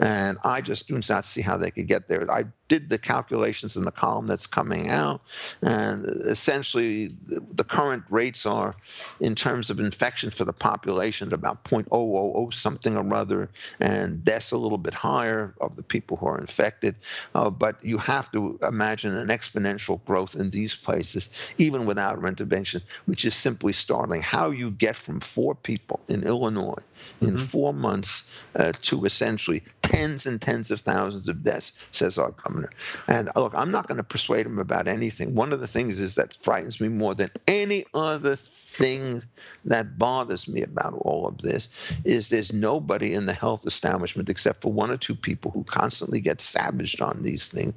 And 0.00 0.38
I 0.42 0.60
just 0.60 0.88
do 0.88 1.00
not 1.08 1.24
see 1.24 1.40
how 1.40 1.56
they 1.56 1.70
could 1.70 1.86
get 1.86 2.08
there. 2.08 2.28
I 2.30 2.44
did 2.68 2.88
the 2.88 2.98
calculations 2.98 3.76
in 3.76 3.84
the 3.84 3.92
column 3.92 4.26
that's 4.26 4.46
coming 4.46 4.88
out, 4.88 5.20
and 5.62 6.06
essentially 6.06 7.14
the 7.52 7.64
current 7.64 8.04
rates 8.10 8.46
are 8.46 8.74
in 9.20 9.34
terms 9.34 9.70
of 9.70 9.80
infection 9.80 10.30
for 10.30 10.44
the 10.44 10.52
population 10.52 11.28
at 11.28 11.32
about 11.32 11.64
0.000 11.64 12.54
something 12.54 12.96
or 12.96 13.14
other, 13.14 13.48
and 13.80 14.24
deaths 14.24 14.52
a 14.52 14.56
little 14.56 14.78
bit 14.78 14.94
higher 14.94 15.54
of 15.60 15.76
the 15.76 15.82
people 15.82 16.16
who 16.16 16.26
are 16.26 16.38
infected. 16.38 16.94
Uh, 17.34 17.50
but 17.50 17.76
you 17.84 17.98
have 17.98 18.30
to 18.32 18.58
imagine 18.62 19.16
an 19.16 19.28
exponential 19.28 20.04
growth 20.04 20.34
in 20.34 20.50
these 20.50 20.74
places, 20.74 21.30
even 21.58 21.86
without 21.86 22.22
intervention, 22.24 22.82
which 23.06 23.24
is 23.24 23.34
simply 23.34 23.72
startling. 23.72 24.22
How 24.22 24.50
you 24.50 24.70
get 24.70 24.96
from 24.96 25.20
four 25.20 25.54
people 25.54 26.00
in 26.08 26.22
Illinois 26.24 26.82
in 27.20 27.28
mm-hmm. 27.28 27.36
four 27.38 27.72
months 27.72 28.24
uh, 28.56 28.72
to 28.82 29.04
essentially 29.04 29.62
tens 29.94 30.26
and 30.26 30.40
tens 30.40 30.70
of 30.70 30.80
thousands 30.80 31.28
of 31.28 31.42
deaths, 31.42 31.72
says 31.90 32.18
our 32.18 32.32
governor. 32.32 32.70
And 33.08 33.30
uh, 33.36 33.42
look, 33.42 33.54
I'm 33.54 33.70
not 33.70 33.86
going 33.86 33.98
to 33.98 34.04
persuade 34.04 34.46
him 34.46 34.58
about 34.58 34.88
anything. 34.88 35.34
One 35.34 35.52
of 35.52 35.60
the 35.60 35.68
things 35.68 36.00
is 36.00 36.14
that 36.16 36.36
frightens 36.40 36.80
me 36.80 36.88
more 36.88 37.14
than 37.14 37.30
any 37.46 37.86
other 37.94 38.36
thing 38.74 39.22
that 39.64 39.98
bothers 39.98 40.48
me 40.48 40.62
about 40.62 40.94
all 41.02 41.26
of 41.26 41.38
this 41.38 41.68
is 42.04 42.28
there's 42.28 42.52
nobody 42.52 43.14
in 43.14 43.26
the 43.26 43.32
health 43.32 43.66
establishment 43.66 44.28
except 44.28 44.62
for 44.62 44.72
one 44.72 44.90
or 44.90 44.96
two 44.96 45.14
people 45.14 45.50
who 45.52 45.62
constantly 45.64 46.20
get 46.20 46.40
savaged 46.40 47.00
on 47.00 47.22
these 47.22 47.48
things 47.48 47.74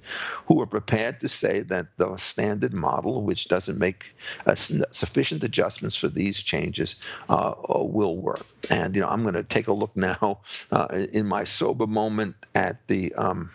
who 0.48 0.60
are 0.62 0.66
prepared 0.66 1.20
to 1.20 1.28
say 1.28 1.62
that 1.62 1.88
the 1.98 2.18
standard 2.18 2.74
model 2.74 3.22
which 3.22 3.48
doesn't 3.48 3.78
make 3.78 4.16
uh, 4.48 4.56
sufficient 4.56 5.44
adjustments 5.44 5.96
for 5.96 6.08
these 6.08 6.42
changes 6.42 6.96
uh, 7.30 7.54
uh, 7.70 7.84
will 7.84 8.18
work. 8.18 8.46
And 8.72 8.96
you 8.96 9.02
know 9.02 9.08
i'm 9.08 9.22
going 9.22 9.36
to 9.36 9.44
take 9.44 9.68
a 9.68 9.74
look 9.74 9.96
now 9.96 10.40
uh, 10.72 10.88
in 11.14 11.26
my 11.26 11.44
sober 11.44 11.88
moment 11.88 12.36
at 12.56 12.86
the 12.88 13.14
um, 13.16 13.52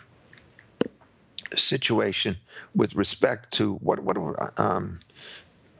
situation 1.55 2.37
with 2.75 2.95
respect 2.95 3.51
to 3.53 3.75
what 3.75 3.99
what 3.99 4.17
um, 4.59 4.99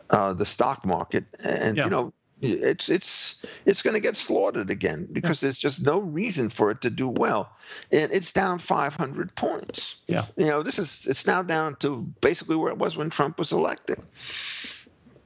uh, 0.09 0.33
the 0.33 0.45
stock 0.45 0.85
market, 0.85 1.25
and 1.43 1.77
yeah. 1.77 1.83
you 1.85 1.89
know 1.89 2.13
it's 2.41 2.89
it's 2.89 3.45
it's 3.65 3.81
going 3.81 3.93
to 3.93 3.99
get 3.99 4.15
slaughtered 4.15 4.69
again 4.69 5.07
because 5.11 5.41
yeah. 5.41 5.47
there's 5.47 5.59
just 5.59 5.81
no 5.81 5.99
reason 5.99 6.49
for 6.49 6.71
it 6.71 6.81
to 6.81 6.89
do 6.89 7.07
well. 7.07 7.49
And 7.91 8.11
it's 8.11 8.33
down 8.33 8.59
500 8.59 9.35
points. 9.35 10.01
Yeah. 10.07 10.25
You 10.35 10.47
know 10.47 10.61
this 10.61 10.77
is 10.77 11.07
it's 11.07 11.25
now 11.25 11.41
down 11.41 11.77
to 11.77 12.01
basically 12.21 12.57
where 12.57 12.71
it 12.71 12.77
was 12.77 12.97
when 12.97 13.09
trump 13.09 13.39
was 13.39 13.51
elected. 13.51 14.01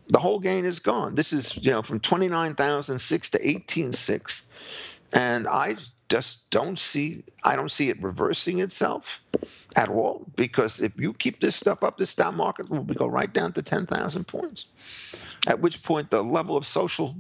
The 0.10 0.20
whole 0.20 0.40
gain 0.40 0.64
is 0.64 0.80
gone. 0.80 1.16
This 1.16 1.34
is 1.34 1.58
you 1.58 1.72
know 1.72 1.82
from 1.82 2.00
29006 2.00 3.30
to 3.32 3.38
186 3.40 4.44
and 5.14 5.48
i 5.48 5.76
just 6.10 6.50
don't 6.50 6.80
see 6.80 7.24
I 7.44 7.56
don't 7.56 7.72
see 7.72 7.90
it 7.90 8.02
reversing 8.02 8.60
itself 8.60 9.22
at 9.76 9.90
all 9.90 10.26
because 10.36 10.82
if 10.82 11.00
you 11.00 11.14
keep 11.14 11.42
this 11.42 11.56
stuff 11.56 11.84
up, 11.84 11.98
the 11.98 12.06
stock 12.06 12.34
market 12.34 12.70
will 12.70 12.84
go 12.84 13.08
right 13.08 13.32
down 13.32 13.54
to 13.54 13.62
10,000 13.62 14.28
points. 14.28 14.68
At 15.48 15.60
which 15.60 15.84
point 15.84 16.10
the 16.10 16.24
level 16.24 16.58
of 16.58 16.66
social 16.66 17.16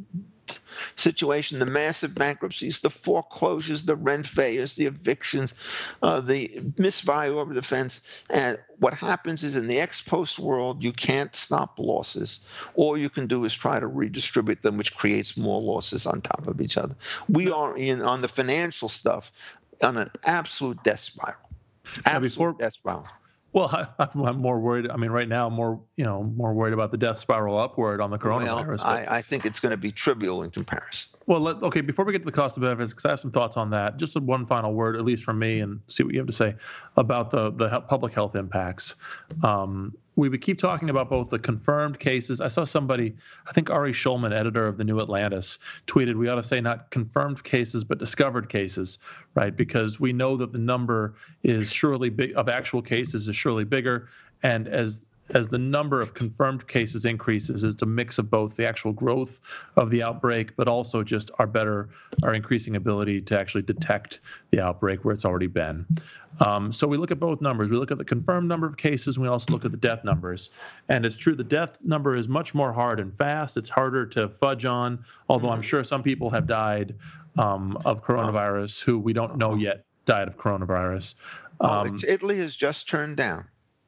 situation, 0.95 1.59
the 1.59 1.65
massive 1.65 2.15
bankruptcies, 2.15 2.81
the 2.81 2.89
foreclosures, 2.89 3.83
the 3.83 3.95
rent 3.95 4.27
failures, 4.27 4.75
the 4.75 4.85
evictions, 4.85 5.53
uh, 6.01 6.21
the 6.21 6.47
misvalue 6.77 7.41
of 7.41 7.53
defense. 7.53 8.01
And 8.29 8.57
what 8.79 8.93
happens 8.93 9.43
is 9.43 9.55
in 9.55 9.67
the 9.67 9.79
ex 9.79 10.01
post 10.01 10.39
world, 10.39 10.83
you 10.83 10.91
can't 10.91 11.35
stop 11.35 11.77
losses. 11.77 12.41
All 12.75 12.97
you 12.97 13.09
can 13.09 13.27
do 13.27 13.45
is 13.45 13.53
try 13.53 13.79
to 13.79 13.87
redistribute 13.87 14.61
them, 14.61 14.77
which 14.77 14.95
creates 14.95 15.37
more 15.37 15.61
losses 15.61 16.05
on 16.05 16.21
top 16.21 16.47
of 16.47 16.61
each 16.61 16.77
other. 16.77 16.95
We 17.29 17.51
are 17.51 17.75
in 17.77 18.01
on 18.01 18.21
the 18.21 18.27
financial 18.27 18.89
stuff 18.89 19.31
on 19.81 19.97
an 19.97 20.11
absolute 20.25 20.83
death 20.83 20.99
spiral. 20.99 21.39
Absolute 22.05 22.21
before, 22.21 22.53
death 22.53 22.73
spiral. 22.73 23.07
Well, 23.53 23.89
I, 23.99 24.07
am 24.13 24.37
more 24.37 24.59
worried. 24.59 24.89
I 24.89 24.97
mean, 24.97 25.11
right 25.11 25.27
now, 25.27 25.49
more 25.49 25.79
you 25.95 26.03
know, 26.03 26.23
more 26.23 26.53
worried 26.53 26.73
about 26.73 26.91
the 26.91 26.97
death 26.97 27.19
spiral 27.19 27.57
upward 27.57 28.01
on 28.01 28.11
the 28.11 28.17
coronavirus. 28.17 28.79
Well, 28.79 28.87
I, 28.87 29.05
I, 29.09 29.21
think 29.21 29.45
it's 29.45 29.59
going 29.59 29.71
to 29.71 29.77
be 29.77 29.91
trivial 29.91 30.43
in 30.43 30.51
comparison. 30.51 31.17
Well, 31.25 31.41
let, 31.41 31.63
okay. 31.63 31.81
Before 31.81 32.05
we 32.05 32.11
get 32.11 32.19
to 32.19 32.25
the 32.25 32.31
cost 32.31 32.57
of 32.57 32.61
benefits, 32.61 32.91
because 32.91 33.05
I 33.05 33.09
have 33.09 33.19
some 33.19 33.31
thoughts 33.31 33.57
on 33.57 33.69
that. 33.71 33.97
Just 33.97 34.15
one 34.19 34.45
final 34.45 34.73
word, 34.73 34.95
at 34.95 35.03
least 35.05 35.23
from 35.23 35.39
me, 35.39 35.59
and 35.59 35.79
see 35.87 36.03
what 36.03 36.13
you 36.13 36.19
have 36.19 36.27
to 36.27 36.33
say 36.33 36.55
about 36.95 37.31
the 37.31 37.51
the 37.51 37.81
public 37.81 38.13
health 38.13 38.35
impacts. 38.35 38.95
Um, 39.43 39.93
we 40.17 40.29
would 40.29 40.41
keep 40.41 40.59
talking 40.59 40.89
about 40.89 41.09
both 41.09 41.29
the 41.29 41.39
confirmed 41.39 41.99
cases. 41.99 42.41
I 42.41 42.47
saw 42.47 42.65
somebody, 42.65 43.15
I 43.45 43.53
think 43.53 43.69
Ari 43.69 43.93
Schulman, 43.93 44.33
editor 44.33 44.65
of 44.65 44.77
the 44.77 44.83
New 44.83 44.99
Atlantis, 44.99 45.59
tweeted 45.85 46.15
we 46.15 46.27
ought 46.27 46.35
to 46.35 46.43
say 46.43 46.59
not 46.59 46.89
confirmed 46.89 47.43
cases 47.43 47.83
but 47.83 47.99
discovered 47.99 48.49
cases, 48.49 48.97
right? 49.35 49.55
Because 49.55 49.99
we 49.99 50.11
know 50.11 50.35
that 50.35 50.51
the 50.51 50.57
number 50.57 51.13
is 51.43 51.71
surely 51.71 52.09
big 52.09 52.33
of 52.35 52.49
actual 52.49 52.81
cases 52.81 53.27
is 53.27 53.35
surely 53.35 53.63
bigger, 53.63 54.09
and 54.43 54.67
as 54.67 55.06
as 55.31 55.47
the 55.49 55.57
number 55.57 56.01
of 56.01 56.13
confirmed 56.13 56.67
cases 56.67 57.05
increases, 57.05 57.63
it's 57.63 57.81
a 57.81 57.85
mix 57.85 58.17
of 58.17 58.29
both 58.29 58.55
the 58.55 58.65
actual 58.65 58.93
growth 58.93 59.39
of 59.75 59.89
the 59.89 60.01
outbreak, 60.01 60.55
but 60.55 60.67
also 60.67 61.03
just 61.03 61.31
our 61.39 61.47
better, 61.47 61.89
our 62.23 62.33
increasing 62.33 62.75
ability 62.75 63.21
to 63.21 63.39
actually 63.39 63.63
detect 63.63 64.19
the 64.51 64.59
outbreak 64.59 65.03
where 65.03 65.13
it's 65.13 65.25
already 65.25 65.47
been. 65.47 65.85
Um, 66.39 66.71
so 66.71 66.87
we 66.87 66.97
look 66.97 67.11
at 67.11 67.19
both 67.19 67.41
numbers. 67.41 67.69
We 67.69 67.77
look 67.77 67.91
at 67.91 67.97
the 67.97 68.05
confirmed 68.05 68.47
number 68.47 68.67
of 68.67 68.77
cases, 68.77 69.15
and 69.15 69.23
we 69.23 69.29
also 69.29 69.51
look 69.51 69.65
at 69.65 69.71
the 69.71 69.77
death 69.77 70.03
numbers. 70.03 70.51
And 70.87 71.05
it's 71.05 71.17
true, 71.17 71.35
the 71.35 71.43
death 71.43 71.79
number 71.83 72.15
is 72.15 72.27
much 72.27 72.53
more 72.53 72.71
hard 72.71 72.99
and 72.99 73.15
fast. 73.17 73.57
It's 73.57 73.69
harder 73.69 74.05
to 74.07 74.29
fudge 74.29 74.65
on, 74.65 75.03
although 75.29 75.49
I'm 75.49 75.61
sure 75.61 75.83
some 75.83 76.03
people 76.03 76.29
have 76.29 76.47
died 76.47 76.95
um, 77.37 77.77
of 77.85 78.03
coronavirus 78.03 78.81
who 78.81 78.99
we 78.99 79.13
don't 79.13 79.37
know 79.37 79.55
yet 79.55 79.83
died 80.05 80.27
of 80.27 80.37
coronavirus. 80.37 81.15
Um, 81.59 81.91
well, 81.91 81.99
Italy 82.07 82.37
has 82.37 82.55
just 82.55 82.87
turned 82.87 83.17
down 83.17 83.45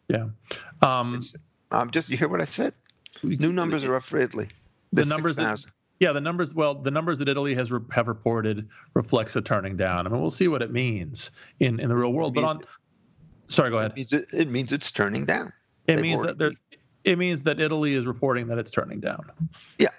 Yeah. 0.10 0.28
Um, 0.82 1.22
um, 1.72 1.92
just 1.92 2.10
you 2.10 2.18
hear 2.18 2.28
what 2.28 2.42
I 2.42 2.46
said? 2.46 2.74
New 3.24 3.54
numbers 3.54 3.84
are 3.84 3.96
up 3.96 4.04
for 4.04 4.20
Italy. 4.20 4.50
The, 4.92 5.04
the 5.04 5.10
numbers. 5.10 5.36
That, 5.36 5.64
yeah, 6.00 6.12
the 6.14 6.22
numbers. 6.22 6.54
Well, 6.54 6.76
the 6.76 6.92
numbers 6.92 7.20
that 7.20 7.30
Italy 7.30 7.54
has 7.56 7.72
re- 7.72 7.82
have 7.92 8.08
reported 8.08 8.68
reflects 8.94 9.36
a 9.36 9.42
turning 9.42 9.78
down. 9.78 10.08
I 10.08 10.10
mean, 10.10 10.22
we'll 10.22 10.32
see 10.32 10.48
what 10.48 10.62
it 10.62 10.72
means 10.72 11.32
in 11.60 11.80
in 11.80 11.90
the 11.90 11.96
real 11.96 12.14
world. 12.14 12.34
But 12.34 12.44
on, 12.44 12.64
sorry, 13.50 13.70
go 13.70 13.80
ahead. 13.80 13.92
It 13.92 13.96
means, 13.96 14.14
it, 14.14 14.28
it 14.34 14.50
means 14.50 14.74
it's 14.74 14.92
turning 14.92 15.26
down. 15.26 15.54
It 15.88 15.96
They've 15.96 16.02
means 16.02 16.22
that. 16.24 16.56
It 17.06 17.18
means 17.18 17.42
that 17.44 17.62
Italy 17.62 17.94
is 17.94 18.06
reporting 18.06 18.48
that 18.48 18.58
it's 18.58 18.72
turning 18.72 19.00
down. 19.00 19.32
Yeah, 19.78 19.90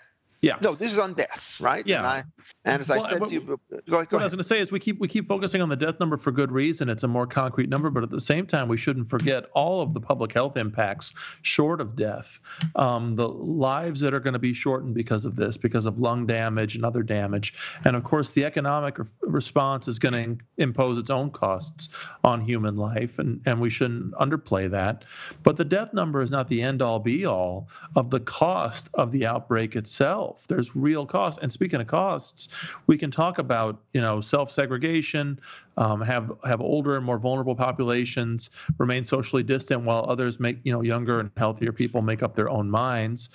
yeah. 0.43 0.57
No, 0.63 0.75
this 0.75 0.91
is 0.91 0.99
on 0.99 1.13
deaths, 1.13 1.61
right? 1.61 1.87
Yeah. 1.87 1.99
And, 1.99 2.07
I, 2.07 2.25
and 2.65 2.81
as 2.81 2.89
well, 2.89 3.05
I 3.05 3.11
said 3.11 3.27
to 3.27 3.33
you, 3.33 3.41
go, 3.41 3.57
go 3.69 3.77
what 3.91 3.93
ahead. 3.93 4.13
I 4.13 4.25
was 4.25 4.33
going 4.33 4.39
to 4.39 4.45
say 4.45 4.59
is 4.59 4.73
we 4.73 4.81
keep 4.81 4.99
we 4.99 5.07
keep 5.07 5.29
focusing 5.29 5.61
on 5.61 5.69
the 5.69 5.77
death 5.77 6.01
number 6.01 6.17
for 6.17 6.33
good 6.33 6.51
reason. 6.51 6.89
It's 6.89 7.03
a 7.03 7.09
more 7.09 7.27
concrete 7.27 7.69
number, 7.69 7.91
but 7.91 8.03
at 8.03 8.11
the 8.11 8.21
same 8.21 8.47
time, 8.47 8.67
we 8.67 8.79
shouldn't 8.79 9.11
forget 9.11 9.45
all 9.55 9.83
of 9.83 9.93
the 9.93 10.01
public 10.01 10.33
health 10.33 10.57
impacts 10.57 11.13
short 11.43 11.81
of 11.81 11.95
death, 11.95 12.39
um, 12.77 13.17
the 13.17 13.29
lives 13.29 14.01
that 14.01 14.15
are 14.15 14.21
going 14.21 14.33
to 14.33 14.39
be 14.39 14.55
shortened 14.55 14.95
because 14.95 15.27
of 15.27 15.37
this, 15.37 15.59
because 15.59 15.85
of 15.85 15.99
lung 15.99 16.27
damage 16.27 16.75
and 16.75 16.87
other 16.87 17.03
damage, 17.03 17.53
and 17.85 17.95
of 17.95 18.03
course, 18.03 18.31
the 18.31 18.45
economic 18.45 18.97
response 19.21 19.89
is 19.89 19.99
going 19.99 20.39
to 20.39 20.45
impose 20.57 20.97
its 20.97 21.11
own 21.11 21.31
costs 21.31 21.91
on 22.25 22.41
human 22.41 22.77
life, 22.77 23.19
and 23.19 23.43
and 23.45 23.61
we 23.61 23.69
shouldn't 23.69 24.15
underplay 24.15 24.71
that. 24.71 25.05
But 25.43 25.59
the 25.59 25.65
death 25.67 25.93
number 25.93 26.23
is 26.23 26.31
not 26.31 26.49
the 26.49 26.63
end 26.63 26.81
all 26.81 26.99
be 26.99 27.27
all 27.27 27.69
of 27.95 28.09
the 28.09 28.21
cost 28.21 28.89
of 28.95 29.13
the 29.13 29.27
outbreak 29.27 29.77
itself 29.77 30.30
health. 30.31 30.45
There's 30.49 30.77
real 30.77 31.07
costs. 31.07 31.41
And 31.43 31.53
speaking 31.53 31.81
of 31.81 31.87
costs, 31.87 32.49
we 32.87 32.97
can 32.97 33.11
talk 33.11 33.39
about 33.39 33.81
you 33.93 34.01
know 34.01 34.21
self-segregation, 34.21 35.41
um, 35.77 36.01
have 36.01 36.33
have 36.45 36.61
older 36.61 36.97
and 36.97 37.05
more 37.05 37.19
vulnerable 37.19 37.55
populations 37.55 38.51
remain 38.79 39.05
socially 39.05 39.43
distant, 39.43 39.83
while 39.83 40.07
others 40.09 40.39
make 40.41 40.59
you 40.63 40.73
know 40.73 40.83
younger 40.83 41.21
and 41.21 41.31
healthier 41.37 41.73
people 41.73 42.03
make 42.03 42.23
up 42.23 42.35
their 42.35 42.49
own 42.49 42.71
minds. 42.71 43.31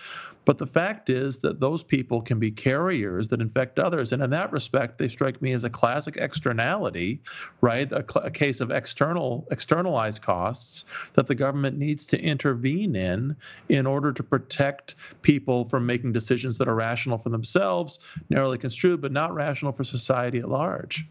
But 0.46 0.60
the 0.60 0.68
fact 0.68 1.10
is 1.10 1.40
that 1.40 1.60
those 1.60 1.84
people 1.84 2.22
can 2.22 2.40
be 2.40 2.52
carriers 2.52 3.28
that 3.30 3.42
infect 3.42 3.80
others. 3.80 4.12
And 4.12 4.22
in 4.22 4.30
that 4.30 4.52
respect, 4.52 4.98
they 4.98 5.08
strike 5.08 5.42
me 5.42 5.54
as 5.54 5.64
a 5.64 5.70
classic 5.70 6.18
externality, 6.18 7.20
right? 7.62 7.92
A, 7.92 8.06
cl- 8.08 8.26
a, 8.26 8.32
case 8.32 8.62
of 8.62 8.70
external 8.70 9.48
externalized 9.52 10.22
costs 10.22 10.86
that 11.16 11.28
the 11.28 11.36
government 11.36 11.78
needs 11.78 12.06
to 12.08 12.22
intervene 12.22 12.96
in 12.96 13.36
in 13.70 13.88
order 13.88 14.14
to 14.14 14.24
protect 14.24 14.96
people 15.24 15.68
from 15.68 15.86
making 15.86 16.12
decisions 16.12 16.58
that 16.60 16.68
are 16.68 16.76
rational 16.76 17.18
for 17.18 17.30
themselves, 17.30 18.00
narrowly 18.30 18.58
construed, 18.58 19.02
but 19.02 19.12
not 19.12 19.34
rational 19.34 19.72
for 19.72 19.84
society 19.84 20.40
at 20.40 20.50
large. 20.50 21.06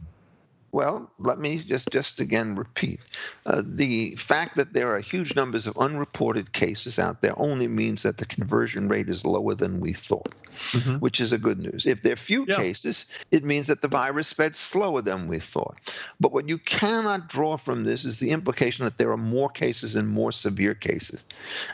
Well, 0.74 1.08
let 1.20 1.38
me 1.38 1.58
just 1.58 1.90
just 1.92 2.18
again 2.18 2.56
repeat. 2.56 2.98
Uh, 3.46 3.62
the 3.64 4.16
fact 4.16 4.56
that 4.56 4.72
there 4.72 4.92
are 4.92 4.98
huge 4.98 5.36
numbers 5.36 5.68
of 5.68 5.78
unreported 5.78 6.52
cases 6.52 6.98
out 6.98 7.20
there 7.20 7.38
only 7.38 7.68
means 7.68 8.02
that 8.02 8.18
the 8.18 8.26
conversion 8.26 8.88
rate 8.88 9.08
is 9.08 9.24
lower 9.24 9.54
than 9.54 9.78
we 9.78 9.92
thought, 9.92 10.34
mm-hmm. 10.72 10.96
which 10.96 11.20
is 11.20 11.32
a 11.32 11.38
good 11.38 11.60
news. 11.60 11.86
If 11.86 12.02
there 12.02 12.14
are 12.14 12.16
few 12.16 12.44
yeah. 12.48 12.56
cases, 12.56 13.06
it 13.30 13.44
means 13.44 13.68
that 13.68 13.82
the 13.82 13.88
virus 13.88 14.26
spread 14.26 14.56
slower 14.56 15.00
than 15.00 15.28
we 15.28 15.38
thought. 15.38 15.78
But 16.18 16.32
what 16.32 16.48
you 16.48 16.58
cannot 16.58 17.28
draw 17.28 17.56
from 17.56 17.84
this 17.84 18.04
is 18.04 18.18
the 18.18 18.32
implication 18.32 18.84
that 18.84 18.98
there 18.98 19.12
are 19.12 19.16
more 19.16 19.50
cases 19.50 19.94
and 19.94 20.08
more 20.08 20.32
severe 20.32 20.74
cases. 20.74 21.24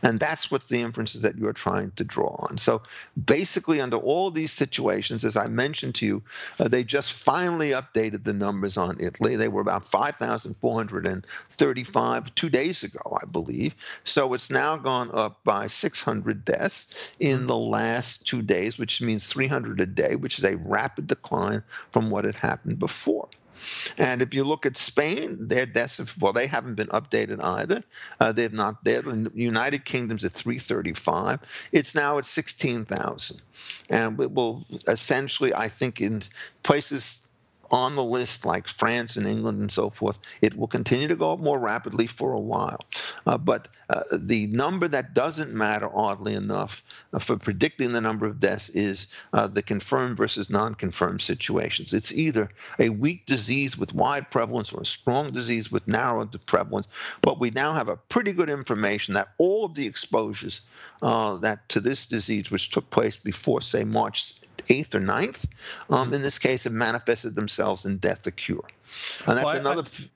And 0.02 0.20
that's 0.20 0.50
what's 0.50 0.66
the 0.66 0.82
inferences 0.82 1.22
that 1.22 1.38
you're 1.38 1.54
trying 1.54 1.92
to 1.92 2.04
draw 2.04 2.36
on. 2.50 2.58
So 2.58 2.82
basically, 3.24 3.80
under 3.80 3.96
all 3.96 4.30
these 4.30 4.52
situations, 4.52 5.24
as 5.24 5.38
I 5.38 5.46
mentioned 5.46 5.94
to 5.94 6.06
you, 6.06 6.22
uh, 6.58 6.68
they 6.68 6.84
just 6.84 7.14
finally 7.14 7.70
updated 7.70 8.24
the 8.24 8.34
numbers 8.34 8.76
on 8.76 8.89
on 8.90 8.98
Italy. 9.00 9.36
They 9.36 9.48
were 9.48 9.62
about 9.62 9.86
5,435 9.86 12.34
two 12.34 12.50
days 12.50 12.84
ago, 12.84 13.18
I 13.22 13.24
believe. 13.24 13.74
So 14.04 14.34
it's 14.34 14.50
now 14.50 14.76
gone 14.76 15.10
up 15.14 15.42
by 15.44 15.68
600 15.68 16.44
deaths 16.44 17.12
in 17.18 17.46
the 17.46 17.56
last 17.56 18.26
two 18.26 18.42
days, 18.42 18.76
which 18.78 19.00
means 19.00 19.28
300 19.28 19.80
a 19.80 19.86
day, 19.86 20.16
which 20.16 20.38
is 20.38 20.44
a 20.44 20.58
rapid 20.58 21.06
decline 21.06 21.62
from 21.92 22.10
what 22.10 22.24
had 22.24 22.34
happened 22.34 22.78
before. 22.78 23.28
And 23.98 24.22
if 24.22 24.32
you 24.32 24.44
look 24.44 24.64
at 24.64 24.76
Spain, 24.76 25.36
their 25.38 25.66
deaths 25.66 25.98
have, 25.98 26.14
well, 26.20 26.32
they 26.32 26.46
haven't 26.46 26.76
been 26.76 26.88
updated 26.88 27.42
either. 27.44 27.82
Uh, 28.18 28.32
they've 28.32 28.52
not, 28.52 28.82
the 28.84 29.30
United 29.34 29.84
Kingdom's 29.84 30.24
at 30.24 30.32
335. 30.32 31.40
It's 31.72 31.94
now 31.94 32.18
at 32.18 32.24
16,000. 32.24 33.42
And 33.90 34.20
it 34.20 34.32
will 34.32 34.64
essentially, 34.88 35.54
I 35.54 35.68
think, 35.68 36.00
in 36.00 36.22
places 36.62 37.26
on 37.70 37.96
the 37.96 38.04
list 38.04 38.44
like 38.44 38.68
France 38.68 39.16
and 39.16 39.26
England 39.26 39.60
and 39.60 39.70
so 39.70 39.90
forth. 39.90 40.18
It 40.40 40.56
will 40.56 40.66
continue 40.66 41.08
to 41.08 41.16
go 41.16 41.32
up 41.32 41.40
more 41.40 41.58
rapidly 41.58 42.06
for 42.06 42.32
a 42.32 42.40
while. 42.40 42.80
Uh, 43.26 43.38
but 43.38 43.68
uh, 43.90 44.02
the 44.12 44.46
number 44.48 44.86
that 44.86 45.14
doesn't 45.14 45.52
matter, 45.52 45.90
oddly 45.92 46.34
enough, 46.34 46.84
uh, 47.12 47.18
for 47.18 47.36
predicting 47.36 47.92
the 47.92 48.00
number 48.00 48.24
of 48.24 48.38
deaths 48.38 48.68
is 48.70 49.08
uh, 49.32 49.48
the 49.48 49.62
confirmed 49.62 50.16
versus 50.16 50.48
non 50.48 50.74
confirmed 50.76 51.20
situations. 51.20 51.92
It's 51.92 52.12
either 52.12 52.48
a 52.78 52.90
weak 52.90 53.26
disease 53.26 53.76
with 53.76 53.92
wide 53.92 54.30
prevalence 54.30 54.72
or 54.72 54.82
a 54.82 54.86
strong 54.86 55.32
disease 55.32 55.72
with 55.72 55.88
narrow 55.88 56.24
prevalence. 56.46 56.86
But 57.20 57.40
we 57.40 57.50
now 57.50 57.74
have 57.74 57.88
a 57.88 57.96
pretty 57.96 58.32
good 58.32 58.48
information 58.48 59.14
that 59.14 59.32
all 59.38 59.64
of 59.64 59.74
the 59.74 59.86
exposures 59.86 60.60
uh, 61.02 61.36
that 61.38 61.68
to 61.70 61.80
this 61.80 62.06
disease, 62.06 62.50
which 62.50 62.70
took 62.70 62.88
place 62.90 63.16
before, 63.16 63.60
say, 63.60 63.82
March 63.82 64.34
8th 64.66 64.94
or 64.94 65.00
9th, 65.00 65.46
um, 65.90 66.14
in 66.14 66.22
this 66.22 66.38
case, 66.38 66.64
have 66.64 66.72
manifested 66.72 67.34
themselves 67.34 67.84
in 67.84 67.96
death 67.98 68.24
or 68.26 68.30
cure. 68.30 68.64
And 69.26 69.36
that's 69.36 69.46
well, 69.46 69.56
another. 69.56 69.82
I, 69.82 70.08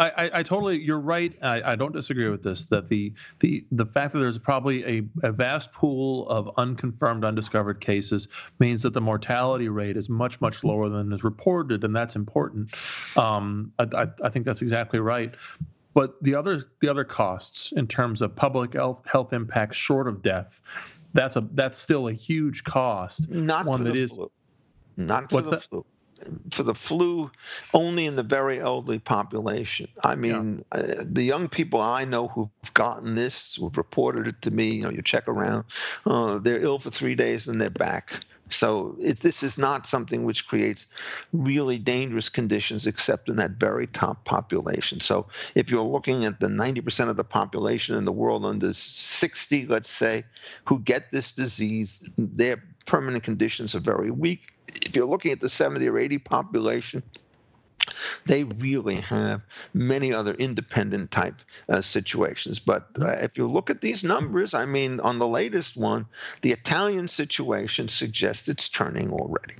I, 0.00 0.30
I, 0.34 0.42
totally, 0.42 0.80
you're 0.80 1.00
right. 1.00 1.34
I, 1.42 1.72
I, 1.72 1.76
don't 1.76 1.92
disagree 1.92 2.28
with 2.28 2.42
this. 2.42 2.64
That 2.66 2.88
the 2.88 3.12
the 3.40 3.64
the 3.70 3.86
fact 3.86 4.12
that 4.12 4.18
there's 4.18 4.38
probably 4.38 4.84
a, 4.84 5.26
a 5.28 5.32
vast 5.32 5.72
pool 5.72 6.28
of 6.28 6.50
unconfirmed, 6.56 7.24
undiscovered 7.24 7.80
cases 7.80 8.28
means 8.58 8.82
that 8.82 8.92
the 8.92 9.00
mortality 9.00 9.68
rate 9.68 9.96
is 9.96 10.08
much 10.08 10.40
much 10.40 10.64
lower 10.64 10.88
than 10.88 11.12
is 11.12 11.22
reported, 11.22 11.84
and 11.84 11.94
that's 11.94 12.16
important. 12.16 12.74
Um, 13.16 13.72
I, 13.78 14.08
I 14.22 14.28
think 14.30 14.46
that's 14.46 14.62
exactly 14.62 14.98
right. 14.98 15.34
But 15.94 16.20
the 16.22 16.34
other 16.34 16.64
the 16.80 16.88
other 16.88 17.04
costs 17.04 17.72
in 17.76 17.86
terms 17.86 18.20
of 18.20 18.34
public 18.34 18.74
health 18.74 19.02
health 19.06 19.32
impacts 19.32 19.76
short 19.76 20.08
of 20.08 20.22
death 20.22 20.60
that's 21.14 21.36
a 21.36 21.48
that's 21.52 21.78
still 21.78 22.08
a 22.08 22.12
huge 22.12 22.64
cost. 22.64 23.30
Not 23.30 23.66
one 23.66 23.84
that 23.84 23.96
is 23.96 24.10
flu. 24.10 24.30
not 24.96 25.30
for 25.30 25.40
the 25.40 25.50
that? 25.52 25.62
flu. 25.62 25.86
For 26.50 26.62
the 26.62 26.74
flu, 26.74 27.30
only 27.72 28.06
in 28.06 28.16
the 28.16 28.22
very 28.22 28.60
elderly 28.60 28.98
population. 28.98 29.88
I 30.02 30.14
mean, 30.14 30.64
yeah. 30.72 30.80
uh, 30.80 31.04
the 31.04 31.22
young 31.22 31.48
people 31.48 31.80
I 31.80 32.04
know 32.04 32.28
who've 32.28 32.74
gotten 32.74 33.14
this, 33.14 33.56
who've 33.56 33.76
reported 33.76 34.26
it 34.26 34.42
to 34.42 34.50
me. 34.50 34.74
You 34.74 34.82
know, 34.82 34.90
you 34.90 35.02
check 35.02 35.28
around, 35.28 35.64
uh, 36.06 36.38
they're 36.38 36.60
ill 36.60 36.78
for 36.78 36.90
three 36.90 37.14
days 37.14 37.48
and 37.48 37.60
they're 37.60 37.70
back. 37.70 38.24
So 38.50 38.96
it, 39.00 39.20
this 39.20 39.42
is 39.42 39.56
not 39.56 39.86
something 39.86 40.24
which 40.24 40.46
creates 40.46 40.86
really 41.32 41.78
dangerous 41.78 42.28
conditions 42.28 42.86
except 42.86 43.28
in 43.28 43.36
that 43.36 43.52
very 43.52 43.86
top 43.86 44.24
population. 44.24 45.00
So 45.00 45.26
if 45.54 45.70
you're 45.70 45.82
looking 45.82 46.24
at 46.24 46.40
the 46.40 46.48
90% 46.48 47.08
of 47.08 47.16
the 47.16 47.24
population 47.24 47.96
in 47.96 48.04
the 48.04 48.12
world 48.12 48.44
under 48.44 48.72
60, 48.72 49.66
let's 49.66 49.90
say, 49.90 50.24
who 50.64 50.78
get 50.80 51.10
this 51.10 51.32
disease, 51.32 52.04
their 52.16 52.62
permanent 52.86 53.24
conditions 53.24 53.74
are 53.74 53.80
very 53.80 54.10
weak. 54.10 54.53
If 54.82 54.96
you're 54.96 55.06
looking 55.06 55.32
at 55.32 55.40
the 55.40 55.48
70 55.48 55.86
or 55.88 55.98
80 55.98 56.18
population, 56.18 57.02
they 58.26 58.44
really 58.44 58.96
have 58.96 59.42
many 59.74 60.12
other 60.12 60.34
independent 60.34 61.10
type 61.10 61.34
uh, 61.68 61.80
situations. 61.80 62.58
But 62.58 62.88
uh, 62.98 63.08
if 63.20 63.36
you 63.36 63.50
look 63.50 63.70
at 63.70 63.80
these 63.80 64.02
numbers, 64.04 64.54
I 64.54 64.64
mean, 64.64 65.00
on 65.00 65.18
the 65.18 65.26
latest 65.26 65.76
one, 65.76 66.06
the 66.40 66.52
Italian 66.52 67.08
situation 67.08 67.88
suggests 67.88 68.48
it's 68.48 68.68
turning 68.68 69.10
already. 69.10 69.54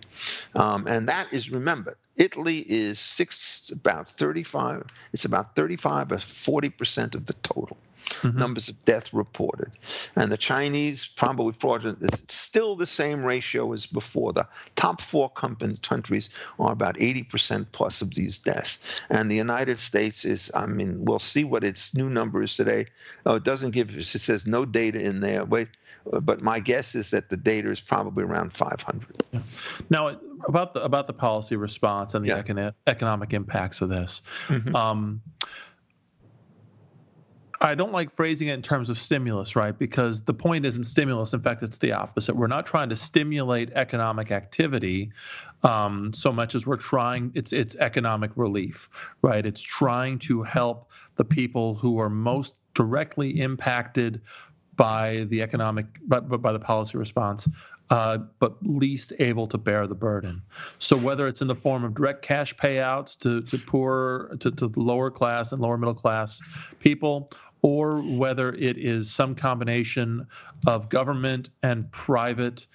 Um, 0.55 0.87
and 0.87 1.09
that 1.09 1.33
is, 1.33 1.51
remember, 1.51 1.97
Italy 2.17 2.61
is 2.61 2.99
six, 2.99 3.71
about 3.71 4.11
35, 4.11 4.85
it's 5.13 5.25
about 5.25 5.55
35 5.55 6.13
or 6.13 6.17
40% 6.17 7.15
of 7.15 7.27
the 7.27 7.35
total 7.35 7.77
mm-hmm. 8.05 8.39
numbers 8.39 8.69
of 8.69 8.85
death 8.85 9.13
reported. 9.13 9.71
And 10.17 10.31
the 10.31 10.37
Chinese, 10.37 11.07
probably 11.07 11.53
fraudulent, 11.53 11.99
it's 12.03 12.35
still 12.35 12.77
the 12.77 12.87
same 12.87 13.25
ratio 13.25 13.73
as 13.73 13.87
before. 13.87 14.33
The 14.33 14.47
top 14.77 15.01
four 15.01 15.31
countries 15.31 16.31
are 16.59 16.73
about 16.73 16.97
80% 16.97 17.67
plus 17.73 18.03
of 18.03 18.15
these 18.15 18.39
deaths. 18.39 18.79
And 19.11 19.31
the 19.31 19.37
United 19.37 19.79
States 19.79 20.25
is, 20.25 20.51
I 20.55 20.67
mean, 20.67 21.05
we'll 21.05 21.19
see 21.19 21.45
what 21.45 21.65
its 21.65 21.95
new 21.95 22.09
number 22.09 22.43
is 22.43 22.57
today. 22.57 22.87
Oh, 23.27 23.37
it 23.37 23.45
doesn't 23.45 23.73
give, 23.73 23.97
it 23.97 24.05
says 24.05 24.47
no 24.47 24.65
data 24.65 25.01
in 25.01 25.21
there. 25.21 25.45
Wait, 25.45 25.69
but 26.23 26.43
my 26.43 26.61
guess 26.61 26.95
is 26.95 27.11
that 27.11 27.31
the 27.31 27.37
data 27.37 27.71
is 27.71 27.81
probably 27.81 28.25
around 28.25 28.53
500. 28.53 29.25
Yeah. 29.33 29.41
Now, 29.91 30.19
about 30.47 30.75
the 30.75 30.83
about 30.83 31.07
the 31.07 31.13
policy 31.13 31.57
response 31.57 32.15
and 32.15 32.25
the 32.25 32.29
yeah. 32.29 32.71
economic 32.87 33.33
impacts 33.33 33.81
of 33.81 33.89
this. 33.89 34.21
Mm-hmm. 34.49 34.77
Um, 34.77 35.23
I 37.65 37.75
don't 37.75 37.93
like 37.93 38.15
phrasing 38.15 38.49
it 38.49 38.53
in 38.53 38.63
terms 38.63 38.91
of 38.91 38.99
stimulus, 38.99 39.57
right? 39.57 39.77
Because 39.77 40.21
the 40.21 40.35
point 40.35 40.67
isn't 40.67 40.85
stimulus. 40.85 41.33
In 41.33 41.41
fact, 41.41 41.63
it's 41.63 41.79
the 41.79 41.93
opposite. 41.93 42.37
We're 42.37 42.47
not 42.47 42.67
trying 42.67 42.91
to 42.91 42.97
stimulate 42.97 43.73
economic 43.73 44.31
activity 44.31 45.11
um, 45.63 46.13
so 46.13 46.31
much 46.31 46.55
as 46.55 46.67
we're 46.67 46.77
trying. 46.77 47.33
It's 47.35 47.55
it's 47.55 47.75
economic 47.77 48.33
relief, 48.37 48.91
right? 49.23 49.47
It's 49.47 49.63
trying 49.63 50.19
to 50.21 50.43
help 50.43 50.91
the 51.17 51.25
people 51.25 51.75
who 51.75 51.99
are 51.99 52.11
most 52.11 52.53
directly 52.75 53.41
impacted 53.41 54.21
by 54.77 55.25
the 55.31 55.41
economic, 55.41 55.87
but 56.07 56.29
by, 56.29 56.37
by 56.37 56.53
the 56.53 56.59
policy 56.59 56.99
response, 56.99 57.49
uh, 57.91 58.19
but 58.41 58.57
least 58.63 59.13
able 59.19 59.47
to 59.47 59.59
bear 59.59 59.87
the 59.87 59.95
burden. 59.95 60.43
So 60.79 60.97
whether 60.97 61.27
it's 61.29 61.43
in 61.43 61.49
the 61.49 61.55
form 61.55 61.85
of 61.85 61.95
direct 61.95 62.23
cash 62.23 62.55
payouts 62.57 63.19
to, 63.21 63.43
to 63.43 63.59
poor, 63.59 64.37
to, 64.41 64.51
to 64.51 64.69
the 64.69 64.81
lower 64.81 65.11
class 65.11 65.53
and 65.53 65.61
lower 65.61 65.79
middle 65.79 65.95
class 65.95 66.41
people, 66.81 67.31
or 67.65 68.03
whether 68.03 68.53
it 68.53 68.77
is 68.77 69.11
some 69.11 69.35
combination 69.35 70.27
of 70.67 70.91
government 70.91 71.49
and 71.63 71.91
private 71.93 72.67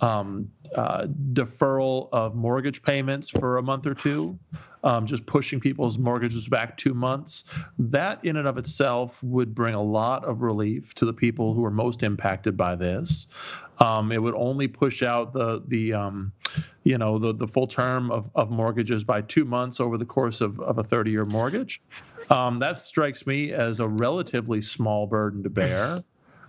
um, 0.00 0.50
uh, 0.74 1.06
deferral 1.32 2.08
of 2.12 2.34
mortgage 2.34 2.82
payments 2.82 3.28
for 3.28 3.58
a 3.58 3.62
month 3.62 3.86
or 3.86 3.94
two, 3.94 4.38
um, 4.84 5.06
just 5.06 5.24
pushing 5.26 5.58
people's 5.58 5.98
mortgages 5.98 6.48
back 6.48 6.76
two 6.76 6.94
months. 6.94 7.44
That, 7.78 8.24
in 8.24 8.36
and 8.36 8.46
of 8.46 8.58
itself, 8.58 9.22
would 9.22 9.54
bring 9.54 9.74
a 9.74 9.82
lot 9.82 10.24
of 10.24 10.42
relief 10.42 10.94
to 10.96 11.04
the 11.04 11.12
people 11.12 11.54
who 11.54 11.64
are 11.64 11.70
most 11.70 12.02
impacted 12.02 12.56
by 12.56 12.76
this. 12.76 13.26
Um, 13.78 14.10
it 14.12 14.22
would 14.22 14.34
only 14.34 14.68
push 14.68 15.02
out 15.02 15.32
the 15.32 15.62
the 15.68 15.92
um, 15.92 16.32
you 16.84 16.96
know 16.96 17.18
the 17.18 17.34
the 17.34 17.46
full 17.46 17.66
term 17.66 18.10
of, 18.10 18.30
of 18.34 18.50
mortgages 18.50 19.04
by 19.04 19.20
two 19.22 19.44
months 19.44 19.80
over 19.80 19.98
the 19.98 20.04
course 20.04 20.40
of, 20.40 20.58
of 20.60 20.78
a 20.78 20.84
30 20.84 21.10
year 21.10 21.24
mortgage. 21.24 21.82
Um, 22.30 22.58
that 22.58 22.78
strikes 22.78 23.26
me 23.26 23.52
as 23.52 23.80
a 23.80 23.86
relatively 23.86 24.62
small 24.62 25.06
burden 25.06 25.42
to 25.42 25.50
bear. 25.50 25.98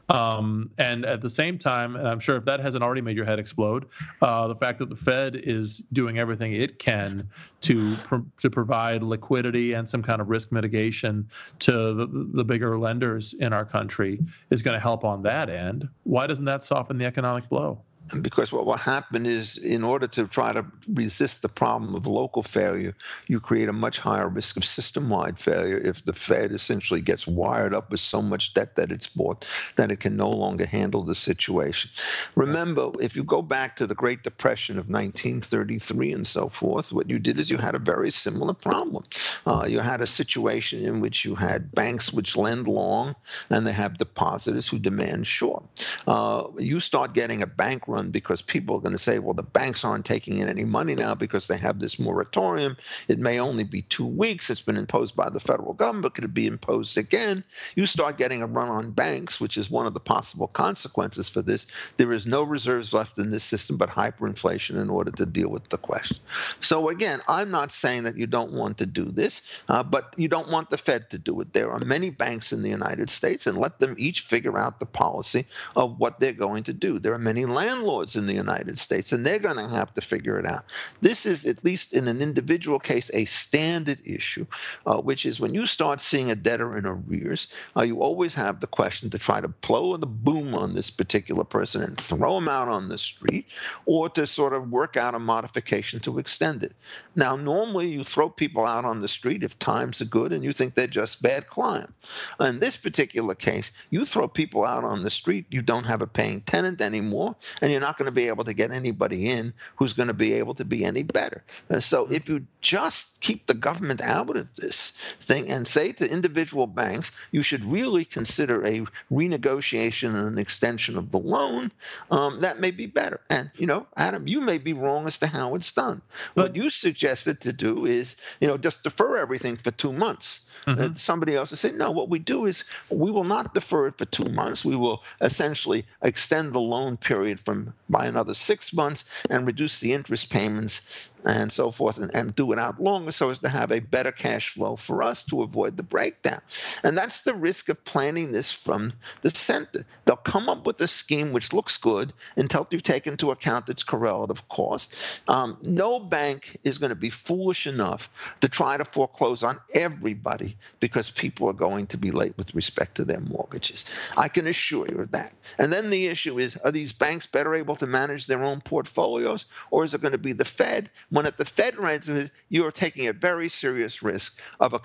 Um, 0.10 0.72
and 0.78 1.06
at 1.06 1.22
the 1.22 1.30
same 1.30 1.60
time, 1.60 1.96
and 1.96 2.08
I'm 2.08 2.20
sure 2.20 2.38
if 2.38 2.46
that 2.46 2.60
hasn't 2.60 2.84
already 2.84 3.02
made 3.02 3.18
your 3.18 3.26
head 3.26 3.40
explode, 3.40 3.88
uh, 4.22 4.48
the 4.48 4.56
fact 4.56 4.80
that 4.80 4.90
the 4.90 4.96
Fed 4.96 5.36
is 5.44 5.84
doing 5.92 6.18
everything 6.18 6.54
it 6.54 6.80
can 6.80 7.30
to 7.62 7.98
to 8.40 8.50
provide 8.50 9.04
liquidity 9.04 9.74
and 9.74 9.90
some 9.90 10.02
kind 10.02 10.22
of 10.22 10.30
risk 10.30 10.52
mitigation 10.52 11.28
to 11.60 11.72
the, 11.94 12.30
the 12.34 12.44
bigger 12.44 12.78
lenders 12.80 13.34
in 13.40 13.52
our 13.52 13.66
country 13.66 14.20
is 14.50 14.62
going 14.62 14.76
to 14.76 14.80
help 14.80 15.04
on 15.04 15.22
that 15.24 15.50
end. 15.50 15.90
Why 16.04 16.26
doesn't 16.28 16.46
that 16.46 16.64
soften 16.64 16.98
the 16.98 17.06
economic 17.06 17.50
blow? 17.50 17.82
Because 18.22 18.52
what 18.52 18.66
will 18.66 18.78
happen 18.78 19.26
is 19.26 19.58
in 19.58 19.84
order 19.84 20.08
to 20.08 20.28
try 20.28 20.54
to 20.54 20.66
resist 20.94 21.42
the 21.42 21.50
problem 21.50 21.96
of 21.96 22.08
local 22.08 22.44
failure 22.44 22.96
you 23.28 23.40
create 23.40 23.70
a 23.70 23.74
much 23.74 24.00
higher 24.00 24.28
risk 24.28 24.58
of 24.58 24.66
system-wide 24.66 25.40
failure 25.40 25.78
if 25.78 26.04
the 26.06 26.14
fed 26.14 26.52
essentially 26.52 27.02
gets 27.02 27.28
wired 27.28 27.74
up 27.74 27.92
with 27.92 28.00
so 28.00 28.22
much 28.22 28.54
debt 28.54 28.76
that 28.76 28.92
it's 28.92 29.08
bought 29.08 29.46
that 29.76 29.92
it 29.92 30.00
can 30.00 30.16
no 30.16 30.30
longer 30.30 30.66
handle 30.66 31.04
the 31.04 31.16
situation. 31.16 31.90
Remember 32.36 32.92
if 33.02 33.16
you 33.16 33.24
go 33.24 33.42
back 33.42 33.76
to 33.78 33.88
the 33.88 33.96
great 33.96 34.24
depression 34.24 34.78
of 34.78 34.90
1933 34.90 36.14
and 36.14 36.28
so 36.28 36.50
forth 36.50 36.92
what 36.92 37.10
you 37.10 37.20
did 37.20 37.38
is 37.38 37.50
you 37.50 37.58
had 37.58 37.76
a 37.76 37.80
very 37.80 38.12
similar 38.12 38.54
problem. 38.54 39.04
Uh, 39.46 39.66
you 39.68 39.80
had 39.80 40.02
a 40.02 40.08
situation 40.08 40.84
in 40.84 41.02
which 41.02 41.26
you 41.26 41.36
had 41.36 41.72
banks 41.74 42.14
which 42.14 42.38
lend 42.38 42.68
long 42.68 43.16
and 43.50 43.66
they 43.66 43.74
have 43.74 43.98
depositors 43.98 44.68
who 44.68 44.80
demand 44.80 45.28
short. 45.28 45.64
Uh, 46.08 46.48
you 46.58 46.80
start 46.80 47.14
getting 47.14 47.42
a 47.42 47.48
bank 47.48 47.88
run 47.88 47.97
run 47.98 48.12
because 48.12 48.42
people 48.42 48.76
are 48.76 48.80
going 48.80 48.92
to 48.94 48.98
say, 48.98 49.20
well, 49.20 49.34
the 49.34 49.44
banks 49.44 49.84
aren't 49.84 50.06
taking 50.06 50.40
in 50.40 50.48
any 50.48 50.66
money 50.66 50.96
now 50.96 51.16
because 51.16 51.48
they 51.48 51.58
have 51.58 51.80
this 51.80 52.00
moratorium. 52.00 52.78
It 53.08 53.20
may 53.20 53.40
only 53.40 53.64
be 53.64 53.82
two 53.84 54.06
weeks. 54.06 54.50
It's 54.50 54.62
been 54.62 54.78
imposed 54.78 55.16
by 55.16 55.30
the 55.30 55.40
federal 55.40 55.74
government, 55.74 56.04
but 56.04 56.14
could 56.14 56.24
it 56.24 56.34
be 56.34 56.48
imposed 56.48 56.98
again? 56.98 57.44
You 57.76 57.86
start 57.86 58.18
getting 58.18 58.42
a 58.42 58.48
run 58.48 58.70
on 58.70 58.92
banks, 58.92 59.40
which 59.40 59.58
is 59.58 59.70
one 59.70 59.88
of 59.88 59.94
the 59.94 60.00
possible 60.00 60.48
consequences 60.48 61.30
for 61.30 61.42
this. 61.42 61.68
There 61.98 62.14
is 62.14 62.26
no 62.26 62.44
reserves 62.44 62.94
left 62.94 63.18
in 63.18 63.32
this 63.32 63.44
system 63.44 63.78
but 63.78 63.90
hyperinflation 63.90 64.82
in 64.82 64.90
order 64.90 65.12
to 65.12 65.26
deal 65.26 65.50
with 65.50 65.70
the 65.70 65.78
question. 65.78 66.18
So, 66.62 66.90
again, 66.90 67.22
I'm 67.28 67.52
not 67.52 67.72
saying 67.72 68.04
that 68.04 68.18
you 68.18 68.28
don't 68.28 68.54
want 68.54 68.78
to 68.78 68.86
do 68.86 69.06
this, 69.06 69.42
uh, 69.70 69.84
but 69.84 70.14
you 70.18 70.28
don't 70.28 70.50
want 70.50 70.70
the 70.70 70.78
Fed 70.78 71.10
to 71.10 71.18
do 71.18 71.40
it. 71.42 71.54
There 71.54 71.72
are 71.72 71.80
many 71.80 72.10
banks 72.10 72.54
in 72.54 72.62
the 72.62 72.70
United 72.70 73.10
States, 73.10 73.48
and 73.48 73.58
let 73.58 73.80
them 73.80 73.96
each 73.98 74.22
figure 74.22 74.58
out 74.58 74.80
the 74.80 74.86
policy 74.86 75.46
of 75.76 76.00
what 76.00 76.20
they're 76.20 76.34
going 76.34 76.64
to 76.64 76.74
do. 76.74 77.00
There 77.00 77.14
are 77.14 77.20
many 77.20 77.46
landlords 77.46 77.87
landlords 77.88 78.16
in 78.16 78.28
the 78.28 78.34
United 78.34 78.78
States, 78.78 79.12
and 79.12 79.26
they're 79.26 79.40
going 79.40 79.58
to 79.58 79.68
have 79.68 79.94
to 79.94 80.02
figure 80.02 80.38
it 80.38 80.46
out. 80.46 80.66
This 81.02 81.26
is, 81.26 81.46
at 81.46 81.64
least 81.64 81.94
in 81.94 82.08
an 82.08 82.22
individual 82.22 82.80
case, 82.80 83.10
a 83.14 83.26
standard 83.26 84.00
issue, 84.06 84.46
uh, 84.86 84.98
which 84.98 85.26
is 85.26 85.40
when 85.40 85.54
you 85.54 85.66
start 85.66 86.02
seeing 86.02 86.30
a 86.30 86.36
debtor 86.36 86.78
in 86.78 86.86
arrears, 86.86 87.48
uh, 87.76 87.84
you 87.84 88.02
always 88.02 88.34
have 88.34 88.60
the 88.60 88.68
question 88.68 89.10
to 89.10 89.18
try 89.18 89.40
to 89.42 89.48
blow 89.48 89.96
the 89.98 90.06
boom 90.06 90.54
on 90.56 90.74
this 90.74 90.90
particular 90.90 91.44
person 91.44 91.82
and 91.82 91.98
throw 91.98 92.38
him 92.38 92.50
out 92.50 92.68
on 92.68 92.90
the 92.90 92.98
street, 92.98 93.46
or 93.86 94.10
to 94.10 94.28
sort 94.28 94.54
of 94.54 94.70
work 94.70 94.98
out 94.98 95.16
a 95.16 95.20
modification 95.20 96.00
to 96.02 96.20
extend 96.20 96.64
it. 96.64 96.74
Now, 97.16 97.36
normally 97.36 97.88
you 97.88 98.04
throw 98.04 98.30
people 98.30 98.66
out 98.66 98.86
on 98.86 99.02
the 99.02 99.08
street 99.08 99.44
if 99.44 99.58
times 99.60 100.02
are 100.02 100.06
good 100.06 100.34
and 100.34 100.44
you 100.44 100.52
think 100.52 100.76
they're 100.76 100.88
just 100.88 101.22
bad 101.22 101.48
clients. 101.48 101.94
In 102.40 102.60
this 102.60 102.78
particular 102.78 103.36
case, 103.36 103.72
you 103.90 104.06
throw 104.06 104.28
people 104.28 104.66
out 104.66 104.84
on 104.84 105.04
the 105.04 105.10
street, 105.10 105.46
you 105.50 105.62
don't 105.62 105.86
have 105.86 106.02
a 106.02 106.08
paying 106.08 106.42
tenant 106.42 106.82
anymore, 106.82 107.36
and 107.62 107.72
you 107.72 107.77
you're 107.78 107.86
not 107.86 108.00
going 108.00 108.08
to 108.08 108.12
be 108.12 108.28
able 108.28 108.44
to 108.44 108.56
get 108.56 108.72
anybody 108.72 109.30
in 109.30 109.54
who's 109.76 109.94
going 109.94 110.08
to 110.08 110.14
be 110.16 110.34
able 110.34 110.56
to 110.56 110.66
be 110.66 110.84
any 110.84 111.04
better. 111.04 111.44
And 111.70 111.84
so 111.84 112.08
if 112.12 112.28
you 112.28 112.48
just 112.62 113.22
keep 113.22 113.46
the 113.46 113.54
government 113.54 114.02
out 114.02 114.36
of 114.36 114.48
this 114.56 114.94
thing 115.20 115.48
and 115.48 115.68
say 115.68 115.92
to 115.92 116.12
individual 116.12 116.66
banks, 116.66 117.12
you 117.32 117.44
should 117.44 117.64
really 117.64 118.04
consider 118.04 118.66
a 118.66 118.84
renegotiation 119.12 120.16
and 120.16 120.28
an 120.28 120.40
extension 120.40 120.98
of 120.98 121.12
the 121.12 121.20
loan, 121.20 121.72
um, 122.10 122.42
that 122.42 122.60
may 122.60 122.72
be 122.72 122.88
better. 122.88 123.20
And, 123.30 123.52
you 123.56 123.68
know, 123.68 123.86
Adam, 123.96 124.28
you 124.28 124.42
may 124.42 124.58
be 124.58 124.74
wrong 124.74 125.06
as 125.06 125.20
to 125.20 125.28
how 125.28 125.54
it's 125.54 125.72
done. 125.72 126.02
But, 126.34 126.48
what 126.48 126.56
you 126.56 126.70
suggested 126.70 127.42
to 127.42 127.52
do 127.52 127.86
is, 127.86 128.16
you 128.40 128.48
know, 128.48 128.58
just 128.58 128.84
defer 128.84 129.18
everything 129.18 129.58
for 129.58 129.72
two 129.72 129.92
months. 129.92 130.47
Mm-hmm. 130.68 130.96
Somebody 130.96 131.36
else 131.36 131.50
will 131.52 131.58
say, 131.58 131.72
no, 131.72 131.92
what 131.92 132.10
we 132.10 132.20
do 132.20 132.46
is 132.46 132.66
we 132.90 133.10
will 133.10 133.24
not 133.24 133.54
defer 133.54 133.88
it 133.88 133.98
for 133.98 134.06
two 134.06 134.30
months. 134.30 134.66
We 134.66 134.76
will 134.76 135.04
essentially 135.22 135.86
extend 136.02 136.54
the 136.54 136.60
loan 136.60 136.98
period 136.98 137.40
from 137.40 137.74
by 137.90 138.06
another 138.06 138.34
six 138.34 138.74
months 138.74 139.06
and 139.30 139.48
reduce 139.48 139.80
the 139.80 139.94
interest 139.94 140.30
payments 140.30 141.10
and 141.28 141.52
so 141.52 141.72
forth 141.72 141.98
and, 141.98 142.14
and 142.16 142.36
do 142.36 142.52
it 142.54 142.60
out 142.60 142.82
longer 142.82 143.12
so 143.12 143.30
as 143.30 143.40
to 143.40 143.50
have 143.50 143.72
a 143.72 143.80
better 143.80 144.12
cash 144.12 144.50
flow 144.50 144.76
for 144.76 145.04
us 145.04 145.24
to 145.26 145.44
avoid 145.44 145.76
the 145.78 145.84
breakdown. 145.84 146.42
And 146.84 146.98
that's 146.98 147.22
the 147.22 147.34
risk 147.34 147.70
of 147.70 147.84
planning 147.84 148.32
this 148.32 148.52
from 148.52 148.94
the 149.22 149.30
center. 149.30 149.86
They'll 150.06 150.16
come 150.16 150.48
up 150.50 150.66
with 150.66 150.80
a 150.82 150.88
scheme 150.88 151.34
which 151.34 151.54
looks 151.54 151.78
good 151.78 152.14
until 152.38 152.68
you 152.72 152.80
take 152.80 153.08
into 153.08 153.32
account 153.32 153.70
its 153.70 153.84
correlative 153.84 154.48
cost. 154.50 154.96
Um, 155.28 155.58
no 155.62 156.00
bank 156.00 156.58
is 156.64 156.78
going 156.78 156.90
to 156.90 156.96
be 156.96 157.10
foolish 157.10 157.68
enough 157.68 158.10
to 158.42 158.48
try 158.48 158.78
to 158.78 158.86
foreclose 158.86 159.44
on 159.44 159.60
everybody 159.74 160.58
because 160.80 161.10
people 161.10 161.50
are 161.50 161.54
going 161.54 161.88
to 161.88 161.98
be 161.98 162.12
late 162.12 162.38
with 162.38 162.56
respect 162.56 162.96
to 162.96 163.06
their 163.06 163.20
mortgages. 163.20 163.86
I 164.16 164.30
can 164.30 164.48
assure 164.48 164.88
you 164.88 165.00
of 165.00 165.12
that. 165.12 165.34
And 165.58 165.74
then 165.74 165.90
the 165.90 166.08
issue 166.08 166.40
is 166.40 166.56
are 166.58 166.72
these 166.72 166.94
banks 166.94 167.26
better 167.26 167.54
able 167.56 167.76
to 167.78 167.88
manage 167.88 168.28
their 168.28 168.44
own 168.44 168.62
portfolios 168.62 169.46
or 169.72 169.84
is 169.84 169.94
it 169.94 170.02
going 170.02 170.14
to 170.14 170.18
be 170.18 170.34
the 170.34 170.46
Fed? 170.46 170.90
When 171.18 171.26
at 171.26 171.40
the 171.40 171.46
Fed 171.46 171.76
rate, 171.78 172.08
you 172.50 172.64
are 172.64 172.70
taking 172.70 173.08
a 173.08 173.12
very 173.12 173.50
serious 173.50 174.04
risk 174.04 174.40
of 174.60 174.76
a 174.76 174.80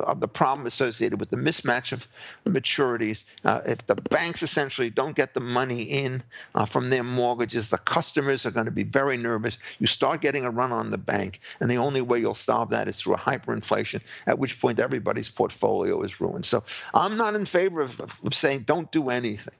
of 0.00 0.18
the 0.18 0.26
problem 0.26 0.66
associated 0.66 1.20
with 1.20 1.28
the 1.28 1.36
mismatch 1.36 1.92
of 1.92 2.08
the 2.44 2.50
maturities. 2.50 3.24
Uh, 3.44 3.60
if 3.66 3.86
the 3.86 3.94
banks 3.94 4.42
essentially 4.42 4.88
don't 4.88 5.14
get 5.14 5.34
the 5.34 5.40
money 5.40 5.82
in 5.82 6.22
uh, 6.54 6.64
from 6.64 6.88
their 6.88 7.04
mortgages, 7.04 7.68
the 7.68 7.76
customers 7.76 8.46
are 8.46 8.50
going 8.50 8.64
to 8.64 8.72
be 8.72 8.82
very 8.82 9.18
nervous. 9.18 9.58
You 9.78 9.86
start 9.86 10.22
getting 10.22 10.46
a 10.46 10.50
run 10.50 10.72
on 10.72 10.90
the 10.90 10.96
bank, 10.96 11.40
and 11.60 11.70
the 11.70 11.76
only 11.76 12.00
way 12.00 12.18
you'll 12.18 12.32
solve 12.32 12.70
that 12.70 12.88
is 12.88 12.98
through 12.98 13.16
a 13.16 13.18
hyperinflation. 13.18 14.00
At 14.26 14.38
which 14.38 14.58
point, 14.58 14.80
everybody's 14.80 15.28
portfolio 15.28 16.00
is 16.00 16.18
ruined. 16.18 16.46
So 16.46 16.64
I'm 16.94 17.18
not 17.18 17.34
in 17.34 17.44
favor 17.44 17.82
of, 17.82 18.00
of 18.00 18.32
saying 18.32 18.60
don't 18.60 18.90
do 18.90 19.10
anything 19.10 19.52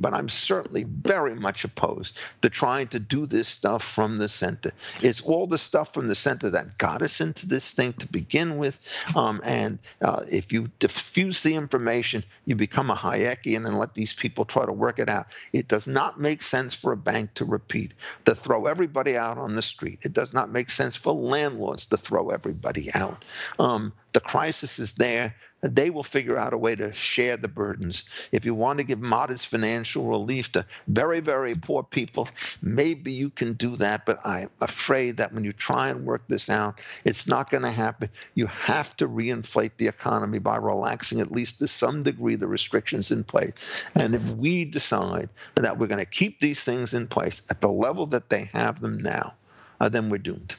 but 0.00 0.14
I'm 0.14 0.28
certainly 0.28 0.84
very 0.84 1.34
much 1.34 1.64
opposed 1.64 2.18
to 2.42 2.50
trying 2.50 2.88
to 2.88 2.98
do 2.98 3.26
this 3.26 3.48
stuff 3.48 3.82
from 3.84 4.16
the 4.16 4.28
center. 4.28 4.72
It's 5.02 5.20
all 5.20 5.46
the 5.46 5.58
stuff 5.58 5.92
from 5.92 6.08
the 6.08 6.14
center 6.14 6.50
that 6.50 6.78
got 6.78 7.02
us 7.02 7.20
into 7.20 7.46
this 7.46 7.72
thing 7.72 7.92
to 7.94 8.06
begin 8.08 8.56
with. 8.56 8.80
Um, 9.14 9.40
and 9.44 9.78
uh, 10.00 10.22
if 10.28 10.52
you 10.52 10.70
diffuse 10.78 11.42
the 11.42 11.54
information, 11.54 12.24
you 12.46 12.56
become 12.56 12.90
a 12.90 12.96
Hayekian 12.96 13.58
and 13.58 13.66
then 13.66 13.78
let 13.78 13.94
these 13.94 14.12
people 14.12 14.44
try 14.44 14.64
to 14.64 14.72
work 14.72 14.98
it 14.98 15.08
out. 15.08 15.26
It 15.52 15.68
does 15.68 15.86
not 15.86 16.18
make 16.18 16.42
sense 16.42 16.74
for 16.74 16.92
a 16.92 16.96
bank 16.96 17.34
to 17.34 17.44
repeat, 17.44 17.92
to 18.24 18.34
throw 18.34 18.66
everybody 18.66 19.16
out 19.16 19.36
on 19.36 19.54
the 19.54 19.62
street. 19.62 19.98
It 20.02 20.14
does 20.14 20.32
not 20.32 20.50
make 20.50 20.70
sense 20.70 20.96
for 20.96 21.12
landlords 21.12 21.84
to 21.86 21.96
throw 21.96 22.30
everybody 22.30 22.92
out. 22.94 23.24
Um, 23.58 23.92
the 24.12 24.20
crisis 24.20 24.78
is 24.78 24.94
there. 24.94 25.34
They 25.62 25.90
will 25.90 26.02
figure 26.02 26.38
out 26.38 26.54
a 26.54 26.58
way 26.58 26.74
to 26.74 26.90
share 26.92 27.36
the 27.36 27.46
burdens. 27.46 28.04
If 28.32 28.46
you 28.46 28.54
want 28.54 28.78
to 28.78 28.84
give 28.84 28.98
modest 28.98 29.46
financial 29.46 30.06
relief 30.06 30.50
to 30.52 30.64
very, 30.88 31.20
very 31.20 31.54
poor 31.54 31.82
people, 31.82 32.28
maybe 32.62 33.12
you 33.12 33.28
can 33.28 33.52
do 33.52 33.76
that. 33.76 34.06
But 34.06 34.20
I'm 34.24 34.48
afraid 34.62 35.18
that 35.18 35.34
when 35.34 35.44
you 35.44 35.52
try 35.52 35.90
and 35.90 36.06
work 36.06 36.22
this 36.28 36.48
out, 36.48 36.80
it's 37.04 37.26
not 37.26 37.50
going 37.50 37.62
to 37.62 37.70
happen. 37.70 38.08
You 38.34 38.46
have 38.46 38.96
to 38.96 39.06
reinflate 39.06 39.72
the 39.76 39.88
economy 39.88 40.38
by 40.38 40.56
relaxing, 40.56 41.20
at 41.20 41.30
least 41.30 41.58
to 41.58 41.68
some 41.68 42.02
degree, 42.02 42.36
the 42.36 42.46
restrictions 42.46 43.10
in 43.10 43.22
place. 43.22 43.52
And 43.94 44.14
if 44.14 44.22
we 44.36 44.64
decide 44.64 45.28
that 45.56 45.78
we're 45.78 45.88
going 45.88 45.98
to 45.98 46.06
keep 46.06 46.40
these 46.40 46.64
things 46.64 46.94
in 46.94 47.06
place 47.06 47.42
at 47.50 47.60
the 47.60 47.68
level 47.68 48.06
that 48.06 48.30
they 48.30 48.50
have 48.54 48.80
them 48.80 48.98
now, 48.98 49.34
uh, 49.78 49.90
then 49.90 50.08
we're 50.08 50.18
doomed. 50.18 50.56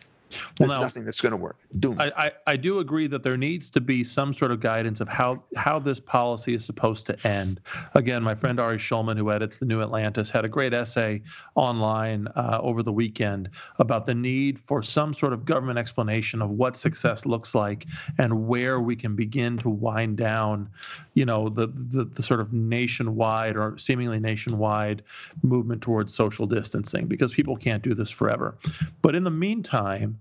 There's 0.58 0.70
well, 0.70 0.80
now, 0.80 0.84
nothing 0.84 1.06
that's 1.06 1.22
going 1.22 1.32
to 1.32 1.38
work. 1.38 1.58
Doom. 1.80 2.00
I, 2.00 2.12
I, 2.18 2.32
I 2.48 2.56
do 2.56 2.80
agree 2.80 3.08
that 3.08 3.24
there 3.24 3.38
needs 3.38 3.70
to 3.72 3.82
be 3.82 4.04
some 4.04 4.34
sort 4.34 4.52
of 4.52 4.60
guidance 4.60 5.02
of 5.02 5.08
how 5.08 5.44
how 5.56 5.80
this 5.80 6.00
policy 6.00 6.54
is 6.54 6.66
supposed 6.66 7.06
to 7.08 7.28
end. 7.28 7.60
Again, 7.96 8.24
my 8.24 8.36
friend 8.36 8.60
Ari 8.60 8.78
Schulman, 8.78 9.18
who 9.18 9.32
edits 9.32 9.58
the 9.58 9.66
New 9.66 9.82
Atlantis, 9.82 10.30
had 10.30 10.46
a 10.46 10.50
great 10.50 10.74
essay 10.74 11.22
online 11.56 12.28
uh, 12.36 12.60
over 12.62 12.84
the 12.84 12.92
weekend 12.92 13.50
about 13.80 14.06
the 14.06 14.16
need 14.16 14.60
for 14.60 14.82
some 14.82 15.14
sort 15.14 15.34
of 15.34 15.46
government 15.46 15.78
explanation 15.78 16.42
of 16.42 16.50
what 16.50 16.78
success 16.78 17.26
looks 17.26 17.54
like 17.56 17.86
and 18.18 18.48
where 18.48 18.80
we 18.80 18.96
can 18.96 19.16
begin 19.16 19.58
to 19.58 19.70
wind 19.70 20.18
down, 20.18 20.70
you 21.14 21.26
know, 21.26 21.50
the 21.50 21.68
the, 21.92 22.06
the 22.06 22.24
sort 22.24 22.40
of 22.40 22.54
nationwide 22.54 23.56
or 23.56 23.78
seemingly 23.78 24.20
nationwide 24.20 25.04
movement 25.44 25.82
towards 25.82 26.14
social 26.14 26.46
distancing 26.46 27.08
because 27.08 27.34
people 27.34 27.56
can't 27.56 27.84
do 27.84 27.94
this 27.94 28.10
forever. 28.10 28.58
But 29.02 29.16
in 29.16 29.24
the 29.24 29.32
meantime, 29.32 30.20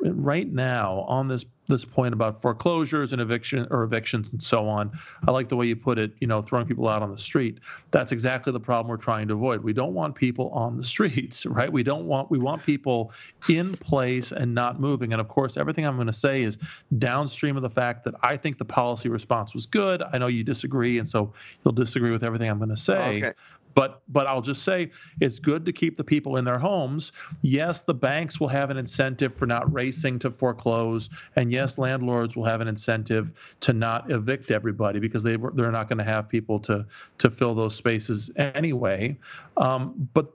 right 0.00 0.52
now 0.52 1.04
on 1.08 1.28
this 1.28 1.44
this 1.68 1.84
point 1.84 2.14
about 2.14 2.40
foreclosures 2.40 3.12
and 3.12 3.20
eviction 3.20 3.66
or 3.70 3.82
evictions 3.82 4.28
and 4.30 4.40
so 4.40 4.68
on 4.68 4.88
i 5.26 5.32
like 5.32 5.48
the 5.48 5.56
way 5.56 5.66
you 5.66 5.74
put 5.74 5.98
it 5.98 6.12
you 6.20 6.26
know 6.28 6.40
throwing 6.40 6.66
people 6.66 6.88
out 6.88 7.02
on 7.02 7.10
the 7.10 7.18
street. 7.18 7.58
That's 7.90 8.12
exactly 8.12 8.52
the 8.52 8.60
problem 8.60 8.88
we're 8.88 8.96
trying 8.96 9.28
to 9.28 9.34
avoid. 9.34 9.62
We 9.62 9.72
don't 9.72 9.94
want 9.94 10.14
people 10.14 10.50
on 10.50 10.76
the 10.76 10.84
streets 10.84 11.46
right? 11.46 11.72
We 11.72 11.82
don't 11.82 12.06
want 12.06 12.30
we 12.30 12.38
want 12.38 12.64
people 12.64 13.12
in 13.48 13.74
place 13.74 14.32
and 14.32 14.54
not 14.54 14.80
moving. 14.80 15.12
And 15.12 15.20
of 15.20 15.28
course 15.28 15.56
everything 15.56 15.86
i'm 15.86 15.96
going 15.96 16.06
to 16.06 16.12
say 16.12 16.42
is 16.42 16.58
downstream 16.98 17.56
of 17.56 17.62
the 17.62 17.70
fact 17.70 18.04
that 18.04 18.14
i 18.22 18.36
think 18.36 18.58
the 18.58 18.64
policy 18.64 19.08
response 19.08 19.54
was 19.54 19.66
good. 19.66 20.02
I 20.02 20.18
know 20.18 20.26
you 20.26 20.44
disagree 20.44 20.98
and 20.98 21.08
so 21.08 21.32
you'll 21.64 21.74
disagree 21.74 22.10
with 22.10 22.24
everything 22.24 22.48
i'm 22.48 22.58
going 22.58 22.70
to 22.70 22.76
say. 22.76 23.18
Okay. 23.18 23.32
But 23.76 24.00
but 24.08 24.26
I'll 24.26 24.40
just 24.42 24.64
say 24.64 24.90
it's 25.20 25.38
good 25.38 25.66
to 25.66 25.72
keep 25.72 25.98
the 25.98 26.02
people 26.02 26.38
in 26.38 26.46
their 26.46 26.58
homes. 26.58 27.12
Yes, 27.42 27.82
the 27.82 27.92
banks 27.94 28.40
will 28.40 28.48
have 28.48 28.70
an 28.70 28.78
incentive 28.78 29.36
for 29.36 29.46
not 29.46 29.70
racing 29.72 30.18
to 30.20 30.30
foreclose, 30.30 31.10
and 31.36 31.52
yes, 31.52 31.76
landlords 31.76 32.34
will 32.34 32.46
have 32.46 32.62
an 32.62 32.68
incentive 32.68 33.30
to 33.60 33.74
not 33.74 34.10
evict 34.10 34.50
everybody 34.50 34.98
because 34.98 35.22
they 35.22 35.36
they're 35.54 35.70
not 35.70 35.90
going 35.90 35.98
to 35.98 36.04
have 36.04 36.26
people 36.28 36.58
to 36.60 36.86
to 37.18 37.30
fill 37.30 37.54
those 37.54 37.76
spaces 37.76 38.30
anyway. 38.36 39.14
Um, 39.58 40.08
but 40.14 40.32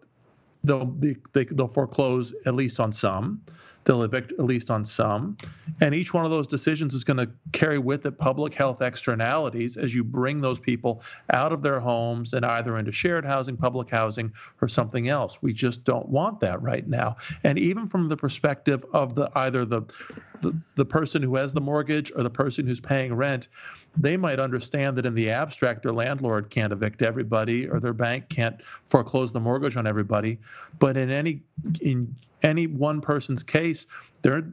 they'll 0.63 0.95
they, 0.99 1.15
they'll 1.45 1.67
foreclose 1.67 2.35
at 2.45 2.53
least 2.53 2.79
on 2.79 2.91
some. 2.91 3.41
They'll 3.86 4.03
evict 4.03 4.32
at 4.34 4.45
least 4.45 4.69
on 4.69 4.86
some. 4.86 5.38
And 5.79 5.95
each 5.95 6.13
one 6.13 6.25
of 6.25 6.32
those 6.32 6.47
decisions 6.47 6.93
is 6.93 7.03
going 7.03 7.17
to 7.17 7.29
carry 7.51 7.79
with 7.79 8.05
it 8.05 8.17
public 8.17 8.53
health 8.53 8.82
externalities 8.82 9.77
as 9.77 9.93
you 9.93 10.03
bring 10.03 10.41
those 10.41 10.59
people 10.59 11.01
out 11.32 11.51
of 11.51 11.61
their 11.61 11.79
homes 11.79 12.34
and 12.34 12.45
either 12.45 12.77
into 12.77 12.91
shared 12.91 13.25
housing, 13.25 13.57
public 13.57 13.89
housing, 13.89 14.32
or 14.61 14.67
something 14.67 15.09
else. 15.09 15.41
We 15.41 15.53
just 15.53 15.84
don't 15.84 16.07
want 16.09 16.39
that 16.41 16.61
right 16.61 16.88
now. 16.88 17.17
And 17.43 17.57
even 17.57 17.88
from 17.88 18.07
the 18.07 18.17
perspective 18.17 18.86
of 18.93 19.15
the 19.15 19.32
either 19.36 19.65
the 19.65 19.84
the, 20.41 20.55
the 20.75 20.86
person 20.86 21.21
who 21.21 21.36
has 21.36 21.53
the 21.53 21.61
mortgage 21.61 22.11
or 22.15 22.23
the 22.23 22.29
person 22.29 22.65
who's 22.65 22.79
paying 22.79 23.13
rent, 23.13 23.47
they 23.97 24.17
might 24.17 24.39
understand 24.39 24.97
that 24.97 25.05
in 25.05 25.13
the 25.13 25.29
abstract, 25.29 25.84
their 25.84 25.91
landlord 25.91 26.49
can't 26.49 26.73
evict 26.73 27.01
everybody 27.01 27.67
or 27.67 27.79
their 27.79 27.93
bank 27.93 28.27
can't 28.29 28.55
foreclose 28.89 29.32
the 29.32 29.39
mortgage 29.39 29.75
on 29.75 29.86
everybody. 29.86 30.39
But 30.79 30.97
in 30.97 31.09
any 31.11 31.41
in 31.82 32.15
any 32.43 32.67
one 32.67 33.01
person's 33.01 33.43
case, 33.43 33.85
they're 34.21 34.51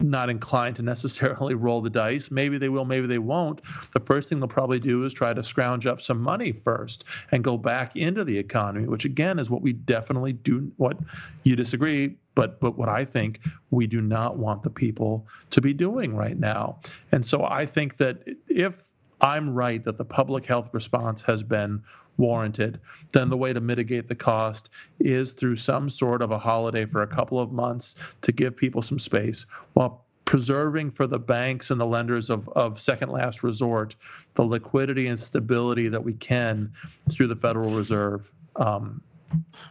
not 0.00 0.28
inclined 0.30 0.76
to 0.76 0.82
necessarily 0.82 1.54
roll 1.66 1.80
the 1.80 1.90
dice. 1.90 2.30
Maybe 2.30 2.58
they 2.58 2.68
will, 2.68 2.84
maybe 2.84 3.06
they 3.06 3.18
won't. 3.18 3.60
The 3.92 4.00
first 4.00 4.28
thing 4.28 4.40
they'll 4.40 4.48
probably 4.48 4.80
do 4.80 5.04
is 5.04 5.12
try 5.12 5.32
to 5.32 5.44
scrounge 5.44 5.86
up 5.86 6.00
some 6.02 6.20
money 6.20 6.52
first 6.52 7.04
and 7.32 7.44
go 7.44 7.56
back 7.56 7.96
into 7.96 8.24
the 8.24 8.36
economy, 8.36 8.86
which 8.86 9.04
again 9.04 9.38
is 9.38 9.50
what 9.50 9.62
we 9.62 9.72
definitely 9.72 10.32
do. 10.32 10.70
What 10.76 10.98
you 11.44 11.56
disagree, 11.56 12.16
but 12.34 12.60
but 12.60 12.76
what 12.76 12.88
I 12.88 13.04
think 13.04 13.40
we 13.70 13.86
do 13.86 14.00
not 14.00 14.38
want 14.38 14.62
the 14.62 14.70
people 14.70 15.26
to 15.50 15.60
be 15.60 15.72
doing 15.72 16.16
right 16.16 16.38
now. 16.38 16.78
And 17.12 17.24
so 17.24 17.44
I 17.44 17.66
think 17.66 17.96
that 17.98 18.22
if 18.48 18.74
I'm 19.20 19.54
right 19.54 19.82
that 19.84 19.96
the 19.96 20.04
public 20.04 20.44
health 20.44 20.68
response 20.72 21.22
has 21.22 21.42
been 21.42 21.82
warranted, 22.18 22.80
then 23.12 23.28
the 23.28 23.36
way 23.36 23.52
to 23.52 23.60
mitigate 23.60 24.08
the 24.08 24.14
cost 24.14 24.70
is 25.00 25.32
through 25.32 25.56
some 25.56 25.90
sort 25.90 26.22
of 26.22 26.30
a 26.30 26.38
holiday 26.38 26.84
for 26.84 27.02
a 27.02 27.06
couple 27.06 27.38
of 27.40 27.52
months 27.52 27.96
to 28.22 28.32
give 28.32 28.56
people 28.56 28.82
some 28.82 28.98
space 28.98 29.46
while 29.74 30.04
preserving 30.24 30.90
for 30.90 31.06
the 31.06 31.18
banks 31.18 31.70
and 31.70 31.80
the 31.80 31.86
lenders 31.86 32.30
of, 32.30 32.48
of 32.50 32.80
second 32.80 33.10
last 33.10 33.42
resort 33.42 33.94
the 34.34 34.42
liquidity 34.42 35.06
and 35.06 35.18
stability 35.18 35.88
that 35.88 36.02
we 36.02 36.12
can 36.14 36.70
through 37.10 37.26
the 37.26 37.36
Federal 37.36 37.70
Reserve. 37.70 38.30
Um, 38.56 39.00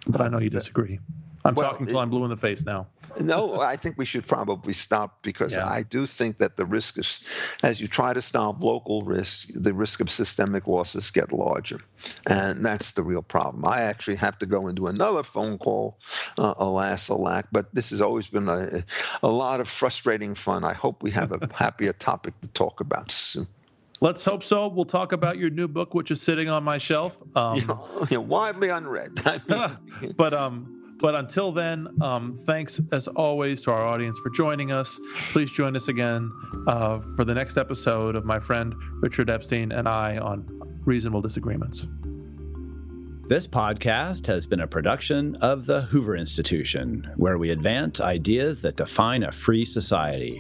but 0.08 0.22
I 0.22 0.28
know 0.28 0.39
you 0.39 0.50
disagree. 0.50 1.00
I'm 1.46 1.54
well, 1.54 1.70
talking 1.70 1.86
till 1.86 2.00
I'm 2.00 2.10
blue 2.10 2.24
in 2.24 2.32
the 2.32 2.38
face 2.38 2.66
now. 2.66 2.88
no, 3.20 3.62
I 3.62 3.78
think 3.78 3.98
we 4.00 4.06
should 4.06 4.26
probably 4.26 4.74
stop 4.74 5.22
because 5.22 5.54
yeah. 5.54 5.68
I 5.68 5.84
do 5.84 6.08
think 6.08 6.39
that 6.39 6.58
the 6.58 6.66
risk 6.66 6.98
is, 6.98 7.22
as 7.62 7.80
you 7.80 7.88
try 7.88 8.14
to 8.14 8.22
stop 8.22 8.64
local 8.64 9.04
risk, 9.04 9.50
the 9.54 9.72
risk 9.72 10.00
of 10.00 10.10
systemic 10.10 10.66
losses 10.66 11.12
get 11.12 11.32
larger, 11.32 11.80
and 12.26 12.66
that's 12.66 12.93
the 12.93 13.04
real 13.04 13.22
problem. 13.22 13.64
I 13.64 13.82
actually 13.82 14.16
have 14.16 14.39
to 14.39 14.48
go 14.48 14.68
into 14.68 14.88
another 14.88 15.22
phone 15.22 15.60
call, 15.60 16.00
uh, 16.39 16.56
alas, 16.58 17.10
alack. 17.10 17.46
But 17.52 17.74
this 17.76 17.91
has 17.91 18.02
always 18.02 18.28
been 18.28 18.50
a, 18.50 18.84
a 19.22 19.30
lot 19.30 19.60
of 19.60 19.70
frustrating 19.70 20.34
fun. 20.34 20.64
I 20.64 20.74
hope 20.74 21.04
we 21.04 21.12
have 21.12 21.32
a 21.32 21.48
happier 21.54 21.93
topic 21.93 22.34
to 22.41 22.48
talk 22.50 22.82
about 22.82 23.12
soon. 23.12 23.48
Let's 24.02 24.26
hope 24.26 24.43
so. 24.43 24.68
We'll 24.68 24.86
talk 24.86 25.14
about 25.14 25.38
your 25.38 25.50
new 25.50 25.68
book, 25.68 25.93
which 25.93 26.12
is 26.12 26.22
sitting 26.22 26.50
on 26.50 26.64
my 26.64 26.78
shelf. 26.78 27.16
Um, 27.36 27.72
yeah, 28.10 28.18
widely 28.18 28.70
unread. 28.70 29.22
but 30.18 30.34
um, 30.34 30.75
but 31.00 31.16
until 31.16 31.52
then, 31.52 31.88
um, 32.02 32.39
thanks 32.46 32.80
as 32.91 33.08
always 33.10 33.62
to 33.64 33.72
our 33.72 33.86
audience 33.86 34.18
for 34.20 34.30
joining 34.30 34.72
us. 34.72 35.00
Please 35.32 35.52
join 35.52 35.76
us 35.76 35.88
again 35.88 36.32
uh, 36.68 37.00
for 37.16 37.26
the 37.26 37.34
next 37.34 37.58
episode 37.58 38.16
of 38.16 38.26
my 38.26 38.39
friend 38.39 38.74
Richard 39.02 39.30
Epstein 39.30 39.72
and 39.72 39.88
I 39.88 40.18
on 40.18 40.46
Reasonable 40.86 41.22
Disagreements. 41.22 41.86
This 43.28 43.48
podcast 43.48 44.28
has 44.28 44.46
been 44.46 44.60
a 44.60 44.68
production 44.68 45.36
of 45.38 45.66
the 45.66 45.82
Hoover 45.82 46.16
Institution, 46.16 47.12
where 47.18 47.39
we 47.39 47.50
advance 47.50 48.00
ideas 48.00 48.62
that 48.62 48.78
define 48.78 49.24
a 49.24 49.32
free 49.32 49.66
society. 49.66 50.39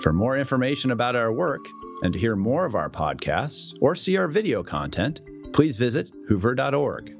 For 0.00 0.12
more 0.12 0.36
information 0.36 0.90
about 0.90 1.14
our 1.14 1.32
work 1.32 1.64
and 2.02 2.12
to 2.12 2.18
hear 2.18 2.34
more 2.34 2.66
of 2.66 2.74
our 2.74 2.90
podcasts 2.90 3.74
or 3.80 3.94
see 3.94 4.16
our 4.16 4.26
video 4.26 4.64
content, 4.64 5.20
please 5.52 5.76
visit 5.76 6.10
hoover.org. 6.28 7.14